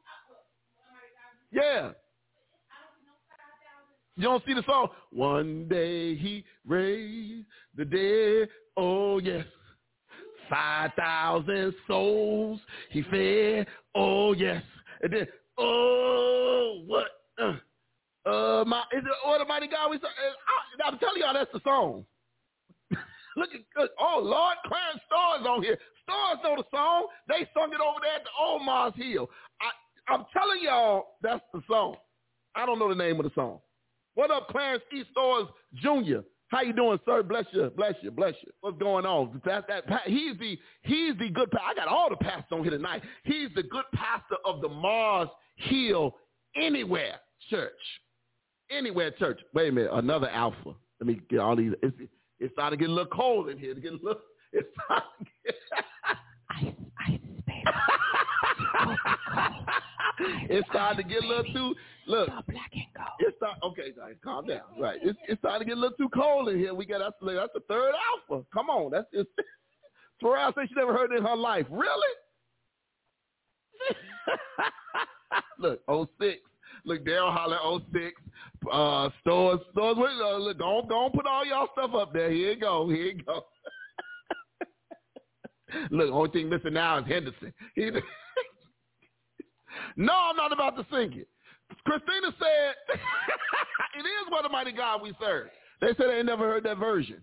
[1.52, 1.92] Yeah.
[4.18, 4.88] You don't see the song?
[5.12, 8.50] One day he raised the dead.
[8.78, 9.46] Oh, yes.
[10.50, 12.60] 5,000 souls
[12.92, 13.68] he fed.
[13.94, 14.64] Oh, yes.
[15.02, 15.28] And then,
[15.58, 17.08] oh, what?
[17.38, 17.56] Uh,
[18.30, 19.98] uh my, is it, what the mighty God we?
[19.98, 22.06] Uh, I'm telling y'all, that's the song.
[23.36, 23.90] Look at, good.
[24.00, 25.78] oh, Lord, Clarence Starr's on here.
[26.04, 27.08] Stars know the song.
[27.28, 29.30] They sung it over there at the Old Mars Hill.
[29.60, 31.98] I, I'm telling y'all, that's the song.
[32.56, 33.60] I don't know the name of the song.
[34.16, 35.04] What up, Clarence E.
[35.12, 36.20] Stars Jr.?
[36.48, 37.22] How you doing, sir?
[37.22, 38.52] Bless you, bless you, bless you.
[38.62, 39.42] What's going on?
[39.46, 41.52] That, that, he's the he's the good.
[41.52, 41.66] Pastor.
[41.68, 43.02] I got all the pastors on here tonight.
[43.24, 46.16] He's the good pastor of the Mars Hill
[46.56, 47.16] Anywhere
[47.50, 47.72] Church.
[48.72, 49.42] Anywhere Church.
[49.54, 50.76] Wait a minute, another alpha.
[51.02, 51.74] Let me get all these.
[51.84, 51.96] It's,
[52.40, 53.72] it's starting to get a little cold in here.
[53.72, 54.22] It's, getting a little,
[54.54, 55.56] it's starting to get...
[56.52, 56.74] ice,
[57.06, 57.64] ice, baby.
[60.50, 61.76] It's starting to get a little too
[62.08, 62.28] look.
[62.28, 63.10] black and gold.
[63.20, 64.62] It's start, okay, guys, calm down.
[64.80, 66.74] Right, it's it's starting to get a little too cold in here.
[66.74, 67.94] We got that's that's the third
[68.30, 68.46] alpha.
[68.54, 69.30] Come on, that's just.
[70.22, 71.66] Terrell said she never heard it in her life.
[71.70, 72.14] Really?
[75.60, 75.82] look,
[76.20, 76.40] 06.
[76.86, 78.22] Look, Daryl Holler, 06.
[78.72, 79.98] Uh, stores, stores.
[80.00, 82.32] Uh, look, go on, put all y'all stuff up there.
[82.32, 82.90] Here you go.
[82.90, 83.46] Here you go.
[85.92, 87.54] look, only thing missing now is Henderson.
[89.96, 91.28] No, I'm not about to sing it.
[91.86, 92.76] Christina said,
[94.00, 95.48] it is what a mighty God we serve.
[95.82, 97.22] They said they never heard that version.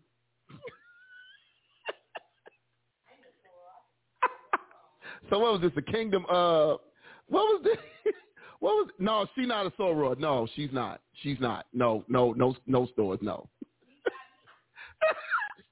[5.31, 6.75] so what was this, the kingdom, uh,
[7.29, 7.79] what was this?
[8.63, 10.17] What was, no, she's not a soror.
[10.21, 11.01] No, she's not.
[11.21, 11.67] She's not.
[11.73, 13.49] No, no, no, no stores, no.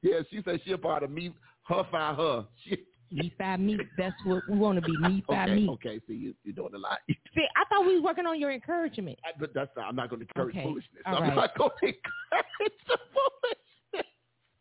[0.02, 1.32] yeah, she said she a part of me,
[1.68, 2.46] her, find her.
[2.64, 2.78] She,
[3.12, 3.78] me five me.
[3.98, 4.96] That's what we want to be.
[4.98, 5.68] Me five okay, me.
[5.70, 6.98] Okay, see, you, you're doing a lot.
[7.08, 9.18] See, I thought we was working on your encouragement.
[9.24, 11.02] I, but that's not, I'm not going to encourage Okay, foolishness.
[11.06, 11.34] all I'm right.
[11.36, 14.06] not going to encourage the foolishness.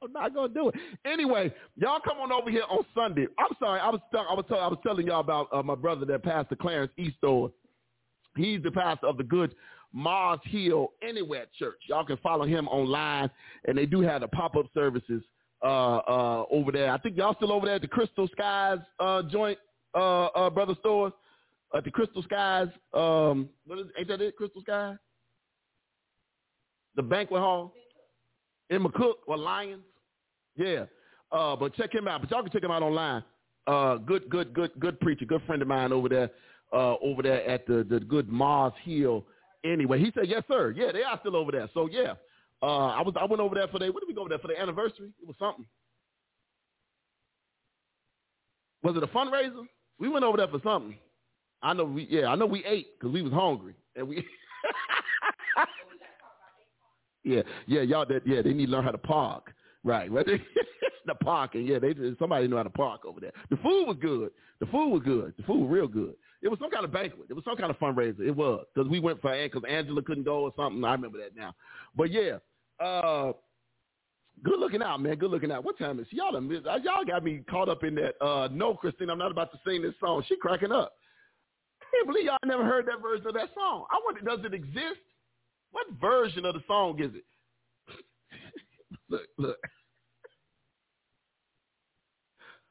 [0.02, 0.76] I'm not going to do it.
[1.06, 3.28] Anyway, y'all come on over here on Sunday.
[3.38, 5.76] I'm sorry, I was tell- I was tell- I was telling y'all about uh, my
[5.76, 7.52] brother that Pastor Clarence Eastor.
[8.38, 9.54] He's the pastor of the good
[9.92, 11.80] Mars Hill Anywhere Church.
[11.90, 13.30] Y'all can follow him online,
[13.66, 15.22] and they do have the pop-up services
[15.64, 16.91] uh, uh, over there.
[16.91, 19.57] I think y'all still over there at the Crystal Skies uh, joint,
[19.95, 21.14] uh, uh, Brother Stores,
[21.76, 22.68] at the Crystal Skies.
[22.94, 24.98] Um, what is, ain't that it, Crystal Skies?
[26.95, 27.73] The banquet hall
[28.69, 29.84] in McCook or Lyons.
[30.56, 30.86] Yeah.
[31.31, 32.22] Uh, but check him out.
[32.22, 33.23] But y'all can check him out online.
[33.68, 36.31] Uh, good, good, good, good preacher, good friend of mine over there,
[36.73, 39.26] uh, over there at the, the good Mars Hill.
[39.64, 40.73] Anyway, he said, yes, sir.
[40.76, 41.69] Yeah, they are still over there.
[41.73, 42.14] So yeah,
[42.61, 44.40] uh, I was, I went over there for the, what did we go over there
[44.40, 45.11] for the anniversary?
[45.22, 45.65] It was something.
[48.84, 49.65] Was it a fundraiser?
[49.99, 50.95] We went over there for something.
[51.61, 54.26] I know we, yeah, I know we ate because we was hungry and we.
[57.23, 58.06] yeah, yeah, y'all.
[58.06, 59.53] That yeah, they need to learn how to park.
[59.84, 60.26] Right, right.
[61.06, 61.65] the parking.
[61.65, 63.34] Yeah, they somebody knew how to park over there.
[63.49, 64.31] The food was good.
[64.60, 65.34] The food was good.
[65.38, 66.14] The food was real good.
[66.41, 67.27] It was some kind of banquet.
[67.30, 68.22] It was some kind of fundraiser.
[68.22, 70.84] It was because we went for because Angela couldn't go or something.
[70.86, 71.53] I remember that now.
[71.95, 72.38] But yeah,
[72.84, 73.34] uh,
[74.43, 75.15] good looking out, man.
[75.15, 75.64] Good looking out.
[75.64, 76.15] What time is it?
[76.15, 76.35] y'all?
[76.35, 78.22] uh, Y'all got me caught up in that.
[78.23, 80.23] Uh, no, Christine, I'm not about to sing this song.
[80.27, 80.93] She cracking up.
[81.81, 83.85] I can't believe y'all never heard that version of that song.
[83.91, 85.01] I wonder, does it exist?
[85.72, 87.26] What version of the song is it?
[89.10, 89.57] look, look.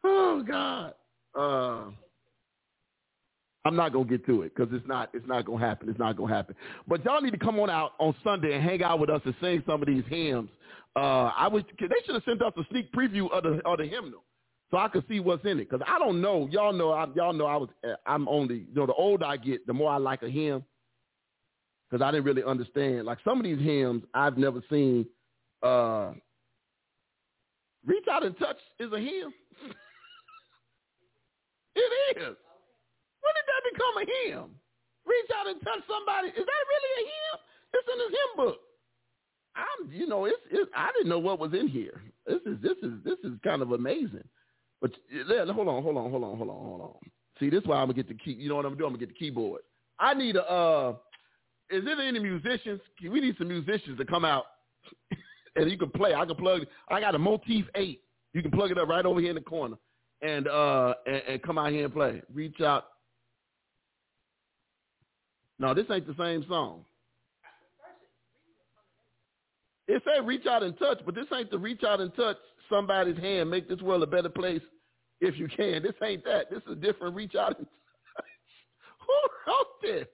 [0.05, 0.95] Oh God.
[1.39, 1.91] Uh,
[3.69, 5.91] I'm not gonna get to it because it's not it's not gonna happen.
[5.91, 6.55] It's not gonna happen.
[6.87, 9.35] But y'all need to come on out on Sunday and hang out with us and
[9.43, 10.49] sing some of these hymns.
[10.97, 13.85] Uh, I was they should have sent us a sneak preview of the of the
[13.85, 14.25] hymnal
[14.71, 16.49] so I could see what's in it because I don't know.
[16.51, 19.37] Y'all know I, y'all know I was uh, I'm only you know the older I
[19.37, 20.65] get, the more I like a hymn
[21.91, 23.05] because I didn't really understand.
[23.05, 25.07] Like some of these hymns I've never seen.
[25.63, 26.13] Uh,
[27.87, 29.33] Reach out and touch is a hymn.
[31.77, 32.37] it is.
[33.79, 34.51] Become a hymn?
[35.07, 36.29] Reach out and touch somebody.
[36.29, 37.39] Is that really a hymn?
[37.75, 38.59] It's in his hymn book.
[39.55, 40.71] I'm, you know, it's, it's.
[40.77, 42.03] I didn't know what was in here.
[42.27, 44.27] This is, this is, this is kind of amazing.
[44.81, 46.95] But yeah, hold on, hold on, hold on, hold on, hold on.
[47.41, 48.33] See, this is why I'm gonna get the key.
[48.33, 48.87] You know what I'm gonna do?
[48.87, 49.63] I'm gonna get the keyboard.
[49.99, 50.43] I need a.
[50.43, 50.95] uh
[51.71, 52.81] Is there any musicians?
[53.03, 54.45] We need some musicians to come out
[55.57, 56.15] and you can play.
[56.15, 56.63] I can plug.
[56.89, 58.03] I got a Motif Eight.
[58.35, 59.77] You can plug it up right over here in the corner,
[60.23, 62.23] and uh, and, and come out here and play.
[62.33, 62.85] Reach out.
[65.59, 66.85] No, this ain't the same song.
[69.89, 72.37] It say reach out and touch, but this ain't the reach out and touch
[72.69, 74.61] somebody's hand, make this world a better place
[75.21, 75.83] if you can.
[75.83, 76.51] This ain't that.
[76.51, 78.25] This is a different reach out and touch.
[79.07, 79.15] Who
[79.47, 80.07] wrote this?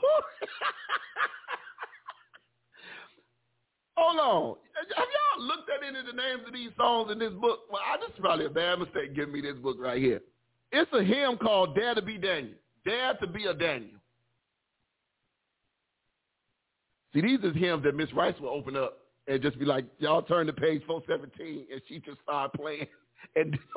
[0.00, 0.08] Who?
[3.96, 4.56] Hold on.
[4.96, 5.06] Have
[5.38, 7.60] y'all looked at any of the names of these songs in this book?
[7.70, 10.20] Well, I, this is probably a bad mistake giving me this book right here.
[10.72, 12.58] It's a hymn called Dare to be Daniel.
[12.86, 13.98] Dare to be a Daniel.
[17.12, 20.22] See, these are hymns that Miss Rice will open up and just be like, y'all
[20.22, 22.86] turn to page 417, and she just start playing.
[23.34, 23.58] And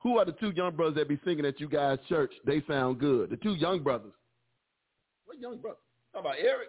[0.00, 2.32] who are the two young brothers that be singing at you guys' church?
[2.44, 3.30] They sound good.
[3.30, 4.12] The two young brothers.
[5.24, 5.78] What young brother?
[6.12, 6.68] Talk about Eric.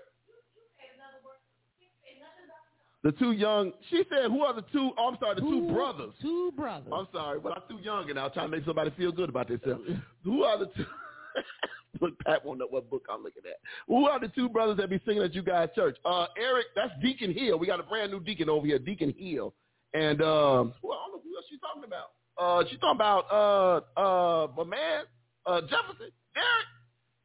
[3.03, 3.72] The two young.
[3.90, 4.91] She said, "Who are the two?
[4.98, 6.14] Oh, I'm sorry, the two, brothers.
[6.22, 6.94] Two brothers.
[6.94, 9.48] I'm sorry, but I'm too young and I'm trying to make somebody feel good about
[9.48, 9.84] themselves.
[10.23, 10.86] Who are the two?
[11.99, 13.57] Look, Pat won't know what book I'm looking at.
[13.88, 15.98] Who are the two brothers that be singing at you guys' church?
[16.06, 17.60] Uh, Eric, that's Deacon Hill.
[17.60, 19.53] We got a brand new deacon over here, Deacon Hill.
[19.94, 22.11] And um, well, I don't know who else she's talking about.
[22.38, 25.03] Uh, she's talking about uh, uh, my man,
[25.45, 26.68] uh, Jefferson, Derek.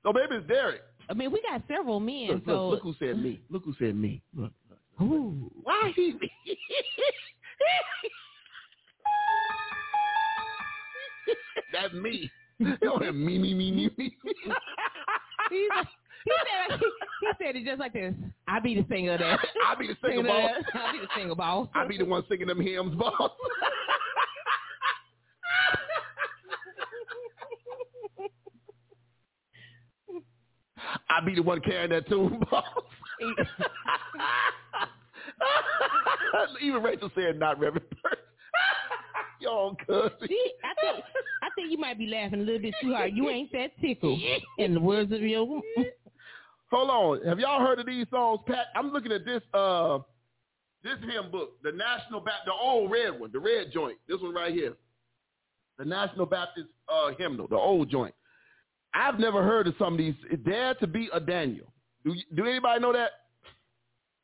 [0.04, 0.82] No, maybe it's Derek.
[1.08, 3.40] I mean, we got several men, Look, so look, look who said me.
[3.48, 4.22] Look who said me.
[4.34, 4.52] Look.
[5.02, 5.50] Ooh.
[5.62, 6.14] Why he?
[11.72, 12.30] That's me.
[12.58, 14.16] You don't have me, me, me, me, me.
[15.50, 15.86] He said,
[16.24, 16.32] he
[16.70, 16.80] said,
[17.20, 18.14] he said it just like this.
[18.48, 19.38] I be the singer there.
[19.66, 20.50] I be the singer boss.
[20.74, 21.68] I be the singer boss.
[21.74, 23.30] I be the one singing them hymns, boss.
[31.10, 32.64] I be the one carrying that tune, boss.
[36.62, 38.18] Even Rachel said not Reverend Burke.
[39.40, 40.28] Y'all cousin.
[40.28, 41.04] See, I think
[41.42, 43.12] I think you might be laughing a little bit too hard.
[43.14, 44.20] You ain't that tickled.
[44.58, 45.46] In the words of your
[46.70, 47.28] Hold on.
[47.28, 48.66] Have y'all heard of these songs, Pat?
[48.74, 49.98] I'm looking at this uh
[50.82, 53.98] this hymn book, the National Baptist, the old red one, the red joint.
[54.08, 54.74] This one right here.
[55.78, 58.14] The National Baptist uh hymnal, the old joint.
[58.94, 60.14] I've never heard of some of these.
[60.44, 61.72] Dare to be a Daniel.
[62.04, 63.10] Do you, do anybody know that?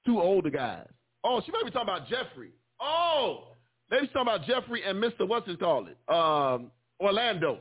[0.06, 0.86] Two older guys.
[1.24, 2.50] Oh, she might be talking about Jeffrey.
[2.80, 3.48] Oh,
[3.90, 5.26] maybe she's talking about Jeffrey and Mr.
[5.28, 5.96] What's his call it?
[6.12, 6.70] Um,
[7.00, 7.60] Orlando.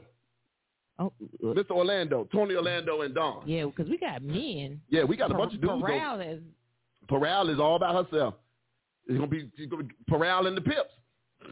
[0.99, 1.11] Oh,
[1.43, 1.71] Mr.
[1.71, 3.47] Orlando, Tony Orlando and Don.
[3.47, 4.81] yeah, because we got men.
[4.89, 5.81] Yeah, we got a bunch of dudes.
[5.83, 6.41] Corral is
[7.09, 8.35] Peral is all about herself.
[9.07, 10.91] It's gonna be, it's gonna be Peral and the Pips.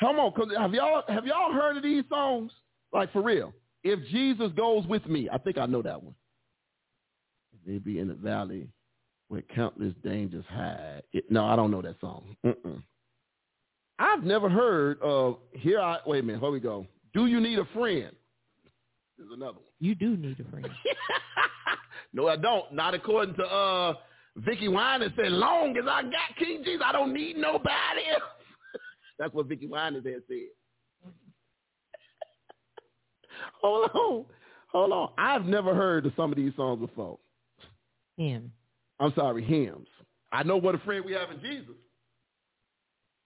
[0.00, 2.50] Come on, cause have y'all have y'all heard of these songs?
[2.92, 3.52] Like for real.
[3.84, 6.14] If Jesus goes with me, I think I know that one.
[7.66, 8.68] They be in the valley
[9.32, 11.02] where countless dangers hide.
[11.14, 12.36] It, no, I don't know that song.
[12.44, 12.82] Mm-mm.
[13.98, 15.80] I've never heard of here.
[15.80, 16.42] I wait a minute.
[16.42, 16.86] Here we go.
[17.14, 18.14] Do you need a friend?
[19.16, 19.62] There's another one.
[19.80, 20.68] you do need a friend.
[22.12, 22.74] no, I don't.
[22.74, 23.94] Not according to uh
[24.38, 27.70] Vickie Winans said, long as I got King Jesus, I don't need nobody
[28.12, 28.22] else.
[29.18, 31.06] That's what Vickie Winans had said.
[33.62, 34.24] Hold on.
[34.72, 35.08] Hold on.
[35.16, 37.18] I've never heard of some of these songs before.
[38.18, 38.52] Him.
[39.02, 39.88] I'm sorry, hymns.
[40.30, 41.74] I know what a friend we have in Jesus.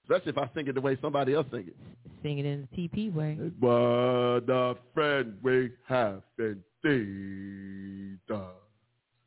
[0.04, 1.76] Especially if I sing it the way somebody else sing it.
[2.22, 3.34] Sing it in the TP way.
[3.60, 8.20] What a friend we have in Jesus.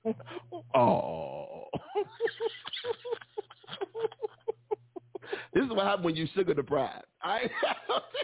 [0.73, 1.65] Oh.
[5.53, 7.05] this is what happens when you sugar deprived.
[7.21, 7.49] I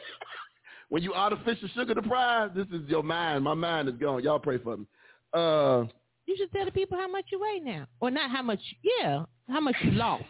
[0.90, 3.44] when you artificial sugar deprived, this is your mind.
[3.44, 4.24] My mind is gone.
[4.24, 4.86] Y'all pray for me.
[5.34, 5.84] Uh,
[6.26, 8.60] You should tell the people how much you weigh now, or not how much.
[8.84, 10.24] Yeah, how much you lost.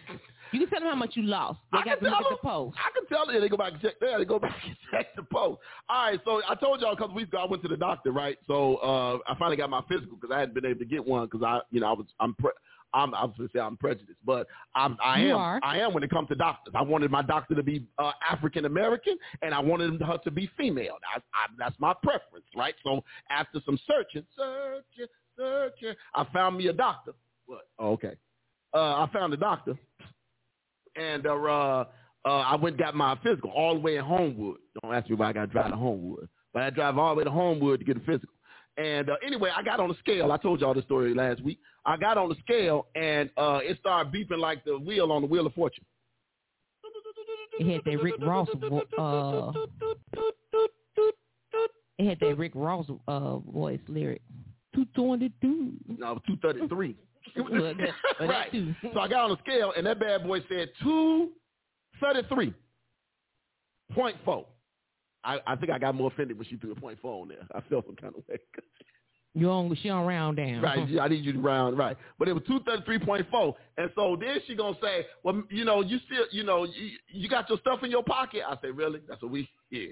[0.51, 1.59] You can tell them how much you lost.
[1.71, 2.77] They I got can to look tell at the post.
[2.77, 3.41] I can tell them.
[3.41, 3.93] They go back and check.
[3.99, 5.59] They go back and check the post.
[5.89, 6.19] All right.
[6.25, 8.37] So I told y'all a couple weeks ago I went to the doctor, right?
[8.47, 11.25] So uh, I finally got my physical because I hadn't been able to get one
[11.25, 12.51] because I, you know, I was I'm pre-
[12.93, 15.35] I'm I was going to say I'm prejudiced, but I'm I am.
[15.63, 16.73] I am when it comes to doctors.
[16.77, 20.49] I wanted my doctor to be uh, African American and I wanted her to be
[20.57, 20.95] female.
[21.13, 22.75] I, I, that's my preference, right?
[22.83, 27.13] So after some searching, searching, searching, I found me a doctor.
[27.45, 27.67] What?
[27.79, 28.15] Oh, okay.
[28.73, 29.77] Uh, I found a doctor
[30.95, 31.85] and uh, uh,
[32.25, 34.57] uh, I went and got my physical all the way in Homewood.
[34.81, 37.19] Don't ask me why I got to drive to Homewood, but I drive all the
[37.19, 38.33] way to Homewood to get a physical.
[38.77, 40.31] And uh, anyway, I got on the scale.
[40.31, 41.59] I told y'all this story last week.
[41.85, 45.27] I got on the scale, and uh, it started beeping like the wheel on the
[45.27, 45.85] Wheel of Fortune.
[47.57, 48.49] It had that Rick Ross.
[48.97, 49.51] Uh,
[51.97, 54.21] it had that Rick Ross uh, voice lyric.
[54.75, 55.73] Two twenty two.
[55.87, 56.95] No, two thirty three.
[57.35, 57.77] Well, that-
[58.19, 58.51] well, right.
[58.93, 61.31] So I got on the scale, and that bad boy said two
[61.99, 62.53] thirty three
[63.93, 64.45] point four.
[65.23, 67.47] I, I think I got more offended when she threw a point four on there.
[67.53, 68.37] I felt some kind of way.
[69.37, 70.61] You on she on round down.
[70.61, 71.97] Right, I need you to round right.
[72.17, 75.43] But it was two thirty three point four, and so then she gonna say, well,
[75.51, 78.43] you know, you still, you know, you, you got your stuff in your pocket.
[78.47, 79.01] I say, really?
[79.09, 79.49] That's what we.
[79.71, 79.89] Yeah,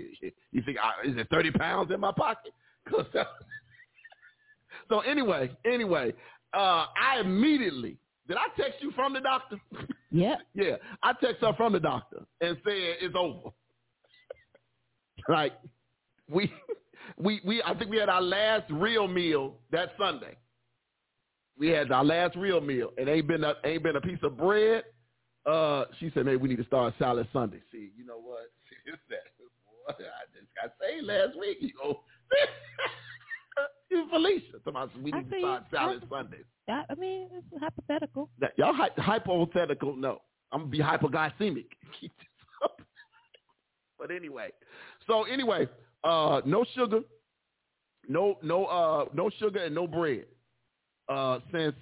[0.51, 2.53] You think I, is it thirty pounds in my pocket?
[2.89, 3.27] 'Cause that-
[4.89, 6.13] so anyway, anyway,
[6.53, 7.97] uh, I immediately
[8.27, 9.57] did I text you from the doctor?
[10.15, 10.35] Yeah.
[10.53, 13.49] yeah, I text her from the doctor and said it's over.
[15.27, 15.53] like
[16.29, 16.53] we
[17.17, 20.37] we we I think we had our last real meal that Sunday.
[21.57, 24.37] We had our last real meal, and ain't been a, ain't been a piece of
[24.37, 24.83] bread.
[25.47, 28.51] Uh, she said, "Maybe we need to start salad Sunday." See, you know what?
[28.85, 29.33] It's that.
[29.39, 31.57] Boy, I just got saved last week.
[31.59, 32.01] You know,
[33.93, 34.57] you Felicia.
[34.63, 36.45] Somebody said, we need to start salad Sundays.
[36.69, 38.29] I, I mean, it's hypothetical.
[38.39, 39.95] That, y'all hy- hypothetical.
[39.95, 40.21] No,
[40.51, 41.65] I'm gonna be hypoglycemic.
[41.99, 42.27] Keep this
[42.63, 42.81] up.
[43.99, 44.49] but anyway,
[45.07, 45.67] so anyway,
[46.03, 47.01] uh, no sugar,
[48.07, 50.25] no no uh no sugar and no bread.
[51.09, 51.75] Uh, since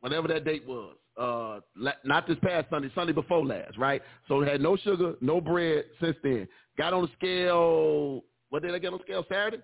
[0.00, 0.94] whatever that date was.
[1.16, 1.60] Uh,
[2.04, 4.00] not this past Sunday, Sunday before last, right?
[4.26, 6.48] So had no sugar, no bread since then.
[6.78, 8.24] Got on the scale.
[8.48, 9.58] What did I get on the scale Saturday?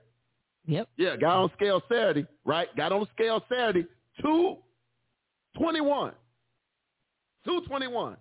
[0.67, 0.89] Yep.
[0.97, 2.75] Yeah, got on scale Saturday, right?
[2.77, 3.87] Got on scale Saturday,
[4.21, 4.57] two
[5.57, 6.13] twenty one.
[7.45, 8.17] Two twenty one.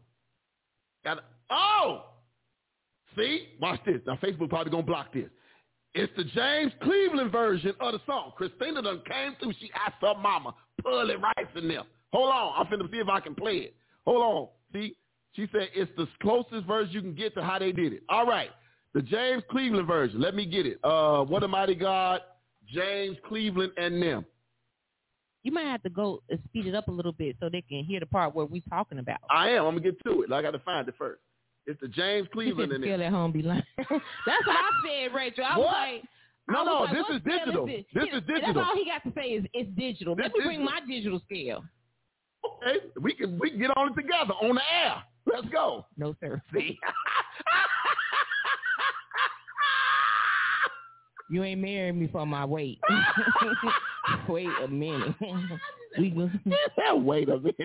[1.03, 2.03] Got oh
[3.17, 4.01] see, watch this.
[4.05, 5.29] Now Facebook probably gonna block this.
[5.93, 8.33] It's the James Cleveland version of the song.
[8.35, 9.53] Christina done came through.
[9.59, 10.53] She asked her mama,
[10.83, 11.83] Pearly Rice in there.
[12.11, 13.75] Hold on, I'm finna see if I can play it.
[14.05, 14.47] Hold on.
[14.73, 14.95] See,
[15.33, 18.03] she said it's the closest version you can get to how they did it.
[18.09, 18.49] All right,
[18.93, 20.21] the James Cleveland version.
[20.21, 20.79] Let me get it.
[20.83, 22.21] Uh, what a mighty God,
[22.73, 24.25] James Cleveland and them.
[25.43, 27.83] You might have to go and speed it up a little bit so they can
[27.83, 29.17] hear the part where we're talking about.
[29.29, 29.65] I am.
[29.65, 30.31] I'm gonna get to it.
[30.31, 31.21] I got to find it first.
[31.67, 33.01] It's the James Cleveland and the them.
[33.01, 33.63] at home be lying.
[33.77, 34.01] That's what
[34.55, 35.43] I said, Rachel.
[35.45, 35.65] I What?
[35.67, 36.03] was like,
[36.49, 37.65] No, no, like, this is digital.
[37.67, 37.85] it?
[37.93, 38.53] This He- is digital.
[38.55, 40.15] That's all he got to say is it's digital.
[40.15, 40.79] Let This me bring digital.
[40.81, 41.63] my digital scale.
[42.45, 45.03] Okay, we can we can get on it together on the air.
[45.27, 45.85] Let's go.
[45.97, 46.41] No, sir.
[46.53, 46.77] See.
[51.29, 52.79] You ain't marrying me for my weight.
[54.29, 55.15] Wait a minute.
[55.99, 56.29] we go.
[56.97, 57.55] Wait a minute.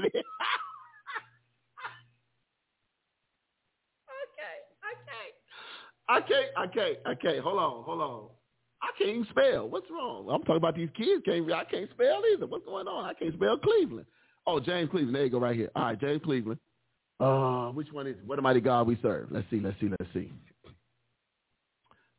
[4.34, 4.56] okay,
[6.10, 6.16] okay.
[6.16, 7.40] Okay, okay, okay.
[7.40, 8.28] Hold on, hold on.
[8.82, 9.68] I can't even spell.
[9.68, 10.28] What's wrong?
[10.30, 11.22] I'm talking about these kids.
[11.24, 12.46] Can't I can't spell either.
[12.46, 13.04] What's going on?
[13.04, 14.06] I can't spell Cleveland.
[14.46, 15.14] Oh, James Cleveland.
[15.14, 15.70] There you go, right here.
[15.76, 16.58] All right, James Cleveland.
[17.20, 18.26] Uh, which one is it?
[18.26, 19.28] What a mighty God we serve?
[19.30, 19.60] Let's see.
[19.60, 19.90] Let's see.
[19.90, 20.32] Let's see.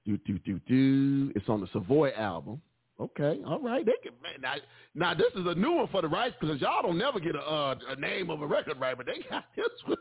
[0.05, 1.31] Do do do do.
[1.35, 2.61] It's on the Savoy album.
[2.99, 3.85] Okay, all right.
[3.85, 4.55] They can man, now.
[4.93, 7.39] Now this is a new one for the rights because y'all don't never get a,
[7.39, 9.97] uh, a name of a record right, but they got this one.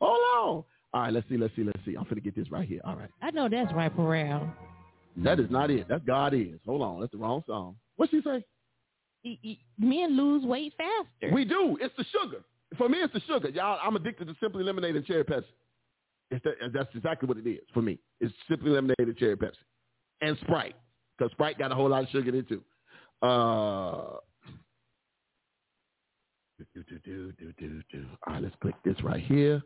[0.00, 0.64] Hold on.
[0.94, 1.36] All right, let's see.
[1.36, 1.64] Let's see.
[1.64, 1.96] Let's see.
[1.96, 2.80] I'm gonna get this right here.
[2.84, 3.10] All right.
[3.22, 4.50] I know that's right, Pharrell.
[5.18, 5.86] That is not it.
[5.88, 6.58] That's God is.
[6.66, 7.00] Hold on.
[7.00, 7.76] That's the wrong song.
[7.96, 8.44] What she say?
[9.78, 11.34] Men lose weight faster.
[11.34, 11.78] We do.
[11.80, 12.42] It's the sugar.
[12.76, 13.48] For me, it's the sugar.
[13.48, 15.44] Y'all, I'm addicted to Simply Lemonade and Cherry Pepsi.
[16.30, 16.42] That,
[16.72, 17.98] that's exactly what it is for me.
[18.20, 19.52] It's Simply Lemonade and Cherry Pepsi.
[20.20, 20.74] And Sprite.
[21.16, 22.62] Because Sprite got a whole lot of sugar in it, too.
[23.22, 24.16] Uh,
[26.58, 28.06] do, do, do, do, do, do.
[28.26, 29.62] All right, let's click this right here.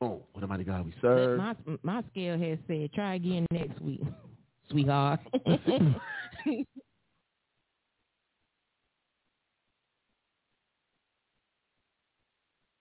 [0.00, 1.38] Oh, what a mighty God we serve.
[1.38, 4.00] my my scale has said try again next week,
[4.70, 5.20] sweetheart.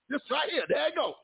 [0.09, 0.63] This right here.
[0.69, 1.15] There you go.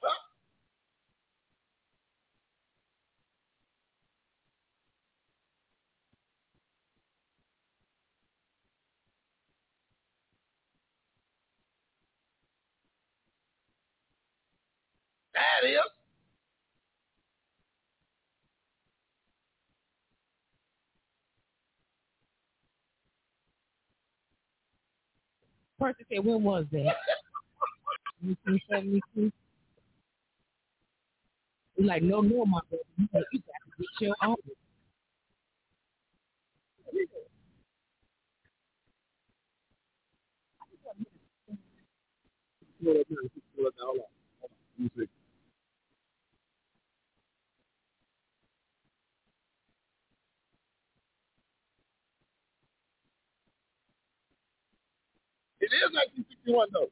[15.35, 15.77] That is.
[25.79, 26.95] Person said, when was that?
[28.21, 29.31] 1972.
[31.75, 32.83] He's like, no, no, my brother.
[32.97, 34.37] You got you got to get your own.
[55.73, 55.91] It is
[56.45, 56.91] 1961 though.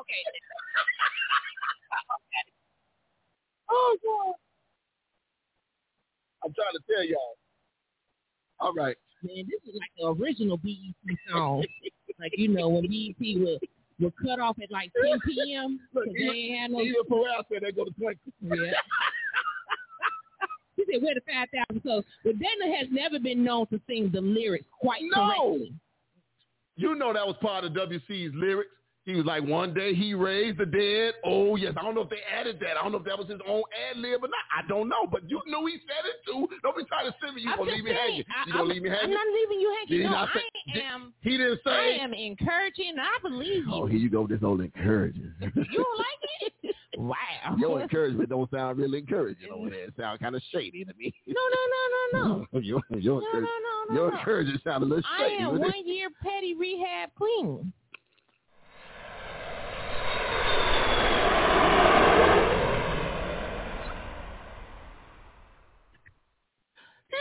[0.00, 0.22] Okay.
[3.86, 4.34] Oh God.
[6.44, 7.36] I'm trying to tell y'all.
[8.60, 8.96] All right.
[9.22, 11.64] Man, this is like the original BET song.
[12.20, 13.60] like you know when BET would
[13.98, 15.80] would cut off at like 10 p.m.
[15.92, 16.80] Because they ain't had no.
[16.80, 18.20] Even Pharrell said they go to twinkle.
[18.42, 18.72] Yeah.
[20.76, 21.82] He said, "Where the five thousand?
[21.82, 25.30] So, but Dana has never been known to sing the lyrics quite No.
[25.30, 25.72] correctly.
[26.76, 28.70] You know that was part of WC's lyrics.
[29.06, 31.14] He was like, one day he raised the dead.
[31.24, 31.74] Oh, yes.
[31.78, 32.76] I don't know if they added that.
[32.76, 34.44] I don't know if that was his own ad lib or not.
[34.50, 35.06] I don't know.
[35.06, 36.48] But you knew he said it too.
[36.64, 37.42] Don't be trying to send me.
[37.42, 38.24] You I'm going to leave me hanging.
[38.26, 39.04] I- You going to leave me hanging.
[39.04, 40.10] I'm not leaving you Did hanging.
[40.10, 41.12] No, I say- did- am.
[41.20, 41.70] He didn't say.
[41.70, 42.94] I am encouraging.
[42.98, 43.82] I believe oh, you.
[43.84, 45.32] Oh, here you go with this old encouraging.
[45.40, 46.52] You don't like it?
[46.98, 47.14] Wow.
[47.58, 49.84] Your encouragement don't sound really encouraging over there.
[49.84, 51.12] It sounds kind of shady to me.
[51.26, 52.58] No, no, no, no, no.
[52.60, 53.48] your your, No, no, no,
[53.90, 53.94] no.
[53.94, 54.16] your no.
[54.16, 55.34] encouragement sound a little shady.
[55.36, 55.60] I am it.
[55.60, 57.70] one year petty rehab queen.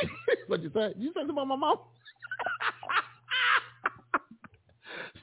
[0.47, 0.93] what you say?
[0.97, 1.77] You said something about my mom?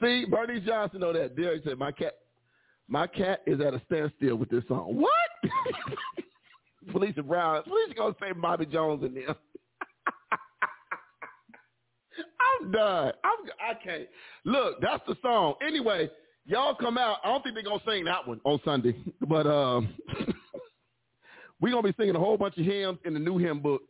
[0.01, 1.35] See, Bernice Johnson know that.
[1.35, 2.13] Derek said my cat,
[2.87, 4.95] my cat is at a standstill with this song.
[4.95, 5.11] What?
[6.91, 7.63] Felicia Brown.
[7.63, 9.35] Felicia gonna say Bobby Jones in there.
[12.61, 13.13] I'm done.
[13.23, 13.49] I'm.
[13.59, 14.07] I can't.
[14.45, 15.55] Look, that's the song.
[15.65, 16.09] Anyway,
[16.45, 17.17] y'all come out.
[17.23, 18.95] I don't think they're gonna sing that one on Sunday,
[19.27, 19.93] but um,
[21.61, 23.81] we're gonna be singing a whole bunch of hymns in the new hymn book.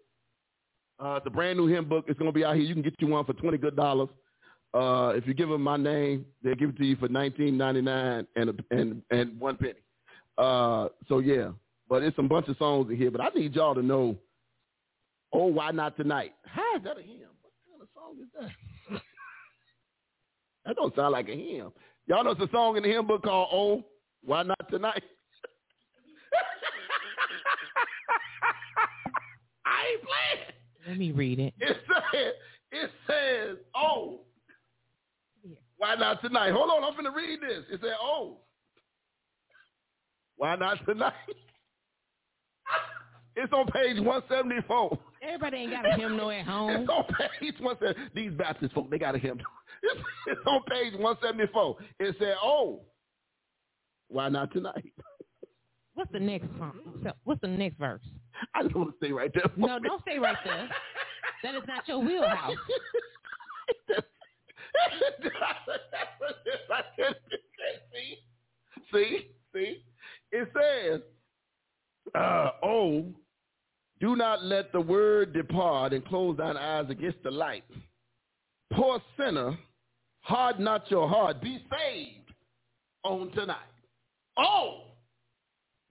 [0.99, 2.65] Uh, the brand new hymn book is going to be out here.
[2.65, 4.10] You can get you one for twenty good dollars.
[4.74, 7.82] Uh, if you give them my name, they'll give it to you for nineteen ninety
[7.82, 9.74] nine and a, and and one penny.
[10.38, 11.49] Uh, so yeah,
[11.90, 13.11] but it's some bunch of songs in here.
[13.11, 14.18] But I need y'all to know.
[15.32, 16.34] Oh, why not tonight?
[16.45, 17.30] How is that a hymn?
[17.41, 18.52] What kind of song is that?
[20.65, 21.72] that don't sound like a hymn.
[22.06, 23.84] Y'all know it's a song in the hymn book called Oh,
[24.24, 25.03] why not tonight?
[29.65, 30.32] I ain't playing.
[30.88, 31.53] Let me read it.
[31.60, 32.34] It says,
[32.72, 34.22] it says, oh,
[35.77, 36.51] why not tonight?
[36.51, 37.64] Hold on, I'm finna read this.
[37.72, 38.38] It said, oh,
[40.38, 41.14] why not tonight?
[43.35, 44.99] It's on page 174.
[45.23, 46.69] Everybody ain't got a hymnal at home.
[46.69, 48.10] It's on page 174.
[48.14, 49.39] These Baptist folk, they got a hymn.
[49.85, 51.77] It's, it's on page 174.
[51.99, 52.84] It said, oh,
[54.07, 54.93] why not tonight?
[55.93, 56.73] What's the next song?
[57.26, 58.03] What's the next verse?
[58.55, 59.43] I just want to stay right there.
[59.55, 60.69] No, don't stay right there.
[61.43, 62.55] That is not your wheelhouse.
[67.93, 68.18] see,
[68.93, 69.84] see, see.
[70.31, 71.01] It says,
[72.15, 73.05] uh, "Oh,
[73.99, 77.64] do not let the word depart, and close thine eyes against the light.
[78.73, 79.57] Poor sinner,
[80.22, 81.41] harden not your heart.
[81.41, 82.34] Be saved
[83.03, 83.57] on tonight.
[84.38, 84.88] Oh,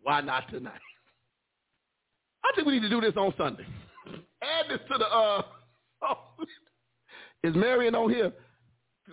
[0.03, 0.81] why not tonight?
[2.53, 3.65] I think we need to do this on Sunday.
[4.43, 5.43] Add this to the uh.
[7.45, 8.33] Is Marion on here?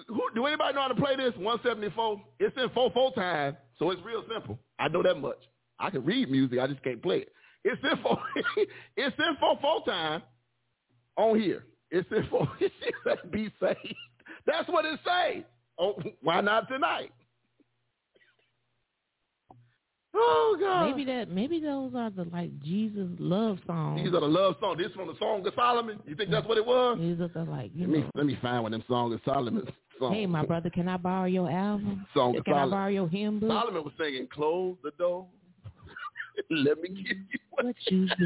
[0.07, 1.33] Who, do anybody know how to play this?
[1.37, 2.21] 174.
[2.39, 4.59] It's in 4-4 time, so it's real simple.
[4.77, 5.39] I know that much.
[5.79, 7.33] I can read music, I just can't play it.
[7.63, 8.17] It's in 4
[8.97, 10.21] It's in 4-4 time
[11.17, 11.63] on here.
[11.91, 13.95] It's in 4 it be saved.
[14.45, 15.45] That's what it say.
[15.79, 17.11] Oh, why not tonight?
[20.15, 20.89] Oh God.
[20.89, 21.29] Maybe that.
[21.29, 24.01] Maybe those are the like Jesus love songs.
[24.03, 24.77] These are the love songs.
[24.79, 25.99] This from the Song of Solomon.
[26.07, 26.97] You think that's what it was?
[26.99, 27.71] These are the like.
[27.77, 29.67] Let me know, let me find one of them Song of Solomon
[29.99, 30.15] songs.
[30.15, 32.05] hey, my brother, can I borrow your album?
[32.13, 32.71] Song of Can I Solomon.
[32.71, 33.49] borrow your hymn book?
[33.49, 35.27] Solomon was singing, "Close the door,
[36.49, 38.07] let me give you what." What you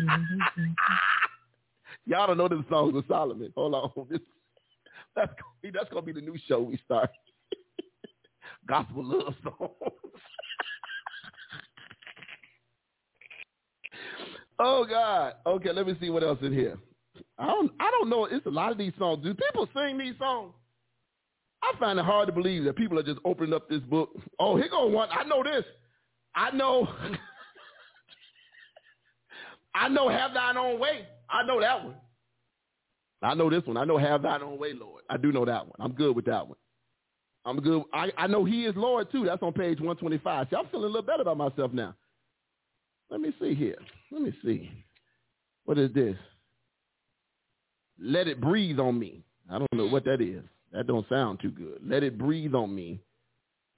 [2.05, 3.51] Y'all don't know the songs of Solomon.
[3.55, 4.19] Hold on, this,
[5.15, 7.09] that's gonna be, that's gonna be the new show we start.
[8.67, 9.71] Gospel love songs.
[14.59, 15.33] Oh God.
[15.45, 16.77] Okay, let me see what else in here.
[17.37, 18.25] I don't I don't know.
[18.25, 19.23] It's a lot of these songs.
[19.23, 20.53] Do people sing these songs?
[21.63, 24.09] I find it hard to believe that people are just opening up this book.
[24.39, 25.07] Oh, here go one.
[25.11, 25.63] I know this.
[26.35, 26.87] I know.
[29.75, 31.07] I know have thine own way.
[31.29, 31.95] I know that one.
[33.21, 33.77] I know this one.
[33.77, 35.03] I know have thine own way, Lord.
[35.09, 35.75] I do know that one.
[35.79, 36.57] I'm good with that one.
[37.45, 37.83] I'm good.
[37.93, 39.25] I, I know he is Lord too.
[39.25, 40.47] That's on page 125.
[40.49, 41.95] See, I'm feeling a little better about myself now.
[43.13, 43.77] Let me see here.
[44.11, 44.71] Let me see.
[45.65, 46.15] What is this?
[48.01, 49.23] Let it breathe on me.
[49.51, 50.41] I don't know what that is.
[50.71, 51.77] That don't sound too good.
[51.85, 52.99] Let it breathe on me.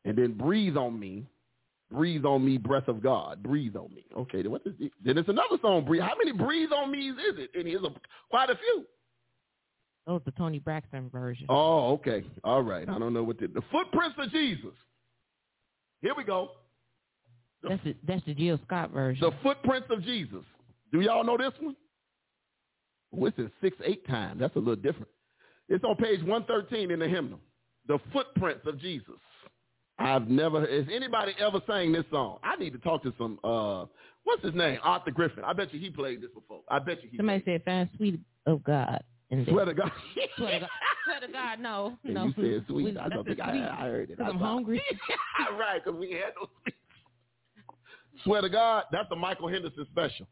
[0.06, 1.28] And then breathe on me.
[1.92, 3.44] Breathe on me, breath of God.
[3.44, 4.06] Breathe on me.
[4.18, 4.94] Okay, then what is it?
[5.04, 5.84] Then it's another song.
[5.84, 6.04] Breathe.
[6.04, 7.50] How many breathe on me's is it?
[7.56, 7.90] And here's a,
[8.30, 8.86] quite a few.
[10.08, 11.48] Oh, the Toni Braxton version.
[11.50, 12.24] Oh, okay.
[12.46, 12.88] All right.
[12.88, 14.72] I don't know what the, the footprints of Jesus.
[16.02, 16.52] Here we go.
[17.64, 19.28] That's the, that's the Jill Scott version.
[19.30, 20.44] The footprints of Jesus.
[20.92, 21.76] Do y'all know this one?
[23.16, 24.40] Oh, this is six, eight times.
[24.40, 25.08] That's a little different.
[25.70, 27.40] It's on page 113 in the hymnal.
[27.88, 29.16] The footprints of Jesus.
[29.98, 32.40] I've never, has anybody ever sang this song?
[32.44, 33.86] I need to talk to some, uh,
[34.26, 34.80] what's his name?
[34.84, 35.44] Arthur Griffin.
[35.46, 36.62] I bet you he played this before.
[36.70, 39.02] I bet you he Somebody said, find sweet of God.
[39.32, 39.92] In Swear to God.
[40.38, 40.70] Swear to God.
[41.06, 41.98] Swear to God, no.
[42.04, 42.26] And no.
[42.26, 42.94] you said sweet.
[42.94, 43.76] We- I don't think I.
[43.80, 44.20] I heard it.
[44.24, 44.82] I'm hungry.
[45.58, 46.76] right, because we had no sweet.
[48.24, 50.28] Swear to God, that's the Michael Henderson special.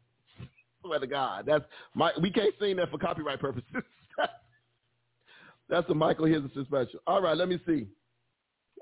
[0.82, 2.12] Swear to God, that's my.
[2.20, 3.70] We can't sing that for copyright purposes.
[5.68, 7.00] that's the Michael Henderson special.
[7.06, 7.86] All right, let me see.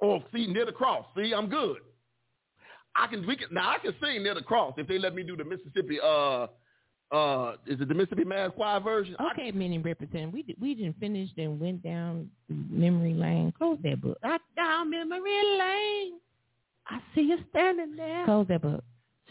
[0.02, 1.06] Oh, see near the cross.
[1.16, 1.78] See, I'm good.
[2.96, 3.26] I can.
[3.26, 3.70] We can now.
[3.70, 5.98] I can sing near the cross if they let me do the Mississippi.
[6.02, 6.46] Uh,
[7.14, 9.14] uh, is it the Mississippi Mass Choir version?
[9.18, 10.32] I- Okay, many represent.
[10.32, 13.52] We we didn't finish and went down memory lane.
[13.56, 14.18] Close that book.
[14.22, 15.20] Right down memory
[15.58, 16.18] lane.
[16.88, 18.24] I see you standing there.
[18.24, 18.84] Close that book.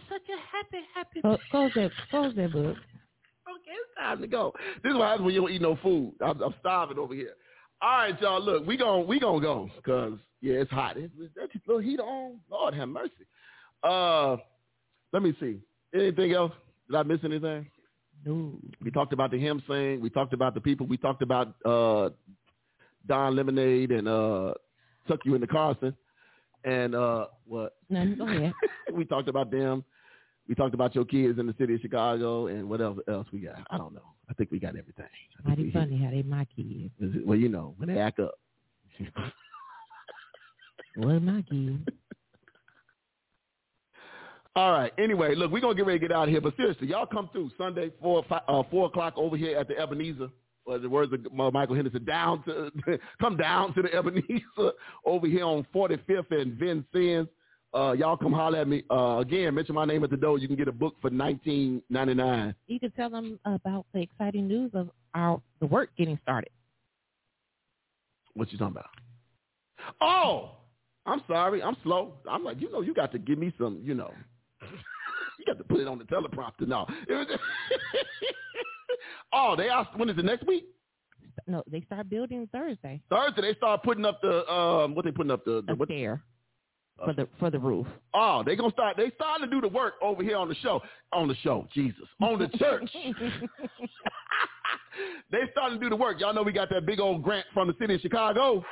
[0.09, 1.21] Such a happy, happy.
[1.21, 1.91] Close, close that.
[2.09, 2.77] Close that book.
[3.49, 4.53] Okay, it's time to go.
[4.81, 6.13] This is what happens when you don't eat no food.
[6.23, 7.33] I'm, I'm starving over here.
[7.81, 8.41] All right, y'all.
[8.41, 10.95] Look, we gon' we gonna go because yeah, it's hot.
[10.95, 12.39] It's, it's, that little heat on.
[12.49, 13.11] Lord have mercy.
[13.83, 14.37] Uh,
[15.11, 15.59] let me see.
[15.93, 16.51] Anything else?
[16.87, 17.67] Did I miss anything?
[18.25, 18.53] No.
[18.83, 19.99] We talked about the hymn sing.
[19.99, 20.85] We talked about the people.
[20.85, 22.09] We talked about uh,
[23.07, 24.53] Don Lemonade and uh,
[25.07, 25.95] Tuck You in the Carson.
[26.63, 27.75] And uh, what?
[27.89, 28.15] None.
[28.17, 28.53] Go ahead.
[28.93, 29.83] we talked about them.
[30.47, 33.39] We talked about your kids in the city of Chicago and what else, else we
[33.39, 33.55] got.
[33.69, 34.15] I don't know.
[34.29, 35.05] I think we got everything.
[35.43, 36.91] Mighty funny how they my kids.
[37.25, 38.35] Well, you know, when they act up.
[40.95, 41.87] What my kids?
[44.55, 44.91] All right.
[44.97, 46.41] Anyway, look, we're gonna get ready to get out of here.
[46.41, 49.79] But seriously, y'all come through Sunday, four fi- uh, four o'clock over here at the
[49.79, 50.27] Ebenezer.
[50.67, 52.71] The words of Michael Henderson, down to
[53.19, 54.73] come down to the Ebenezer
[55.05, 57.27] over here on 45th and Vincennes.
[57.73, 58.83] Uh, y'all come holler at me.
[58.91, 60.37] Uh, again, mention my name at the door.
[60.37, 62.53] You can get a book for 19.99.
[62.67, 66.51] You can tell them about the exciting news of our the work getting started.
[68.33, 68.89] What you talking about?
[70.01, 70.51] Oh,
[71.05, 71.63] I'm sorry.
[71.63, 72.13] I'm slow.
[72.29, 74.13] I'm like, you know, you got to give me some, you know,
[74.61, 76.67] you got to put it on the teleprompter.
[76.67, 76.85] No.
[79.33, 80.65] Oh, they asked when is it next week?
[81.47, 83.01] No, they start building Thursday.
[83.09, 83.41] Thursday.
[83.41, 86.23] They start putting up the um, what they putting up the, the what, stair
[87.03, 87.87] for the for the roof.
[88.13, 88.97] oh they gonna start.
[88.97, 90.81] They starting to do the work over here on the show.
[91.13, 92.89] On the show, Jesus, on the church.
[95.31, 96.19] they starting to do the work.
[96.19, 98.63] Y'all know we got that big old grant from the city of Chicago.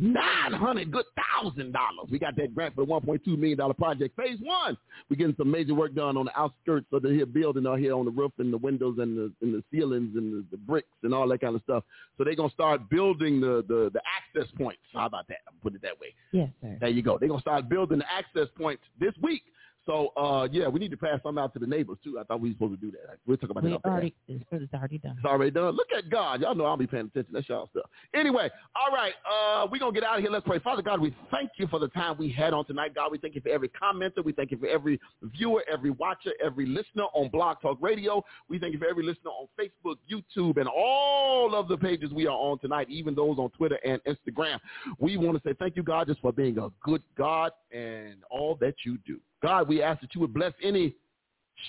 [0.00, 2.08] Nine hundred good thousand dollars.
[2.10, 4.74] We got that grant for the one point two million dollar project, phase one.
[5.10, 7.94] We're getting some major work done on the outskirts of the here building out here
[7.94, 10.88] on the roof and the windows and the and the ceilings and the, the bricks
[11.02, 11.84] and all that kind of stuff.
[12.16, 14.80] So they're gonna start building the, the the access points.
[14.94, 15.38] How about that?
[15.46, 16.14] I'm put it that way.
[16.32, 16.78] yes, sir.
[16.80, 17.18] There you go.
[17.18, 19.42] They're gonna start building the access points this week.
[19.90, 22.16] So uh yeah, we need to pass some out to the neighbors too.
[22.20, 23.18] I thought we were supposed to do that.
[23.26, 23.76] We'll talk about We that.
[23.76, 23.94] off the air.
[23.94, 25.16] already it's, already done.
[25.16, 25.74] It's already done.
[25.74, 26.40] Look at God.
[26.42, 27.32] Y'all know I'll be paying attention.
[27.32, 27.86] That's y'all stuff.
[28.14, 29.14] Anyway, all right.
[29.28, 30.30] Uh, we're going to get out of here.
[30.30, 30.60] Let's pray.
[30.60, 32.94] Father God, we thank you for the time we had on tonight.
[32.94, 34.24] God, we thank you for every commenter.
[34.24, 38.22] We thank you for every viewer, every watcher, every listener on Blog Talk Radio.
[38.48, 42.28] We thank you for every listener on Facebook, YouTube, and all of the pages we
[42.28, 44.58] are on tonight, even those on Twitter and Instagram.
[45.00, 48.56] We want to say thank you, God, just for being a good God and all
[48.60, 49.18] that you do.
[49.42, 50.94] God, we ask that you would bless any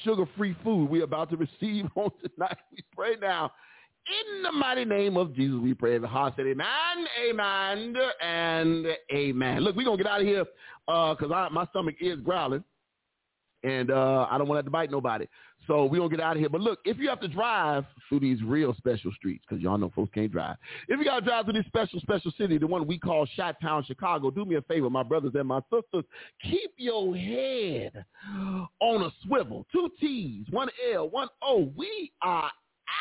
[0.03, 2.57] sugar-free food we're about to receive on tonight.
[2.71, 3.51] We pray now.
[4.07, 5.99] In the mighty name of Jesus, we pray.
[5.99, 6.67] The heart said amen,
[7.29, 9.59] amen, and amen.
[9.59, 10.43] Look, we're going to get out of here
[10.87, 12.63] because my stomach is growling,
[13.63, 15.27] and uh, I don't want to have to bite nobody.
[15.67, 16.49] So going to get out of here.
[16.49, 19.91] But look, if you have to drive through these real special streets, because y'all know
[19.95, 20.57] folks can't drive.
[20.87, 23.85] If you got to drive through this special, special city, the one we call Chi-Town,
[23.85, 26.03] Chicago, do me a favor, my brothers and my sisters,
[26.43, 28.03] keep your head
[28.79, 29.65] on a swivel.
[29.71, 31.71] Two T's, one L, one O.
[31.75, 32.51] We are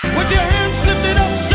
[0.05, 1.50] With your hands